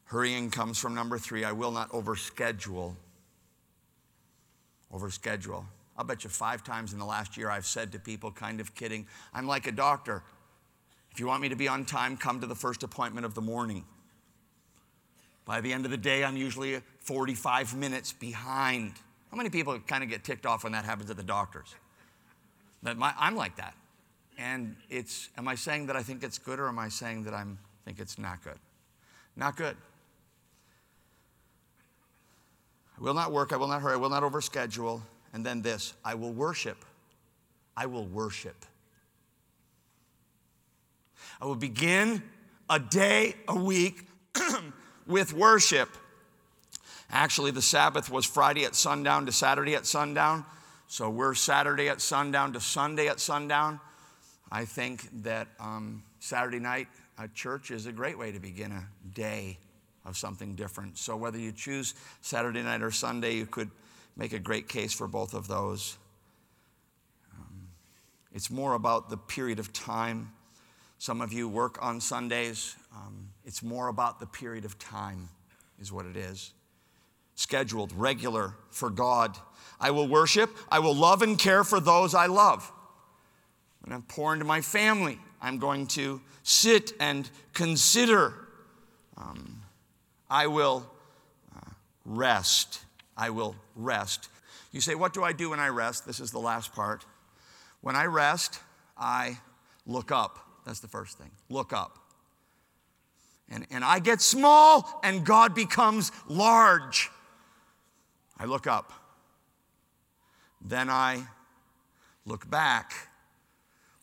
Hurrying 0.04 0.50
comes 0.50 0.78
from 0.78 0.94
number 0.94 1.18
three. 1.18 1.42
I 1.42 1.50
will 1.50 1.72
not 1.72 1.90
overschedule. 1.90 2.94
Overschedule. 4.94 5.64
I'll 5.96 6.04
bet 6.04 6.22
you 6.22 6.30
five 6.30 6.62
times 6.62 6.92
in 6.92 7.00
the 7.00 7.04
last 7.04 7.36
year 7.36 7.50
I've 7.50 7.66
said 7.66 7.90
to 7.92 7.98
people, 7.98 8.30
kind 8.30 8.60
of 8.60 8.74
kidding, 8.74 9.08
I'm 9.34 9.48
like 9.48 9.66
a 9.66 9.72
doctor. 9.72 10.22
If 11.10 11.18
you 11.18 11.26
want 11.26 11.42
me 11.42 11.48
to 11.48 11.56
be 11.56 11.66
on 11.66 11.84
time, 11.84 12.16
come 12.16 12.40
to 12.40 12.46
the 12.46 12.54
first 12.54 12.84
appointment 12.84 13.26
of 13.26 13.34
the 13.34 13.40
morning. 13.40 13.84
By 15.44 15.60
the 15.60 15.72
end 15.72 15.84
of 15.84 15.90
the 15.90 15.96
day, 15.96 16.22
I'm 16.22 16.36
usually 16.36 16.80
45 17.00 17.76
minutes 17.76 18.12
behind. 18.12 18.92
How 19.30 19.36
many 19.36 19.50
people 19.50 19.78
kind 19.80 20.02
of 20.02 20.10
get 20.10 20.24
ticked 20.24 20.44
off 20.44 20.64
when 20.64 20.72
that 20.72 20.84
happens 20.84 21.10
at 21.10 21.16
the 21.16 21.22
doctor's? 21.22 21.74
That 22.82 22.96
my, 22.96 23.14
I'm 23.18 23.36
like 23.36 23.56
that. 23.56 23.74
And 24.38 24.74
it's, 24.88 25.28
am 25.36 25.46
I 25.46 25.54
saying 25.54 25.86
that 25.86 25.96
I 25.96 26.02
think 26.02 26.24
it's 26.24 26.38
good 26.38 26.58
or 26.58 26.68
am 26.68 26.78
I 26.78 26.88
saying 26.88 27.24
that 27.24 27.34
I 27.34 27.44
think 27.84 28.00
it's 28.00 28.18
not 28.18 28.42
good? 28.42 28.58
Not 29.36 29.56
good. 29.56 29.76
I 32.98 33.02
will 33.02 33.14
not 33.14 33.32
work, 33.32 33.52
I 33.52 33.56
will 33.56 33.68
not 33.68 33.82
hurry, 33.82 33.94
I 33.94 33.96
will 33.96 34.10
not 34.10 34.22
overschedule. 34.22 35.02
And 35.32 35.46
then 35.46 35.62
this 35.62 35.94
I 36.04 36.14
will 36.14 36.32
worship. 36.32 36.84
I 37.76 37.86
will 37.86 38.06
worship. 38.06 38.66
I 41.40 41.46
will 41.46 41.54
begin 41.54 42.22
a 42.68 42.78
day 42.78 43.34
a 43.48 43.56
week 43.56 44.06
with 45.06 45.32
worship. 45.32 45.88
Actually, 47.12 47.50
the 47.50 47.62
Sabbath 47.62 48.08
was 48.08 48.24
Friday 48.24 48.64
at 48.64 48.74
sundown 48.74 49.26
to 49.26 49.32
Saturday 49.32 49.74
at 49.74 49.84
sundown. 49.84 50.44
So 50.86 51.10
we're 51.10 51.34
Saturday 51.34 51.88
at 51.88 52.00
sundown 52.00 52.52
to 52.52 52.60
Sunday 52.60 53.08
at 53.08 53.20
sundown. 53.20 53.80
I 54.50 54.64
think 54.64 55.08
that 55.22 55.48
um, 55.58 56.02
Saturday 56.20 56.58
night 56.58 56.88
at 57.18 57.34
church 57.34 57.70
is 57.70 57.86
a 57.86 57.92
great 57.92 58.18
way 58.18 58.32
to 58.32 58.38
begin 58.38 58.72
a 58.72 58.86
day 59.14 59.58
of 60.04 60.16
something 60.16 60.54
different. 60.54 60.98
So 60.98 61.16
whether 61.16 61.38
you 61.38 61.52
choose 61.52 61.94
Saturday 62.20 62.62
night 62.62 62.82
or 62.82 62.90
Sunday, 62.90 63.34
you 63.34 63.46
could 63.46 63.70
make 64.16 64.32
a 64.32 64.38
great 64.38 64.68
case 64.68 64.92
for 64.92 65.06
both 65.06 65.34
of 65.34 65.48
those. 65.48 65.96
Um, 67.36 67.68
it's 68.32 68.50
more 68.50 68.74
about 68.74 69.10
the 69.10 69.16
period 69.16 69.58
of 69.58 69.72
time. 69.72 70.32
Some 70.98 71.20
of 71.20 71.32
you 71.32 71.48
work 71.48 71.78
on 71.82 72.00
Sundays. 72.00 72.76
Um, 72.94 73.30
it's 73.44 73.62
more 73.62 73.88
about 73.88 74.20
the 74.20 74.26
period 74.26 74.64
of 74.64 74.78
time, 74.78 75.28
is 75.80 75.92
what 75.92 76.06
it 76.06 76.16
is. 76.16 76.52
Scheduled, 77.40 77.90
regular 77.96 78.52
for 78.68 78.90
God. 78.90 79.34
I 79.80 79.92
will 79.92 80.06
worship, 80.06 80.54
I 80.70 80.78
will 80.80 80.94
love 80.94 81.22
and 81.22 81.38
care 81.38 81.64
for 81.64 81.80
those 81.80 82.14
I 82.14 82.26
love. 82.26 82.70
When 83.80 83.94
I'm 83.94 84.02
pour 84.02 84.34
into 84.34 84.44
my 84.44 84.60
family, 84.60 85.18
I'm 85.40 85.58
going 85.58 85.86
to 85.86 86.20
sit 86.42 86.92
and 87.00 87.30
consider. 87.54 88.34
Um, 89.16 89.62
I 90.28 90.48
will 90.48 90.86
uh, 91.56 91.70
rest. 92.04 92.80
I 93.16 93.30
will 93.30 93.56
rest. 93.74 94.28
You 94.70 94.82
say, 94.82 94.94
What 94.94 95.14
do 95.14 95.24
I 95.24 95.32
do 95.32 95.48
when 95.48 95.60
I 95.60 95.68
rest? 95.68 96.06
This 96.06 96.20
is 96.20 96.32
the 96.32 96.38
last 96.38 96.74
part. 96.74 97.06
When 97.80 97.96
I 97.96 98.04
rest, 98.04 98.60
I 98.98 99.38
look 99.86 100.12
up. 100.12 100.60
That's 100.66 100.80
the 100.80 100.88
first 100.88 101.16
thing. 101.16 101.30
Look 101.48 101.72
up. 101.72 101.96
And, 103.48 103.66
and 103.70 103.82
I 103.82 103.98
get 103.98 104.20
small 104.20 105.00
and 105.02 105.24
God 105.24 105.54
becomes 105.54 106.12
large. 106.28 107.10
I 108.40 108.46
look 108.46 108.66
up. 108.66 108.90
Then 110.62 110.88
I 110.88 111.24
look 112.24 112.48
back. 112.48 112.94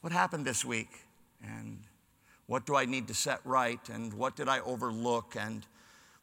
What 0.01 0.13
happened 0.13 0.45
this 0.45 0.63
week? 0.63 0.89
And 1.43 1.79
what 2.45 2.67
do 2.67 2.75
I 2.75 2.85
need 2.85 3.07
to 3.07 3.15
set 3.15 3.39
right? 3.43 3.79
And 3.89 4.13
what 4.13 4.35
did 4.35 4.47
I 4.47 4.59
overlook? 4.59 5.35
And 5.35 5.65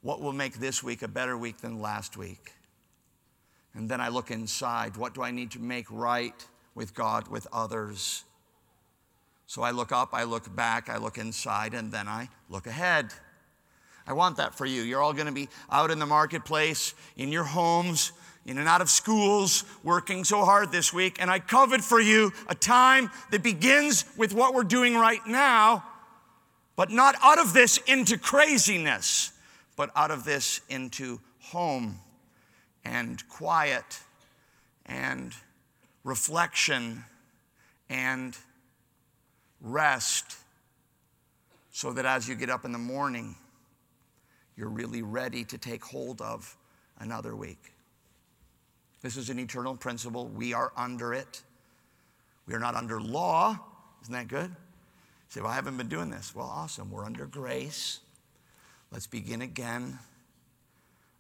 what 0.01 0.21
will 0.21 0.33
make 0.33 0.61
this 0.61 0.81
week 0.81 1.03
a 1.03 1.09
better 1.09 1.37
week 1.37 1.59
than 1.59 1.81
last 1.81 2.17
week? 2.17 2.53
And 3.75 3.89
then 3.89 4.01
I 4.01 4.09
look 4.09 4.31
inside. 4.31 4.97
What 4.97 5.15
do 5.15 5.23
I 5.23 5.33
need 5.33 5.51
to 5.51 5.59
make 5.59 5.87
right 5.91 6.47
with 6.77 6.95
God, 6.95 7.27
with 7.27 7.49
others? 7.53 8.23
So 9.47 9.63
I 9.63 9.73
look 9.73 9.91
up, 9.91 10.11
I 10.13 10.23
look 10.23 10.55
back, 10.55 10.89
I 10.89 10.99
look 10.99 11.19
inside, 11.19 11.75
and 11.75 11.91
then 11.91 12.07
I 12.07 12.29
look 12.49 12.69
ahead. 12.69 13.13
I 14.07 14.13
want 14.13 14.37
that 14.37 14.55
for 14.55 14.67
you. 14.67 14.83
You're 14.83 15.01
all 15.01 15.13
going 15.13 15.27
to 15.27 15.33
be 15.33 15.49
out 15.71 15.91
in 15.91 15.99
the 15.99 16.07
marketplace, 16.07 16.95
in 17.17 17.33
your 17.33 17.45
homes, 17.45 18.13
in 18.47 18.59
and 18.59 18.69
out 18.69 18.83
of 18.83 18.91
schools, 18.91 19.65
working 19.83 20.25
so 20.25 20.45
hard 20.45 20.71
this 20.71 20.93
week. 20.93 21.17
And 21.21 21.31
I 21.31 21.39
covet 21.39 21.81
for 21.81 22.01
you 22.01 22.33
a 22.49 22.55
time 22.55 23.11
that 23.31 23.43
begins 23.43 24.05
with 24.17 24.35
what 24.35 24.55
we're 24.55 24.65
doing 24.65 24.95
right 24.95 25.27
now, 25.27 25.85
but 26.77 26.91
not 26.91 27.15
out 27.23 27.39
of 27.39 27.55
this 27.55 27.79
into 27.87 28.19
craziness, 28.19 29.33
but 29.77 29.91
out 29.97 30.11
of 30.11 30.25
this 30.25 30.61
into 30.69 31.21
home 31.41 31.99
and 32.85 33.27
quiet 33.29 34.01
and 34.85 35.33
reflection 36.03 37.05
and 37.89 38.37
rest 39.63 40.37
so 41.71 41.93
that 41.93 42.05
as 42.05 42.29
you 42.29 42.35
get 42.35 42.51
up 42.51 42.67
in 42.67 42.73
the 42.73 42.79
morning, 42.79 43.35
you're 44.57 44.69
really 44.69 45.03
ready 45.03 45.45
to 45.45 45.59
take 45.59 45.85
hold 45.85 46.21
of 46.21 46.57
another 46.99 47.35
week. 47.35 47.73
This 49.03 49.17
is 49.17 49.29
an 49.29 49.39
eternal 49.39 49.77
principle. 49.77 50.29
We 50.29 50.55
are 50.55 50.73
under 50.77 51.13
it. 51.13 51.43
We 52.47 52.55
are 52.55 52.59
not 52.59 52.75
under 52.75 53.01
law. 53.01 53.59
Isn't 54.03 54.15
that 54.15 54.29
good? 54.29 54.49
You 54.49 54.57
say, 55.29 55.41
Well, 55.41 55.51
I 55.51 55.55
haven't 55.55 55.77
been 55.77 55.89
doing 55.89 56.11
this. 56.11 56.35
Well, 56.35 56.47
awesome. 56.47 56.91
We're 56.91 57.05
under 57.05 57.27
grace. 57.27 58.01
Let's 58.91 59.07
begin 59.07 59.43
again. 59.43 59.99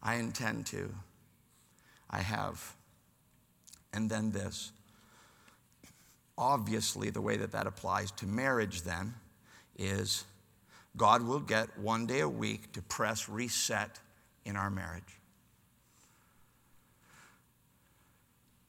I 0.03 0.16
intend 0.16 0.66
to. 0.66 0.95
I 2.09 2.20
have. 2.20 2.74
And 3.93 4.09
then 4.09 4.30
this. 4.30 4.72
Obviously, 6.37 7.11
the 7.11 7.20
way 7.20 7.37
that 7.37 7.53
that 7.53 7.66
applies 7.66 8.11
to 8.12 8.26
marriage 8.26 8.82
then 8.82 9.14
is 9.78 10.24
God 10.97 11.22
will 11.22 11.40
get 11.40 11.76
one 11.78 12.07
day 12.07 12.20
a 12.20 12.28
week 12.28 12.72
to 12.72 12.82
press 12.82 13.28
reset 13.28 13.99
in 14.45 14.57
our 14.57 14.70
marriage. 14.70 15.03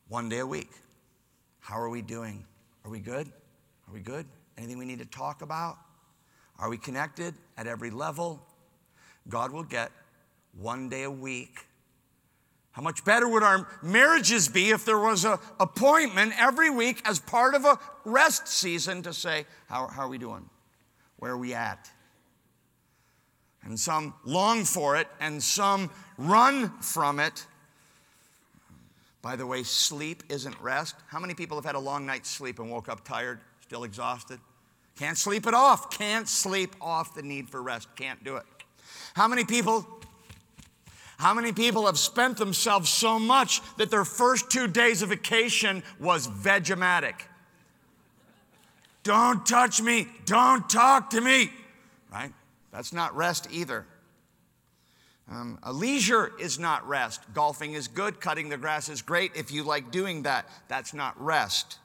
One 0.07 0.29
day 0.29 0.39
a 0.39 0.47
week. 0.47 0.71
How 1.59 1.79
are 1.79 1.89
we 1.89 2.01
doing? 2.01 2.45
Are 2.83 2.91
we 2.91 2.99
good? 2.99 3.27
Are 3.87 3.93
we 3.93 3.99
good? 3.99 4.25
Anything 4.57 4.77
we 4.77 4.85
need 4.85 4.99
to 4.99 5.05
talk 5.05 5.41
about? 5.41 5.77
Are 6.57 6.69
we 6.69 6.77
connected 6.77 7.33
at 7.57 7.67
every 7.67 7.89
level? 7.89 8.41
God 9.27 9.51
will 9.51 9.63
get 9.63 9.91
one 10.57 10.89
day 10.89 11.03
a 11.03 11.11
week. 11.11 11.65
How 12.71 12.81
much 12.81 13.05
better 13.05 13.27
would 13.27 13.43
our 13.43 13.67
marriages 13.81 14.47
be 14.47 14.69
if 14.71 14.85
there 14.85 14.99
was 14.99 15.25
an 15.25 15.37
appointment 15.59 16.33
every 16.37 16.69
week 16.69 17.01
as 17.05 17.19
part 17.19 17.55
of 17.55 17.65
a 17.65 17.79
rest 18.03 18.47
season 18.47 19.01
to 19.03 19.13
say, 19.13 19.45
How, 19.67 19.87
how 19.87 20.03
are 20.03 20.09
we 20.09 20.17
doing? 20.17 20.49
Where 21.17 21.31
are 21.31 21.37
we 21.37 21.53
at? 21.53 21.89
And 23.65 23.79
some 23.79 24.13
long 24.23 24.63
for 24.63 24.95
it, 24.95 25.07
and 25.19 25.41
some 25.41 25.89
run 26.17 26.69
from 26.81 27.19
it. 27.19 27.45
By 29.21 29.35
the 29.35 29.45
way, 29.47 29.63
sleep 29.63 30.23
isn't 30.29 30.55
rest. 30.61 30.95
How 31.07 31.19
many 31.19 31.33
people 31.33 31.57
have 31.57 31.65
had 31.65 31.75
a 31.75 31.79
long 31.79 32.05
night's 32.05 32.29
sleep 32.29 32.59
and 32.59 32.69
woke 32.69 32.89
up 32.89 33.03
tired, 33.03 33.39
still 33.61 33.83
exhausted? 33.83 34.39
Can't 34.97 35.17
sleep 35.17 35.47
it 35.47 35.53
off. 35.53 35.89
Can't 35.89 36.29
sleep 36.29 36.75
off 36.79 37.15
the 37.15 37.23
need 37.23 37.49
for 37.49 37.61
rest. 37.61 37.87
Can't 37.95 38.23
do 38.23 38.37
it. 38.37 38.45
How 39.15 39.27
many 39.27 39.43
people 39.43 39.85
how 41.17 41.33
many 41.33 41.53
people 41.53 41.85
have 41.85 41.97
spent 41.97 42.37
themselves 42.37 42.89
so 42.89 43.17
much 43.17 43.61
that 43.77 43.89
their 43.89 44.03
first 44.03 44.51
two 44.51 44.67
days 44.67 45.01
of 45.01 45.09
vacation 45.09 45.81
was 45.99 46.27
Vegematic? 46.27 47.21
Don't 49.03 49.45
touch 49.45 49.81
me. 49.81 50.07
Don't 50.25 50.69
talk 50.69 51.11
to 51.11 51.21
me. 51.21 51.51
Right? 52.11 52.33
That's 52.75 52.91
not 52.91 53.15
rest 53.15 53.47
either. 53.51 53.85
Um, 55.31 55.57
a 55.63 55.71
leisure 55.71 56.33
is 56.39 56.59
not 56.59 56.85
rest. 56.85 57.21
Golfing 57.33 57.73
is 57.73 57.87
good, 57.87 58.19
cutting 58.19 58.49
the 58.49 58.57
grass 58.57 58.89
is 58.89 59.01
great 59.01 59.31
if 59.33 59.49
you 59.49 59.63
like 59.63 59.91
doing 59.91 60.23
that. 60.23 60.45
That's 60.67 60.93
not 60.93 61.19
rest. 61.19 61.79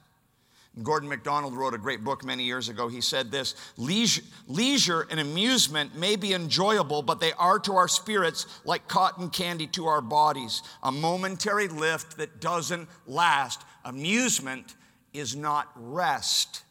Gordon 0.83 1.07
MacDonald 1.07 1.55
wrote 1.55 1.73
a 1.73 1.77
great 1.77 2.03
book 2.03 2.25
many 2.25 2.43
years 2.43 2.67
ago. 2.67 2.89
He 2.89 2.99
said 2.99 3.31
this 3.31 3.55
leisure, 3.77 4.21
leisure 4.47 5.07
and 5.09 5.19
amusement 5.19 5.95
may 5.97 6.17
be 6.17 6.33
enjoyable, 6.33 7.01
but 7.01 7.21
they 7.21 7.31
are 7.33 7.59
to 7.59 7.75
our 7.75 7.87
spirits 7.87 8.45
like 8.65 8.89
cotton 8.89 9.29
candy 9.29 9.67
to 9.67 9.87
our 9.87 10.01
bodies, 10.01 10.61
a 10.83 10.91
momentary 10.91 11.69
lift 11.69 12.17
that 12.17 12.41
doesn't 12.41 12.89
last. 13.07 13.63
Amusement 13.85 14.75
is 15.13 15.37
not 15.37 15.69
rest. 15.75 16.63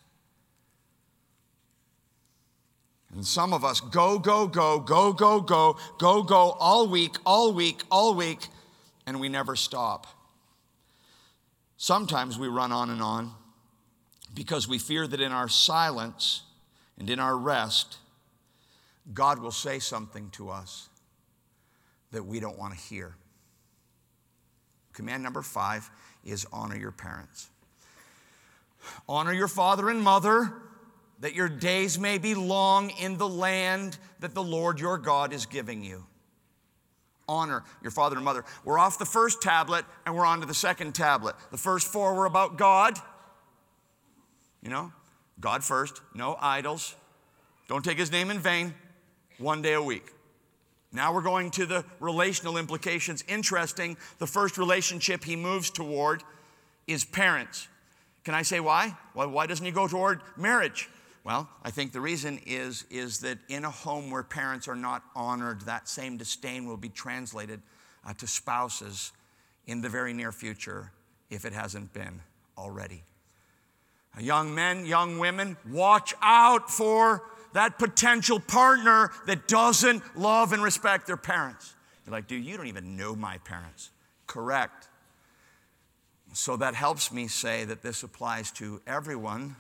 And 3.13 3.27
some 3.27 3.53
of 3.53 3.65
us 3.65 3.81
go, 3.81 4.19
go, 4.19 4.47
go, 4.47 4.79
go, 4.79 5.13
go, 5.13 5.41
go, 5.41 5.77
go, 5.99 6.23
go 6.23 6.57
all 6.59 6.87
week, 6.87 7.17
all 7.27 7.53
week, 7.53 7.83
all 7.91 8.15
week, 8.15 8.47
and 9.07 9.19
we 9.19 9.29
never 9.29 9.57
stop. 9.57 10.07
Sometimes 11.77 12.39
we 12.39 12.47
run 12.47 12.73
on 12.73 12.91
and 12.91 13.03
on 13.03 13.33
because 14.35 14.69
we 14.69 14.79
fear 14.79 15.07
that 15.07 15.21
in 15.21 15.33
our 15.33 15.49
silence 15.49 16.43
and 16.99 17.11
in 17.11 17.19
our 17.19 17.37
rest, 17.37 17.99
God 19.13 19.41
will 19.41 19.51
say 19.51 19.81
something 19.81 20.31
to 20.31 20.51
us 20.51 20.89
that 22.13 22.25
we 22.25 22.39
don't 22.39 22.59
want 22.59 22.75
to 22.75 22.79
hear. 22.79 23.17
Command 24.93 25.23
number 25.23 25.43
five 25.43 25.91
is 26.25 26.47
honor 26.53 26.77
your 26.77 26.93
parents. 26.93 27.49
Honor 29.09 29.33
your 29.33 29.49
father 29.49 29.89
and 29.89 30.01
mother 30.01 30.53
that 31.21 31.35
your 31.35 31.49
days 31.49 31.99
may 31.99 32.19
be 32.19 32.35
long 32.35 32.91
in 32.91 33.19
the 33.19 33.29
land 33.29 33.99
that 34.21 34.35
the 34.35 34.43
Lord 34.43 34.81
your 34.81 34.99
God 34.99 35.33
is 35.33 35.47
giving 35.47 35.85
you. 35.85 36.05
Honor 37.29 37.63
your 37.83 37.93
father 37.93 38.17
and 38.17 38.25
mother. 38.25 38.45
We're 38.65 38.79
off 38.79 38.99
the 38.99 39.05
first 39.05 39.41
tablet 39.41 39.85
and 40.05 40.17
we're 40.17 40.27
on 40.27 40.41
to 40.41 40.47
the 40.47 40.55
second 40.55 40.95
tablet. 40.95 41.37
The 41.51 41.59
first 41.59 41.87
four 41.87 42.15
were 42.15 42.27
about 42.27 42.59
God. 42.59 42.99
You 44.63 44.71
know, 44.71 44.93
God 45.39 45.63
first, 45.63 46.01
no 46.15 46.37
idols. 46.41 46.97
Don't 47.69 47.85
take 47.85 47.99
his 47.99 48.11
name 48.11 48.31
in 48.31 48.41
vain, 48.41 48.75
one 49.39 49.63
day 49.63 49.75
a 49.75 49.83
week. 49.83 50.11
Now 50.93 51.15
we're 51.15 51.23
going 51.23 51.53
to 51.53 51.67
the 51.67 51.85
relational 52.01 52.57
implications. 52.57 53.23
Interesting, 53.29 53.97
the 54.19 54.27
first 54.27 54.59
relationship 54.59 55.23
he 55.23 55.37
moves 55.37 55.71
toward 55.71 56.25
is 56.89 57.05
parents. 57.05 57.69
Can 58.25 58.35
I 58.35 58.43
say 58.43 58.59
why? 58.59 58.97
Why, 59.15 59.27
why 59.27 59.47
doesn't 59.47 59.65
he 59.65 59.71
go 59.71 59.87
toward 59.87 60.21
marriage? 60.37 60.89
Well, 61.31 61.49
I 61.63 61.71
think 61.71 61.93
the 61.93 62.01
reason 62.01 62.41
is, 62.45 62.85
is 62.91 63.21
that 63.21 63.39
in 63.49 63.65
a 63.65 63.71
home 63.71 64.11
where 64.11 64.25
parents 64.25 64.67
are 64.67 64.75
not 64.75 65.05
honored, 65.15 65.61
that 65.61 65.89
same 65.89 66.17
disdain 66.17 66.67
will 66.67 66.77
be 66.77 66.89
translated 66.89 67.63
uh, 68.05 68.15
to 68.15 68.27
spouses 68.27 69.13
in 69.65 69.81
the 69.81 69.89
very 69.89 70.13
near 70.13 70.33
future 70.33 70.91
if 71.31 71.45
it 71.45 71.53
hasn't 71.53 71.93
been 71.93 72.21
already. 72.59 73.05
Uh, 74.19 74.23
young 74.23 74.53
men, 74.53 74.85
young 74.85 75.21
women, 75.21 75.57
watch 75.71 76.15
out 76.21 76.69
for 76.69 77.23
that 77.53 77.79
potential 77.79 78.41
partner 78.41 79.13
that 79.27 79.47
doesn't 79.47 80.03
love 80.19 80.53
and 80.53 80.65
respect 80.65 81.07
their 81.07 81.17
parents. 81.17 81.77
You're 82.05 82.13
like, 82.13 82.27
dude, 82.27 82.45
you 82.45 82.57
don't 82.57 82.67
even 82.67 82.97
know 82.97 83.15
my 83.15 83.39
parents. 83.39 83.91
Correct. 84.27 84.89
So 86.33 86.57
that 86.57 86.75
helps 86.75 87.13
me 87.13 87.29
say 87.29 87.65
that 87.67 87.83
this 87.83 88.03
applies 88.03 88.51
to 88.55 88.83
everyone 88.85 89.55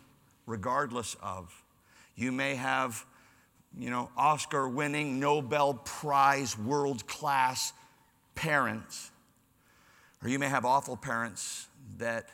regardless 0.47 1.17
of. 1.23 1.53
You 2.17 2.33
may 2.33 2.55
have, 2.55 3.05
you 3.79 3.91
know, 3.91 4.11
Oscar 4.17 4.69
winning, 4.69 5.21
Nobel 5.21 5.75
Prize, 5.75 6.59
world 6.59 7.07
class 7.07 7.73
parents, 8.35 9.11
or 10.23 10.29
you 10.29 10.39
may 10.39 10.49
have 10.49 10.65
awful 10.65 10.97
parents 10.97 11.67
that 11.99 12.29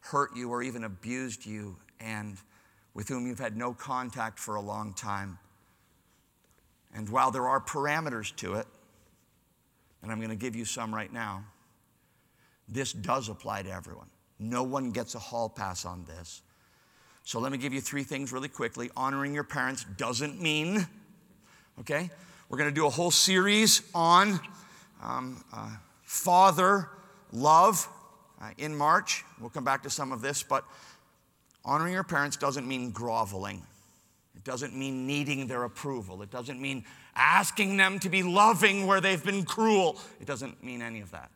hurt 0.00 0.36
you 0.36 0.50
or 0.50 0.62
even 0.62 0.84
abused 0.84 1.44
you 1.46 1.76
and 2.00 2.38
with 2.94 3.08
whom 3.08 3.26
you've 3.26 3.38
had 3.38 3.56
no 3.56 3.72
contact 3.72 4.38
for 4.38 4.56
a 4.56 4.60
long 4.60 4.92
time. 4.94 5.38
And 6.94 7.08
while 7.08 7.30
there 7.30 7.46
are 7.46 7.60
parameters 7.60 8.34
to 8.36 8.54
it, 8.54 8.66
and 10.02 10.10
I'm 10.10 10.18
going 10.18 10.30
to 10.30 10.36
give 10.36 10.56
you 10.56 10.64
some 10.64 10.94
right 10.94 11.12
now, 11.12 11.44
this 12.68 12.92
does 12.92 13.28
apply 13.28 13.62
to 13.62 13.70
everyone. 13.70 14.08
No 14.38 14.62
one 14.62 14.90
gets 14.90 15.14
a 15.14 15.18
hall 15.18 15.48
pass 15.48 15.84
on 15.84 16.04
this. 16.04 16.42
So 17.28 17.40
let 17.40 17.52
me 17.52 17.58
give 17.58 17.74
you 17.74 17.82
three 17.82 18.04
things 18.04 18.32
really 18.32 18.48
quickly. 18.48 18.90
Honoring 18.96 19.34
your 19.34 19.44
parents 19.44 19.84
doesn't 19.98 20.40
mean, 20.40 20.86
okay? 21.78 22.08
We're 22.48 22.56
going 22.56 22.70
to 22.70 22.74
do 22.74 22.86
a 22.86 22.90
whole 22.90 23.10
series 23.10 23.82
on 23.94 24.40
um, 25.02 25.44
uh, 25.52 25.72
father 26.04 26.88
love 27.30 27.86
uh, 28.40 28.52
in 28.56 28.74
March. 28.74 29.26
We'll 29.38 29.50
come 29.50 29.62
back 29.62 29.82
to 29.82 29.90
some 29.90 30.10
of 30.10 30.22
this, 30.22 30.42
but 30.42 30.64
honoring 31.66 31.92
your 31.92 32.02
parents 32.02 32.38
doesn't 32.38 32.66
mean 32.66 32.92
groveling. 32.92 33.60
It 34.34 34.44
doesn't 34.44 34.74
mean 34.74 35.06
needing 35.06 35.48
their 35.48 35.64
approval. 35.64 36.22
It 36.22 36.30
doesn't 36.30 36.58
mean 36.58 36.86
asking 37.14 37.76
them 37.76 37.98
to 37.98 38.08
be 38.08 38.22
loving 38.22 38.86
where 38.86 39.02
they've 39.02 39.22
been 39.22 39.44
cruel. 39.44 40.00
It 40.18 40.26
doesn't 40.26 40.64
mean 40.64 40.80
any 40.80 41.00
of 41.02 41.10
that. 41.10 41.30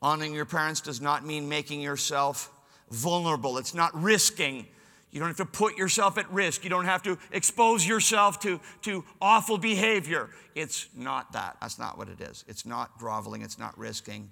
Honoring 0.00 0.32
your 0.32 0.46
parents 0.46 0.80
does 0.80 1.02
not 1.02 1.26
mean 1.26 1.46
making 1.46 1.82
yourself 1.82 2.50
vulnerable. 2.90 3.58
It's 3.58 3.74
not 3.74 3.94
risking. 4.00 4.66
You 5.10 5.18
don't 5.18 5.28
have 5.28 5.36
to 5.38 5.44
put 5.44 5.76
yourself 5.76 6.18
at 6.18 6.30
risk. 6.32 6.62
You 6.62 6.70
don't 6.70 6.84
have 6.84 7.02
to 7.04 7.18
expose 7.32 7.86
yourself 7.86 8.40
to, 8.40 8.60
to 8.82 9.04
awful 9.20 9.58
behavior. 9.58 10.30
It's 10.54 10.88
not 10.94 11.32
that. 11.32 11.56
That's 11.60 11.78
not 11.78 11.98
what 11.98 12.08
it 12.08 12.20
is. 12.20 12.44
It's 12.46 12.64
not 12.64 12.96
groveling, 12.98 13.42
it's 13.42 13.58
not 13.58 13.76
risking, 13.76 14.30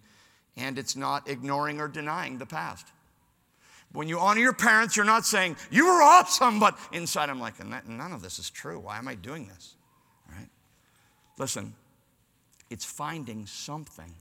and 0.56 0.78
it's 0.78 0.94
not 0.94 1.28
ignoring 1.28 1.80
or 1.80 1.88
denying 1.88 2.38
the 2.38 2.46
past. 2.46 2.86
When 3.92 4.06
you 4.06 4.18
honor 4.18 4.40
your 4.40 4.52
parents, 4.52 4.96
you're 4.96 5.06
not 5.06 5.24
saying, 5.24 5.56
You 5.70 5.86
were 5.86 6.02
awesome, 6.02 6.60
but 6.60 6.78
inside 6.92 7.30
I'm 7.30 7.40
like, 7.40 7.54
None 7.64 8.12
of 8.12 8.22
this 8.22 8.38
is 8.38 8.50
true. 8.50 8.78
Why 8.78 8.98
am 8.98 9.08
I 9.08 9.14
doing 9.14 9.48
this? 9.48 9.74
Right? 10.30 10.48
Listen, 11.38 11.74
it's 12.70 12.84
finding 12.84 13.46
something 13.46 14.14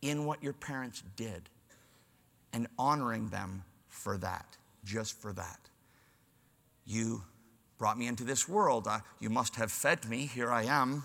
in 0.00 0.24
what 0.24 0.42
your 0.42 0.52
parents 0.52 1.02
did 1.16 1.48
and 2.52 2.66
honoring 2.78 3.28
them 3.28 3.64
for 3.88 4.18
that, 4.18 4.56
just 4.84 5.20
for 5.20 5.32
that. 5.32 5.58
You 6.86 7.22
brought 7.78 7.98
me 7.98 8.06
into 8.06 8.24
this 8.24 8.48
world. 8.48 8.88
You 9.20 9.30
must 9.30 9.56
have 9.56 9.70
fed 9.70 10.08
me. 10.08 10.26
Here 10.26 10.50
I 10.50 10.64
am. 10.64 11.04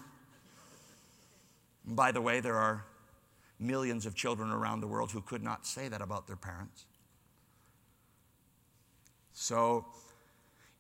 And 1.86 1.96
by 1.96 2.12
the 2.12 2.22
way, 2.22 2.40
there 2.40 2.56
are 2.56 2.86
millions 3.60 4.06
of 4.06 4.16
children 4.16 4.52
around 4.52 4.82
the 4.82 4.88
world 4.88 5.12
who 5.12 5.22
could 5.22 5.44
not 5.44 5.66
say 5.66 5.88
that 5.88 6.02
about 6.02 6.28
their 6.28 6.36
parents. 6.36 6.86
So 9.34 9.86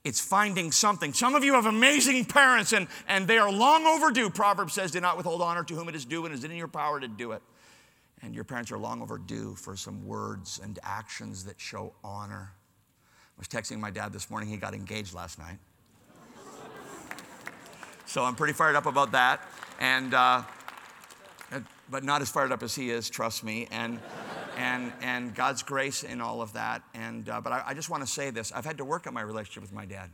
it's 0.03 0.19
finding 0.19 0.71
something. 0.71 1.13
Some 1.13 1.35
of 1.35 1.43
you 1.43 1.53
have 1.53 1.65
amazing 1.65 2.25
parents 2.25 2.73
and, 2.73 2.87
and 3.07 3.27
they 3.27 3.37
are 3.37 3.51
long 3.51 3.85
overdue. 3.85 4.29
Proverbs 4.29 4.73
says, 4.73 4.91
Do 4.91 5.01
not 5.01 5.17
withhold 5.17 5.41
honor 5.41 5.63
to 5.63 5.75
whom 5.75 5.89
it 5.89 5.95
is 5.95 6.05
due 6.05 6.25
and 6.25 6.33
is 6.33 6.43
it 6.43 6.51
in 6.51 6.57
your 6.57 6.67
power 6.67 6.99
to 6.99 7.07
do 7.07 7.31
it 7.31 7.41
and 8.21 8.33
your 8.33 8.43
parents 8.43 8.71
are 8.71 8.77
long 8.77 9.01
overdue 9.01 9.55
for 9.55 9.75
some 9.75 10.05
words 10.05 10.59
and 10.61 10.79
actions 10.83 11.45
that 11.45 11.59
show 11.59 11.93
honor. 12.03 12.51
I 13.37 13.39
was 13.39 13.47
texting 13.47 13.79
my 13.79 13.91
dad 13.91 14.11
this 14.11 14.29
morning, 14.29 14.49
he 14.49 14.57
got 14.57 14.73
engaged 14.73 15.13
last 15.13 15.37
night. 15.37 15.57
so 18.05 18.23
I'm 18.23 18.35
pretty 18.35 18.53
fired 18.53 18.75
up 18.75 18.85
about 18.85 19.11
that. 19.11 19.41
And, 19.79 20.13
uh, 20.13 20.41
but 21.89 22.03
not 22.03 22.21
as 22.21 22.29
fired 22.29 22.51
up 22.51 22.63
as 22.63 22.75
he 22.75 22.89
is, 22.89 23.09
trust 23.09 23.43
me. 23.43 23.67
And, 23.71 23.99
and, 24.57 24.91
and 25.01 25.35
God's 25.35 25.61
grace 25.61 26.03
in 26.03 26.19
all 26.19 26.41
of 26.41 26.53
that. 26.53 26.81
And, 26.95 27.29
uh, 27.29 27.39
but 27.39 27.53
I, 27.53 27.63
I 27.67 27.73
just 27.73 27.89
want 27.89 28.03
to 28.03 28.11
say 28.11 28.31
this 28.31 28.51
I've 28.51 28.65
had 28.65 28.77
to 28.77 28.85
work 28.85 29.05
on 29.07 29.13
my 29.13 29.21
relationship 29.21 29.61
with 29.61 29.73
my 29.73 29.85
dad. 29.85 30.09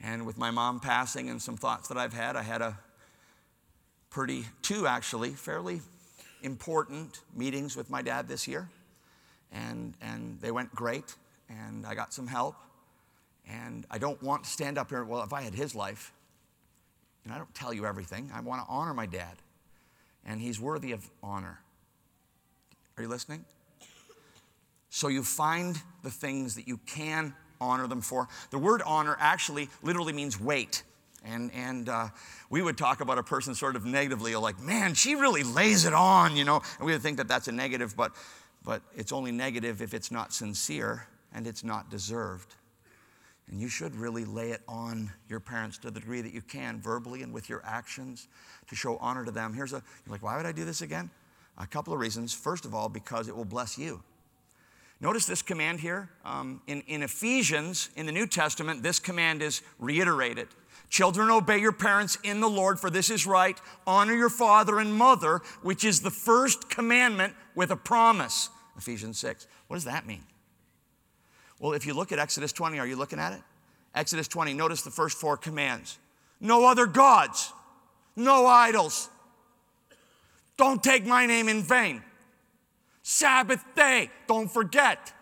And 0.00 0.24
with 0.24 0.38
my 0.38 0.52
mom 0.52 0.78
passing 0.78 1.28
and 1.28 1.42
some 1.42 1.56
thoughts 1.56 1.88
that 1.88 1.98
I've 1.98 2.12
had, 2.12 2.36
I 2.36 2.42
had 2.42 2.62
a 2.62 2.78
pretty, 4.10 4.44
two 4.62 4.86
actually, 4.86 5.30
fairly 5.30 5.80
important 6.42 7.20
meetings 7.34 7.76
with 7.76 7.90
my 7.90 8.02
dad 8.02 8.28
this 8.28 8.46
year, 8.48 8.68
and, 9.52 9.94
and 10.00 10.38
they 10.40 10.50
went 10.50 10.74
great, 10.74 11.14
and 11.48 11.86
I 11.86 11.94
got 11.94 12.12
some 12.12 12.26
help. 12.26 12.56
And 13.50 13.86
I 13.90 13.98
don't 13.98 14.22
want 14.22 14.44
to 14.44 14.50
stand 14.50 14.76
up 14.76 14.90
here, 14.90 15.04
well, 15.04 15.22
if 15.22 15.32
I 15.32 15.40
had 15.40 15.54
his 15.54 15.74
life, 15.74 16.12
and 17.24 17.32
I 17.32 17.38
don't 17.38 17.54
tell 17.54 17.72
you 17.72 17.86
everything, 17.86 18.30
I 18.34 18.40
want 18.40 18.62
to 18.64 18.70
honor 18.70 18.92
my 18.92 19.06
dad, 19.06 19.36
and 20.26 20.40
he's 20.40 20.60
worthy 20.60 20.92
of 20.92 21.08
honor. 21.22 21.60
Are 22.96 23.02
you 23.02 23.08
listening? 23.08 23.44
So 24.90 25.08
you 25.08 25.22
find 25.22 25.80
the 26.02 26.10
things 26.10 26.54
that 26.56 26.66
you 26.66 26.78
can 26.86 27.34
honor 27.60 27.86
them 27.86 28.00
for. 28.00 28.28
The 28.50 28.58
word 28.58 28.82
honor 28.84 29.16
actually 29.18 29.68
literally 29.82 30.12
means 30.12 30.40
weight. 30.40 30.82
And, 31.24 31.50
and 31.52 31.88
uh, 31.88 32.08
we 32.48 32.62
would 32.62 32.78
talk 32.78 33.00
about 33.00 33.18
a 33.18 33.22
person 33.22 33.54
sort 33.54 33.76
of 33.76 33.84
negatively, 33.84 34.34
like, 34.36 34.60
man, 34.60 34.94
she 34.94 35.14
really 35.14 35.42
lays 35.42 35.84
it 35.84 35.92
on, 35.92 36.36
you 36.36 36.44
know. 36.44 36.62
And 36.78 36.86
we 36.86 36.92
would 36.92 37.02
think 37.02 37.16
that 37.16 37.28
that's 37.28 37.48
a 37.48 37.52
negative, 37.52 37.96
but, 37.96 38.12
but 38.64 38.82
it's 38.96 39.12
only 39.12 39.32
negative 39.32 39.82
if 39.82 39.94
it's 39.94 40.10
not 40.10 40.32
sincere 40.32 41.08
and 41.34 41.46
it's 41.46 41.64
not 41.64 41.90
deserved. 41.90 42.54
And 43.50 43.60
you 43.60 43.68
should 43.68 43.96
really 43.96 44.24
lay 44.24 44.50
it 44.50 44.60
on 44.68 45.10
your 45.28 45.40
parents 45.40 45.78
to 45.78 45.90
the 45.90 46.00
degree 46.00 46.20
that 46.20 46.32
you 46.32 46.42
can, 46.42 46.80
verbally 46.80 47.22
and 47.22 47.32
with 47.32 47.48
your 47.48 47.62
actions, 47.64 48.28
to 48.68 48.76
show 48.76 48.96
honor 48.98 49.24
to 49.24 49.30
them. 49.30 49.54
Here's 49.54 49.72
a, 49.72 49.82
you're 50.06 50.12
like, 50.12 50.22
why 50.22 50.36
would 50.36 50.46
I 50.46 50.52
do 50.52 50.64
this 50.64 50.82
again? 50.82 51.10
A 51.56 51.66
couple 51.66 51.92
of 51.92 51.98
reasons. 51.98 52.32
First 52.32 52.64
of 52.64 52.74
all, 52.74 52.88
because 52.88 53.26
it 53.26 53.36
will 53.36 53.44
bless 53.44 53.76
you. 53.76 54.02
Notice 55.00 55.26
this 55.26 55.42
command 55.42 55.80
here. 55.80 56.10
Um, 56.24 56.60
in, 56.66 56.82
in 56.88 57.02
Ephesians, 57.02 57.90
in 57.96 58.04
the 58.06 58.12
New 58.12 58.26
Testament, 58.26 58.82
this 58.82 58.98
command 58.98 59.42
is 59.42 59.62
reiterated. 59.78 60.48
Children, 60.88 61.30
obey 61.30 61.58
your 61.58 61.72
parents 61.72 62.16
in 62.22 62.40
the 62.40 62.48
Lord, 62.48 62.80
for 62.80 62.88
this 62.88 63.10
is 63.10 63.26
right. 63.26 63.60
Honor 63.86 64.14
your 64.14 64.30
father 64.30 64.78
and 64.78 64.94
mother, 64.94 65.42
which 65.62 65.84
is 65.84 66.00
the 66.00 66.10
first 66.10 66.70
commandment 66.70 67.34
with 67.54 67.70
a 67.70 67.76
promise. 67.76 68.48
Ephesians 68.76 69.18
6. 69.18 69.46
What 69.66 69.76
does 69.76 69.84
that 69.84 70.06
mean? 70.06 70.24
Well, 71.58 71.72
if 71.72 71.86
you 71.86 71.92
look 71.92 72.12
at 72.12 72.18
Exodus 72.18 72.52
20, 72.52 72.78
are 72.78 72.86
you 72.86 72.96
looking 72.96 73.18
at 73.18 73.32
it? 73.32 73.40
Exodus 73.94 74.28
20, 74.28 74.54
notice 74.54 74.82
the 74.82 74.90
first 74.90 75.18
four 75.18 75.36
commands 75.36 75.98
no 76.40 76.66
other 76.66 76.86
gods, 76.86 77.52
no 78.14 78.46
idols, 78.46 79.10
don't 80.56 80.82
take 80.82 81.04
my 81.04 81.26
name 81.26 81.48
in 81.48 81.62
vain. 81.62 82.02
Sabbath 83.02 83.64
day, 83.74 84.10
don't 84.26 84.50
forget. 84.50 85.12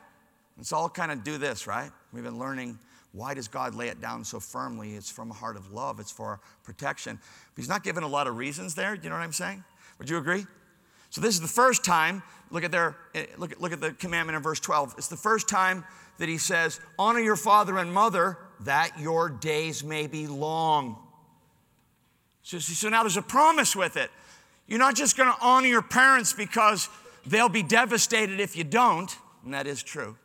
It's 0.59 0.73
all 0.73 0.89
kind 0.89 1.13
of 1.13 1.25
do 1.25 1.39
this, 1.39 1.67
right? 1.67 1.91
We've 2.13 2.25
been 2.25 2.39
learning 2.39 2.79
why 3.17 3.33
does 3.33 3.49
God 3.49 3.75
lay 3.75 3.89
it 3.89 3.99
down 3.99 4.25
so 4.25 4.39
firmly? 4.39 4.95
It's 4.95 5.11
from 5.11 5.31
a 5.31 5.35
heart 5.35 5.57
of 5.57 5.73
love, 5.73 5.99
it's 6.01 6.11
for 6.11 6.39
protection. 6.63 7.19
But 7.55 7.61
he's 7.63 7.69
not 7.69 7.83
given 7.83 8.03
a 8.03 8.09
lot 8.09 8.27
of 8.27 8.37
reasons 8.37 8.75
there. 8.75 8.95
Do 8.95 9.03
you 9.05 9.09
know 9.09 9.17
what 9.17 9.23
I'm 9.23 9.33
saying? 9.33 9.65
Would 9.99 10.11
you 10.11 10.19
agree? 10.19 10.45
So 11.09 11.23
this 11.23 11.35
is 11.35 11.41
the 11.41 11.49
first 11.49 11.83
time, 11.83 12.23
look 12.51 12.63
at 12.63 12.71
their 12.71 12.95
eh, 13.15 13.25
look 13.39 13.53
at, 13.53 13.61
look 13.61 13.73
at 13.73 13.81
the 13.81 13.93
commandment 13.93 14.37
in 14.37 14.43
verse 14.43 14.61
12. 14.61 14.97
It's 14.99 15.09
the 15.09 15.17
first 15.17 15.49
time 15.49 15.83
that 16.19 16.29
he 16.29 16.37
says, 16.37 16.79
honor 16.99 17.21
your 17.21 17.37
father 17.37 17.79
and 17.79 17.91
mother 17.93 18.37
that 18.61 19.01
your 19.01 19.31
days 19.31 19.83
may 19.83 20.07
be 20.07 20.27
long. 20.27 20.99
So, 22.43 22.59
so 22.59 22.91
now 22.91 23.03
there's 23.03 23.17
a 23.17 23.23
promise 23.23 23.75
with 23.75 23.97
it. 23.97 24.11
You're 24.67 24.79
not 24.79 24.95
just 24.95 25.17
going 25.17 25.33
to 25.33 25.39
honor 25.41 25.69
your 25.69 25.83
parents 25.83 26.35
because 26.35 26.91
they'll 27.25 27.49
be 27.49 27.63
devastated 27.63 28.41
if 28.41 28.57
you 28.57 28.65
don't, 28.65 29.15
and 29.43 29.55
that 29.55 29.67
is 29.67 29.83
true. 29.83 30.17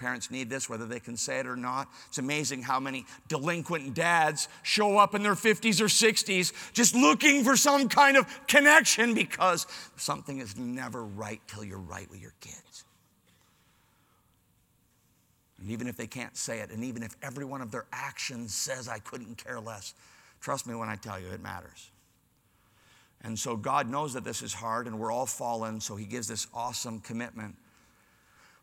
Parents 0.00 0.30
need 0.30 0.48
this, 0.48 0.66
whether 0.66 0.86
they 0.86 0.98
can 0.98 1.14
say 1.14 1.40
it 1.40 1.46
or 1.46 1.56
not. 1.56 1.86
It's 2.08 2.16
amazing 2.16 2.62
how 2.62 2.80
many 2.80 3.04
delinquent 3.28 3.92
dads 3.92 4.48
show 4.62 4.96
up 4.96 5.14
in 5.14 5.22
their 5.22 5.34
50s 5.34 5.78
or 5.78 5.84
60s 5.84 6.72
just 6.72 6.94
looking 6.94 7.44
for 7.44 7.54
some 7.54 7.86
kind 7.86 8.16
of 8.16 8.26
connection 8.46 9.12
because 9.12 9.66
something 9.96 10.38
is 10.38 10.56
never 10.56 11.04
right 11.04 11.42
till 11.46 11.62
you're 11.62 11.78
right 11.78 12.10
with 12.10 12.18
your 12.18 12.32
kids. 12.40 12.84
And 15.60 15.70
even 15.70 15.86
if 15.86 15.98
they 15.98 16.06
can't 16.06 16.34
say 16.34 16.60
it, 16.60 16.70
and 16.70 16.82
even 16.82 17.02
if 17.02 17.14
every 17.22 17.44
one 17.44 17.60
of 17.60 17.70
their 17.70 17.84
actions 17.92 18.54
says, 18.54 18.88
I 18.88 19.00
couldn't 19.00 19.36
care 19.36 19.60
less, 19.60 19.92
trust 20.40 20.66
me 20.66 20.74
when 20.74 20.88
I 20.88 20.96
tell 20.96 21.20
you 21.20 21.26
it 21.26 21.42
matters. 21.42 21.90
And 23.20 23.38
so 23.38 23.54
God 23.54 23.86
knows 23.86 24.14
that 24.14 24.24
this 24.24 24.40
is 24.40 24.54
hard 24.54 24.86
and 24.86 24.98
we're 24.98 25.12
all 25.12 25.26
fallen, 25.26 25.78
so 25.78 25.94
He 25.94 26.06
gives 26.06 26.26
this 26.26 26.46
awesome 26.54 27.00
commitment 27.00 27.54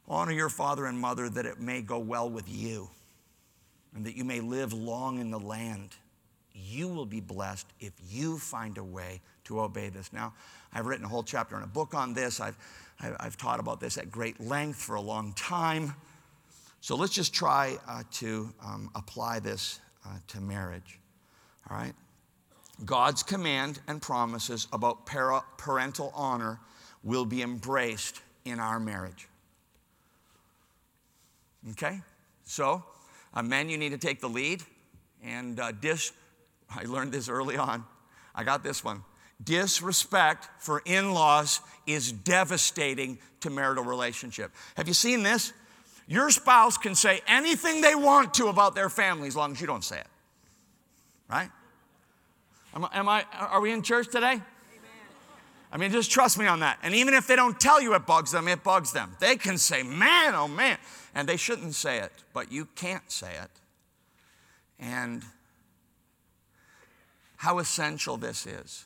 Honor 0.08 0.32
your 0.32 0.50
father 0.50 0.86
and 0.86 1.00
mother 1.00 1.30
that 1.30 1.46
it 1.46 1.60
may 1.60 1.82
go 1.82 2.00
well 2.00 2.30
with 2.30 2.48
you 2.48 2.90
and 3.94 4.06
that 4.06 4.16
you 4.16 4.24
may 4.24 4.40
live 4.40 4.74
long 4.74 5.20
in 5.20 5.32
the 5.32 5.40
land. 5.40 5.96
You 6.54 6.88
will 6.88 7.06
be 7.06 7.20
blessed 7.20 7.68
if 7.80 7.94
you 8.10 8.38
find 8.38 8.78
a 8.78 8.84
way 8.84 9.22
to 9.46 9.60
obey 9.60 9.90
this. 9.90 10.14
Now, 10.14 10.34
I've 10.74 10.86
written 10.86 11.06
a 11.06 11.10
whole 11.10 11.24
chapter 11.24 11.56
and 11.56 11.64
a 11.64 11.68
book 11.68 11.94
on 11.94 12.14
this. 12.14 12.40
I've, 12.40 12.58
I've 13.00 13.38
taught 13.38 13.60
about 13.60 13.80
this 13.80 13.98
at 13.98 14.12
great 14.12 14.40
length 14.40 14.78
for 14.78 14.96
a 14.96 15.02
long 15.02 15.34
time. 15.34 15.94
So 16.82 16.96
let's 16.96 17.14
just 17.14 17.34
try 17.34 17.78
uh, 17.88 18.04
to 18.14 18.54
um, 18.64 18.90
apply 18.96 19.40
this 19.40 19.80
uh, 20.06 20.10
to 20.28 20.42
marriage. 20.42 21.00
All 21.70 21.78
right? 21.78 21.94
God's 22.86 23.24
command 23.24 23.80
and 23.88 24.02
promises 24.02 24.68
about 24.72 25.06
para- 25.06 25.44
parental 25.58 26.12
honor 26.16 26.60
will 27.04 27.26
be 27.26 27.42
embraced 27.42 28.22
in 28.46 28.60
our 28.60 28.80
marriage. 28.80 29.28
Okay? 31.72 32.02
So, 32.44 32.84
uh, 33.34 33.44
men, 33.44 33.70
you 33.70 33.78
need 33.78 33.90
to 33.90 33.98
take 33.98 34.22
the 34.22 34.30
lead. 34.30 34.64
And 35.24 35.60
uh, 35.60 35.72
dis, 35.72 36.12
I 36.70 36.84
learned 36.84 37.12
this 37.12 37.30
early 37.30 37.58
on. 37.58 37.84
I 38.34 38.44
got 38.44 38.64
this 38.64 38.84
one. 38.84 39.04
Disrespect 39.44 40.50
for 40.60 40.82
in 40.86 41.14
laws 41.14 41.60
is 41.86 42.12
devastating 42.12 43.20
to 43.42 43.50
marital 43.50 43.84
relationship. 43.84 44.52
Have 44.76 44.88
you 44.88 44.94
seen 44.94 45.24
this? 45.24 45.54
Your 46.08 46.30
spouse 46.30 46.78
can 46.78 46.96
say 46.96 47.22
anything 47.28 47.82
they 47.82 47.96
want 47.96 48.34
to 48.36 48.48
about 48.48 48.76
their 48.76 48.90
family 48.90 49.28
as 49.28 49.36
long 49.36 49.52
as 49.52 49.62
you 49.62 49.68
don't 49.68 49.84
say 49.84 50.00
it. 50.00 50.08
Right? 51.30 51.50
Am, 52.74 52.88
am 52.94 53.10
I, 53.10 53.26
are 53.34 53.60
we 53.60 53.72
in 53.72 53.82
church 53.82 54.08
today? 54.08 54.42
I 55.70 55.78
mean, 55.78 55.92
just 55.92 56.10
trust 56.10 56.40
me 56.40 56.48
on 56.48 56.62
that. 56.62 56.80
And 56.82 56.96
even 56.96 57.14
if 57.14 57.28
they 57.28 57.36
don't 57.36 57.60
tell 57.60 57.82
you 57.82 57.94
it 57.94 58.06
bugs 58.06 58.32
them, 58.32 58.48
it 58.48 58.64
bugs 58.64 58.94
them. 58.94 59.16
They 59.20 59.36
can 59.36 59.58
say, 59.58 59.84
man, 59.84 60.34
oh 60.34 60.48
man. 60.48 60.78
And 61.18 61.28
they 61.28 61.36
shouldn't 61.36 61.74
say 61.74 61.98
it, 61.98 62.12
but 62.32 62.52
you 62.52 62.68
can't 62.76 63.12
say 63.12 63.32
it. 63.32 63.50
And 64.80 65.24
how 67.38 67.58
essential 67.58 68.18
this 68.18 68.46
is. 68.46 68.86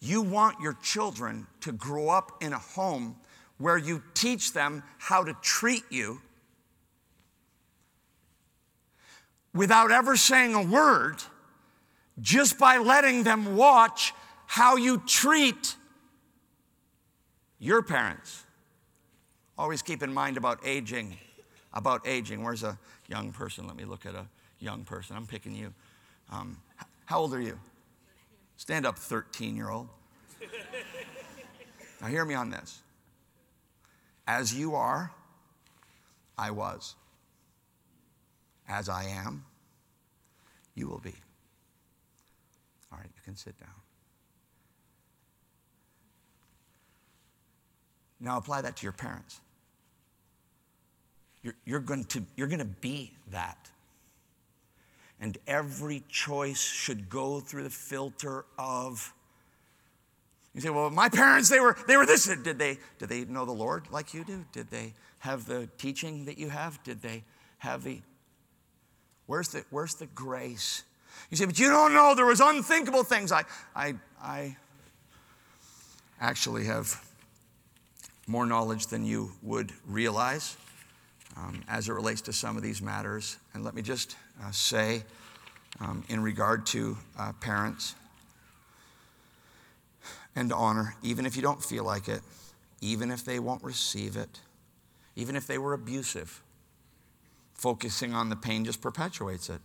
You 0.00 0.22
want 0.22 0.62
your 0.62 0.72
children 0.82 1.46
to 1.60 1.72
grow 1.72 2.08
up 2.08 2.42
in 2.42 2.54
a 2.54 2.58
home 2.58 3.16
where 3.58 3.76
you 3.76 4.02
teach 4.14 4.54
them 4.54 4.82
how 4.96 5.22
to 5.24 5.34
treat 5.42 5.84
you 5.90 6.22
without 9.52 9.92
ever 9.92 10.16
saying 10.16 10.54
a 10.54 10.62
word, 10.62 11.16
just 12.22 12.58
by 12.58 12.78
letting 12.78 13.24
them 13.24 13.56
watch 13.56 14.14
how 14.46 14.76
you 14.76 15.02
treat 15.06 15.76
your 17.58 17.82
parents. 17.82 18.43
Always 19.56 19.82
keep 19.82 20.02
in 20.02 20.12
mind 20.12 20.36
about 20.36 20.60
aging. 20.64 21.16
About 21.72 22.06
aging. 22.06 22.42
Where's 22.42 22.62
a 22.62 22.78
young 23.08 23.32
person? 23.32 23.66
Let 23.66 23.76
me 23.76 23.84
look 23.84 24.06
at 24.06 24.14
a 24.14 24.26
young 24.58 24.84
person. 24.84 25.16
I'm 25.16 25.26
picking 25.26 25.54
you. 25.54 25.72
Um, 26.30 26.58
how 27.06 27.20
old 27.20 27.34
are 27.34 27.40
you? 27.40 27.58
Stand 28.56 28.86
up, 28.86 28.98
13 28.98 29.56
year 29.56 29.70
old. 29.70 29.88
Now, 32.00 32.08
hear 32.08 32.24
me 32.24 32.34
on 32.34 32.50
this. 32.50 32.82
As 34.26 34.54
you 34.54 34.74
are, 34.74 35.10
I 36.36 36.50
was. 36.50 36.96
As 38.68 38.88
I 38.88 39.04
am, 39.04 39.44
you 40.74 40.88
will 40.88 40.98
be. 40.98 41.14
All 42.92 42.98
right, 42.98 43.10
you 43.14 43.22
can 43.24 43.36
sit 43.36 43.58
down. 43.58 43.70
Now 48.20 48.38
apply 48.38 48.62
that 48.62 48.76
to 48.76 48.82
your 48.82 48.92
parents. 48.92 49.40
You're, 51.42 51.54
you're, 51.66 51.80
going 51.80 52.04
to, 52.04 52.22
you're 52.36 52.46
going 52.46 52.60
to 52.60 52.64
be 52.64 53.12
that. 53.30 53.70
And 55.20 55.38
every 55.46 56.02
choice 56.08 56.60
should 56.60 57.08
go 57.08 57.40
through 57.40 57.64
the 57.64 57.70
filter 57.70 58.44
of. 58.58 59.12
You 60.54 60.60
say, 60.60 60.70
well, 60.70 60.90
my 60.90 61.08
parents, 61.08 61.48
they 61.48 61.60
were, 61.60 61.76
they 61.86 61.96
were 61.96 62.06
this. 62.06 62.24
Did 62.24 62.58
they, 62.58 62.78
did 62.98 63.08
they 63.08 63.24
know 63.24 63.44
the 63.44 63.52
Lord 63.52 63.84
like 63.90 64.14
you 64.14 64.24
do? 64.24 64.44
Did 64.52 64.70
they 64.70 64.94
have 65.20 65.46
the 65.46 65.68
teaching 65.78 66.24
that 66.26 66.38
you 66.38 66.48
have? 66.48 66.82
Did 66.82 67.02
they 67.02 67.24
have 67.58 67.84
the. 67.84 68.00
Where's 69.26 69.48
the, 69.48 69.64
where's 69.70 69.94
the 69.94 70.06
grace? 70.06 70.84
You 71.30 71.36
say, 71.36 71.46
but 71.46 71.58
you 71.58 71.68
don't 71.68 71.94
know. 71.94 72.14
There 72.14 72.26
was 72.26 72.40
unthinkable 72.40 73.04
things. 73.04 73.32
I, 73.32 73.44
I, 73.74 73.94
I 74.22 74.56
actually 76.20 76.64
have 76.64 77.02
more 78.26 78.46
knowledge 78.46 78.86
than 78.86 79.04
you 79.04 79.32
would 79.42 79.72
realize 79.86 80.56
um, 81.36 81.62
as 81.68 81.88
it 81.88 81.92
relates 81.92 82.20
to 82.22 82.32
some 82.32 82.56
of 82.56 82.62
these 82.62 82.80
matters. 82.80 83.38
And 83.52 83.64
let 83.64 83.74
me 83.74 83.82
just 83.82 84.16
uh, 84.42 84.50
say, 84.50 85.02
um, 85.80 86.04
in 86.08 86.22
regard 86.22 86.66
to 86.66 86.96
uh, 87.18 87.32
parents 87.40 87.94
and 90.36 90.52
honor, 90.52 90.94
even 91.02 91.26
if 91.26 91.36
you 91.36 91.42
don't 91.42 91.62
feel 91.62 91.84
like 91.84 92.08
it, 92.08 92.22
even 92.80 93.10
if 93.10 93.24
they 93.24 93.38
won't 93.38 93.62
receive 93.62 94.16
it, 94.16 94.40
even 95.16 95.36
if 95.36 95.46
they 95.46 95.58
were 95.58 95.72
abusive, 95.72 96.42
focusing 97.54 98.14
on 98.14 98.28
the 98.28 98.36
pain 98.36 98.64
just 98.64 98.80
perpetuates 98.80 99.48
it. 99.48 99.60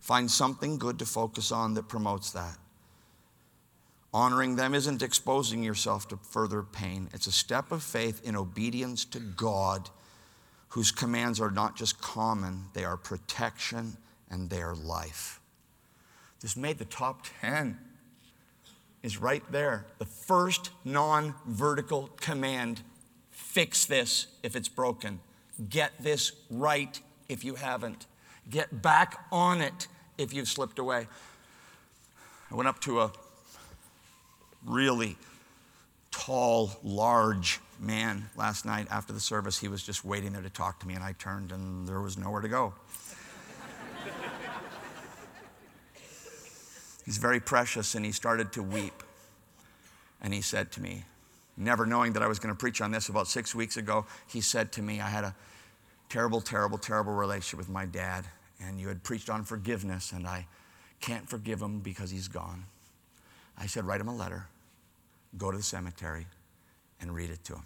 Find 0.00 0.30
something 0.30 0.78
good 0.78 0.98
to 1.00 1.06
focus 1.06 1.50
on 1.50 1.74
that 1.74 1.88
promotes 1.88 2.30
that. 2.32 2.56
Honoring 4.12 4.56
them 4.56 4.74
isn't 4.74 5.02
exposing 5.02 5.62
yourself 5.62 6.08
to 6.08 6.16
further 6.16 6.62
pain. 6.62 7.08
It's 7.12 7.26
a 7.26 7.32
step 7.32 7.72
of 7.72 7.82
faith 7.82 8.22
in 8.24 8.36
obedience 8.36 9.04
to 9.06 9.20
God, 9.20 9.90
whose 10.68 10.90
commands 10.90 11.40
are 11.40 11.50
not 11.50 11.76
just 11.76 12.00
common, 12.00 12.64
they 12.72 12.84
are 12.84 12.96
protection 12.96 13.96
and 14.30 14.48
they 14.48 14.62
are 14.62 14.74
life. 14.74 15.40
This 16.40 16.56
made 16.56 16.78
the 16.78 16.84
top 16.84 17.26
10, 17.40 17.78
is 19.02 19.18
right 19.18 19.42
there. 19.50 19.86
The 19.98 20.04
first 20.04 20.70
non 20.84 21.34
vertical 21.46 22.10
command 22.20 22.82
fix 23.30 23.84
this 23.86 24.26
if 24.42 24.56
it's 24.56 24.68
broken, 24.68 25.20
get 25.68 25.92
this 26.00 26.32
right 26.50 27.00
if 27.28 27.44
you 27.44 27.54
haven't, 27.54 28.06
get 28.50 28.82
back 28.82 29.24
on 29.30 29.60
it 29.60 29.86
if 30.16 30.32
you've 30.32 30.48
slipped 30.48 30.78
away. 30.78 31.06
I 32.50 32.54
went 32.54 32.68
up 32.68 32.80
to 32.80 33.00
a 33.00 33.12
really 34.68 35.16
tall, 36.10 36.70
large 36.82 37.60
man 37.80 38.28
last 38.36 38.64
night 38.64 38.86
after 38.90 39.12
the 39.12 39.20
service. 39.20 39.58
He 39.58 39.68
was 39.68 39.82
just 39.82 40.04
waiting 40.04 40.32
there 40.32 40.42
to 40.42 40.50
talk 40.50 40.80
to 40.80 40.86
me, 40.86 40.94
and 40.94 41.02
I 41.02 41.12
turned, 41.12 41.52
and 41.52 41.88
there 41.88 42.00
was 42.00 42.18
nowhere 42.18 42.40
to 42.40 42.48
go. 42.48 42.74
He's 47.04 47.16
very 47.16 47.40
precious, 47.40 47.94
and 47.94 48.04
he 48.04 48.12
started 48.12 48.52
to 48.52 48.62
weep. 48.62 49.02
And 50.20 50.34
he 50.34 50.42
said 50.42 50.70
to 50.72 50.82
me, 50.82 51.04
never 51.56 51.86
knowing 51.86 52.12
that 52.12 52.22
I 52.22 52.26
was 52.26 52.38
going 52.38 52.54
to 52.54 52.58
preach 52.58 52.82
on 52.82 52.90
this 52.90 53.08
about 53.08 53.28
six 53.28 53.54
weeks 53.54 53.78
ago, 53.78 54.04
he 54.26 54.42
said 54.42 54.72
to 54.72 54.82
me, 54.82 55.00
I 55.00 55.08
had 55.08 55.24
a 55.24 55.34
terrible, 56.10 56.42
terrible, 56.42 56.76
terrible 56.76 57.14
relationship 57.14 57.58
with 57.58 57.70
my 57.70 57.86
dad, 57.86 58.26
and 58.60 58.78
you 58.78 58.88
had 58.88 59.02
preached 59.02 59.30
on 59.30 59.44
forgiveness, 59.44 60.12
and 60.12 60.26
I 60.26 60.46
can't 61.00 61.26
forgive 61.26 61.62
him 61.62 61.78
because 61.80 62.10
he's 62.10 62.28
gone. 62.28 62.64
I 63.56 63.66
said, 63.66 63.84
write 63.84 64.00
him 64.00 64.08
a 64.08 64.14
letter, 64.14 64.46
go 65.36 65.50
to 65.50 65.56
the 65.56 65.62
cemetery, 65.62 66.26
and 67.00 67.14
read 67.14 67.30
it 67.30 67.44
to 67.44 67.54
him. 67.54 67.62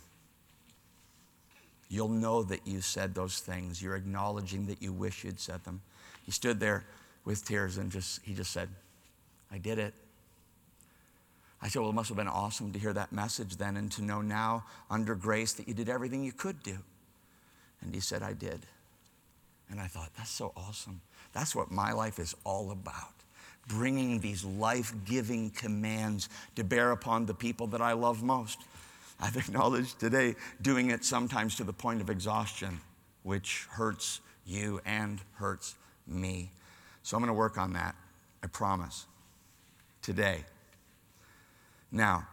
You'll 1.88 2.08
know 2.08 2.42
that 2.44 2.66
you 2.66 2.80
said 2.80 3.14
those 3.14 3.38
things. 3.38 3.82
You're 3.82 3.96
acknowledging 3.96 4.66
that 4.66 4.82
you 4.82 4.92
wish 4.92 5.24
you'd 5.24 5.38
said 5.38 5.62
them. 5.64 5.82
He 6.24 6.32
stood 6.32 6.58
there 6.58 6.84
with 7.24 7.44
tears 7.44 7.76
and 7.76 7.90
just 7.90 8.20
he 8.24 8.34
just 8.34 8.50
said, 8.50 8.68
I 9.50 9.58
did 9.58 9.78
it. 9.78 9.94
I 11.60 11.68
said, 11.68 11.80
Well, 11.80 11.90
it 11.90 11.94
must 11.94 12.08
have 12.08 12.16
been 12.16 12.28
awesome 12.28 12.72
to 12.72 12.78
hear 12.78 12.92
that 12.92 13.12
message 13.12 13.56
then 13.56 13.76
and 13.76 13.92
to 13.92 14.02
know 14.02 14.20
now 14.20 14.64
under 14.90 15.14
grace 15.14 15.52
that 15.54 15.68
you 15.68 15.74
did 15.74 15.88
everything 15.88 16.24
you 16.24 16.32
could 16.32 16.62
do. 16.62 16.78
And 17.80 17.94
he 17.94 18.00
said, 18.00 18.22
I 18.22 18.32
did. 18.32 18.66
And 19.70 19.80
I 19.80 19.86
thought, 19.86 20.10
That's 20.16 20.30
so 20.30 20.52
awesome. 20.56 21.00
That's 21.32 21.54
what 21.54 21.70
my 21.70 21.92
life 21.92 22.18
is 22.18 22.34
all 22.44 22.70
about. 22.70 23.21
Bringing 23.68 24.18
these 24.20 24.44
life 24.44 24.92
giving 25.04 25.50
commands 25.50 26.28
to 26.56 26.64
bear 26.64 26.90
upon 26.90 27.26
the 27.26 27.34
people 27.34 27.66
that 27.68 27.80
I 27.80 27.92
love 27.92 28.22
most. 28.22 28.58
I've 29.20 29.36
acknowledged 29.36 30.00
today 30.00 30.34
doing 30.60 30.90
it 30.90 31.04
sometimes 31.04 31.56
to 31.56 31.64
the 31.64 31.72
point 31.72 32.00
of 32.00 32.10
exhaustion, 32.10 32.80
which 33.22 33.66
hurts 33.70 34.20
you 34.44 34.80
and 34.84 35.20
hurts 35.34 35.76
me. 36.06 36.50
So 37.02 37.16
I'm 37.16 37.22
going 37.22 37.28
to 37.28 37.34
work 37.34 37.56
on 37.56 37.72
that, 37.74 37.94
I 38.42 38.48
promise, 38.48 39.06
today. 40.02 40.44
Now, 41.90 42.26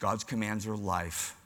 God's 0.00 0.24
commands 0.24 0.66
are 0.66 0.76
life. 0.76 1.36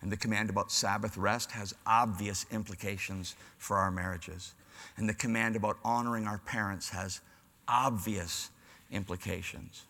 And 0.00 0.12
the 0.12 0.16
command 0.16 0.48
about 0.48 0.70
Sabbath 0.70 1.16
rest 1.16 1.50
has 1.52 1.74
obvious 1.86 2.46
implications 2.52 3.34
for 3.56 3.78
our 3.78 3.90
marriages. 3.90 4.54
And 4.96 5.08
the 5.08 5.14
command 5.14 5.56
about 5.56 5.78
honoring 5.84 6.26
our 6.26 6.38
parents 6.38 6.90
has 6.90 7.20
obvious 7.66 8.50
implications 8.90 9.84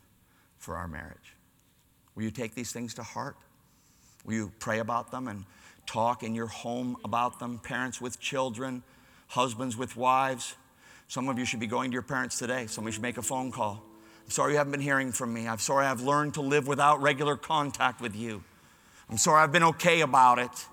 for 0.59 0.77
our 0.77 0.89
marriage. 0.89 1.35
Will 2.15 2.25
you 2.25 2.31
take 2.31 2.55
these 2.55 2.73
things 2.73 2.95
to 2.95 3.03
heart? 3.03 3.37
Will 4.25 4.35
you 4.35 4.53
pray 4.59 4.81
about 4.81 5.11
them 5.11 5.29
and 5.29 5.45
talk 5.87 6.23
in 6.23 6.35
your 6.35 6.49
home 6.49 6.97
about 7.05 7.39
them? 7.39 7.59
Parents 7.59 8.01
with 8.01 8.19
children, 8.21 8.83
husbands 9.29 9.77
with 9.77 9.97
wives. 9.97 10.57
Some 11.07 11.29
of 11.29 11.39
you 11.39 11.45
should 11.45 11.61
be 11.61 11.67
going 11.67 11.91
to 11.91 11.95
your 11.95 12.03
parents 12.03 12.39
today. 12.39 12.67
Somebody 12.67 12.93
should 12.93 13.03
make 13.03 13.19
a 13.19 13.23
phone 13.23 13.53
call. 13.53 13.83
I'm 14.25 14.31
sorry 14.31 14.53
you 14.53 14.59
haven't 14.59 14.73
been 14.73 14.81
hearing 14.81 15.13
from 15.13 15.33
me. 15.33 15.49
I'm 15.49 15.59
sorry 15.59 15.87
I've 15.87 16.03
learned 16.03 16.35
to 16.35 16.43
live 16.43 16.67
without 16.67 17.01
regular 17.01 17.37
contact 17.37 18.01
with 18.01 18.15
you. 18.15 18.43
I'm 19.09 19.17
sorry 19.17 19.43
I've 19.43 19.53
been 19.53 19.63
okay 19.63 20.03
about 20.03 20.39
it. 20.39 20.67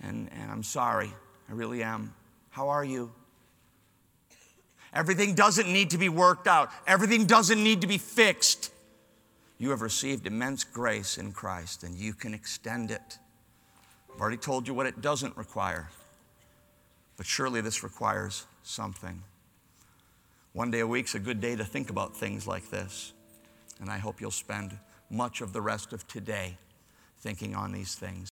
And, 0.00 0.30
and 0.32 0.50
I'm 0.50 0.62
sorry. 0.62 1.10
I 1.50 1.52
really 1.52 1.82
am. 1.82 2.14
How 2.56 2.70
are 2.70 2.86
you? 2.86 3.12
Everything 4.94 5.34
doesn't 5.34 5.70
need 5.70 5.90
to 5.90 5.98
be 5.98 6.08
worked 6.08 6.48
out, 6.48 6.70
everything 6.86 7.26
doesn't 7.26 7.62
need 7.62 7.82
to 7.82 7.86
be 7.86 7.98
fixed. 7.98 8.72
You 9.58 9.68
have 9.72 9.82
received 9.82 10.26
immense 10.26 10.64
grace 10.64 11.18
in 11.18 11.32
Christ, 11.32 11.82
and 11.82 11.94
you 11.94 12.14
can 12.14 12.32
extend 12.32 12.90
it. 12.90 13.18
I've 14.10 14.18
already 14.18 14.38
told 14.38 14.66
you 14.66 14.72
what 14.72 14.86
it 14.86 15.02
doesn't 15.02 15.36
require, 15.36 15.90
but 17.18 17.26
surely 17.26 17.60
this 17.60 17.82
requires 17.82 18.46
something. 18.62 19.22
One 20.54 20.70
day 20.70 20.80
a 20.80 20.86
week's 20.86 21.14
a 21.14 21.18
good 21.18 21.42
day 21.42 21.56
to 21.56 21.64
think 21.64 21.90
about 21.90 22.16
things 22.16 22.46
like 22.46 22.70
this. 22.70 23.12
And 23.82 23.90
I 23.90 23.98
hope 23.98 24.18
you'll 24.18 24.30
spend 24.30 24.78
much 25.10 25.42
of 25.42 25.52
the 25.52 25.60
rest 25.60 25.92
of 25.92 26.08
today 26.08 26.56
thinking 27.18 27.54
on 27.54 27.72
these 27.72 27.96
things. 27.96 28.30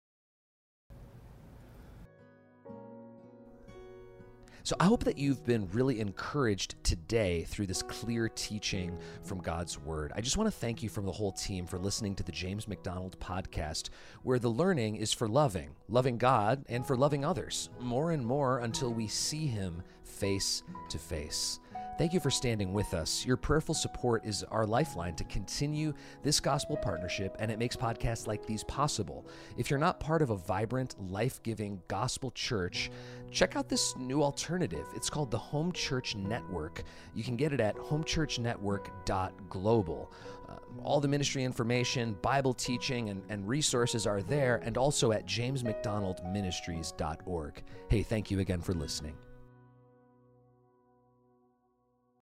So 4.63 4.75
I 4.79 4.85
hope 4.85 5.03
that 5.05 5.17
you've 5.17 5.45
been 5.45 5.69
really 5.71 5.99
encouraged 5.99 6.75
today 6.83 7.43
through 7.43 7.67
this 7.67 7.81
clear 7.81 8.29
teaching 8.29 8.97
from 9.23 9.39
God's 9.39 9.79
Word. 9.79 10.11
I 10.15 10.21
just 10.21 10.37
want 10.37 10.47
to 10.47 10.57
thank 10.57 10.83
you 10.83 10.89
from 10.89 11.05
the 11.05 11.11
whole 11.11 11.31
team 11.31 11.65
for 11.65 11.79
listening 11.79 12.15
to 12.15 12.23
the 12.23 12.31
James 12.31 12.67
MacDonald 12.67 13.19
podcast, 13.19 13.89
where 14.23 14.39
the 14.39 14.49
learning 14.49 14.97
is 14.97 15.13
for 15.13 15.27
loving, 15.27 15.69
loving 15.87 16.17
God, 16.17 16.65
and 16.67 16.85
for 16.85 16.97
loving 16.97 17.23
others, 17.23 17.69
more 17.79 18.11
and 18.11 18.25
more 18.25 18.59
until 18.59 18.91
we 18.93 19.07
see 19.07 19.47
Him 19.47 19.81
face 20.03 20.63
to 20.89 20.97
face. 20.97 21.59
Thank 21.99 22.13
you 22.13 22.19
for 22.21 22.31
standing 22.31 22.71
with 22.71 22.93
us. 22.93 23.25
Your 23.25 23.35
prayerful 23.35 23.75
support 23.75 24.25
is 24.25 24.45
our 24.45 24.65
lifeline 24.65 25.15
to 25.15 25.25
continue 25.25 25.93
this 26.23 26.39
gospel 26.39 26.77
partnership, 26.77 27.35
and 27.39 27.51
it 27.51 27.59
makes 27.59 27.75
podcasts 27.75 28.25
like 28.25 28.45
these 28.45 28.63
possible. 28.63 29.27
If 29.57 29.69
you're 29.69 29.79
not 29.79 29.99
part 29.99 30.21
of 30.21 30.29
a 30.29 30.37
vibrant, 30.37 30.95
life 31.11 31.43
giving 31.43 31.81
gospel 31.89 32.31
church, 32.31 32.89
check 33.31 33.57
out 33.57 33.67
this 33.67 33.97
new 33.97 34.23
alternative. 34.23 34.87
It's 34.95 35.09
called 35.09 35.29
the 35.29 35.37
Home 35.37 35.73
Church 35.73 36.15
Network. 36.15 36.83
You 37.13 37.25
can 37.25 37.35
get 37.35 37.51
it 37.51 37.59
at 37.59 37.75
homechurchnetwork.global. 37.75 40.13
Uh, 40.47 40.55
all 40.81 41.01
the 41.01 41.09
ministry 41.09 41.43
information, 41.43 42.15
Bible 42.21 42.53
teaching, 42.53 43.09
and, 43.09 43.21
and 43.27 43.45
resources 43.45 44.07
are 44.07 44.21
there, 44.21 44.61
and 44.63 44.77
also 44.77 45.11
at 45.11 45.25
jamesmacdonaldministries.org. 45.25 47.63
Hey, 47.89 48.03
thank 48.03 48.31
you 48.31 48.39
again 48.39 48.61
for 48.61 48.73
listening. 48.73 49.17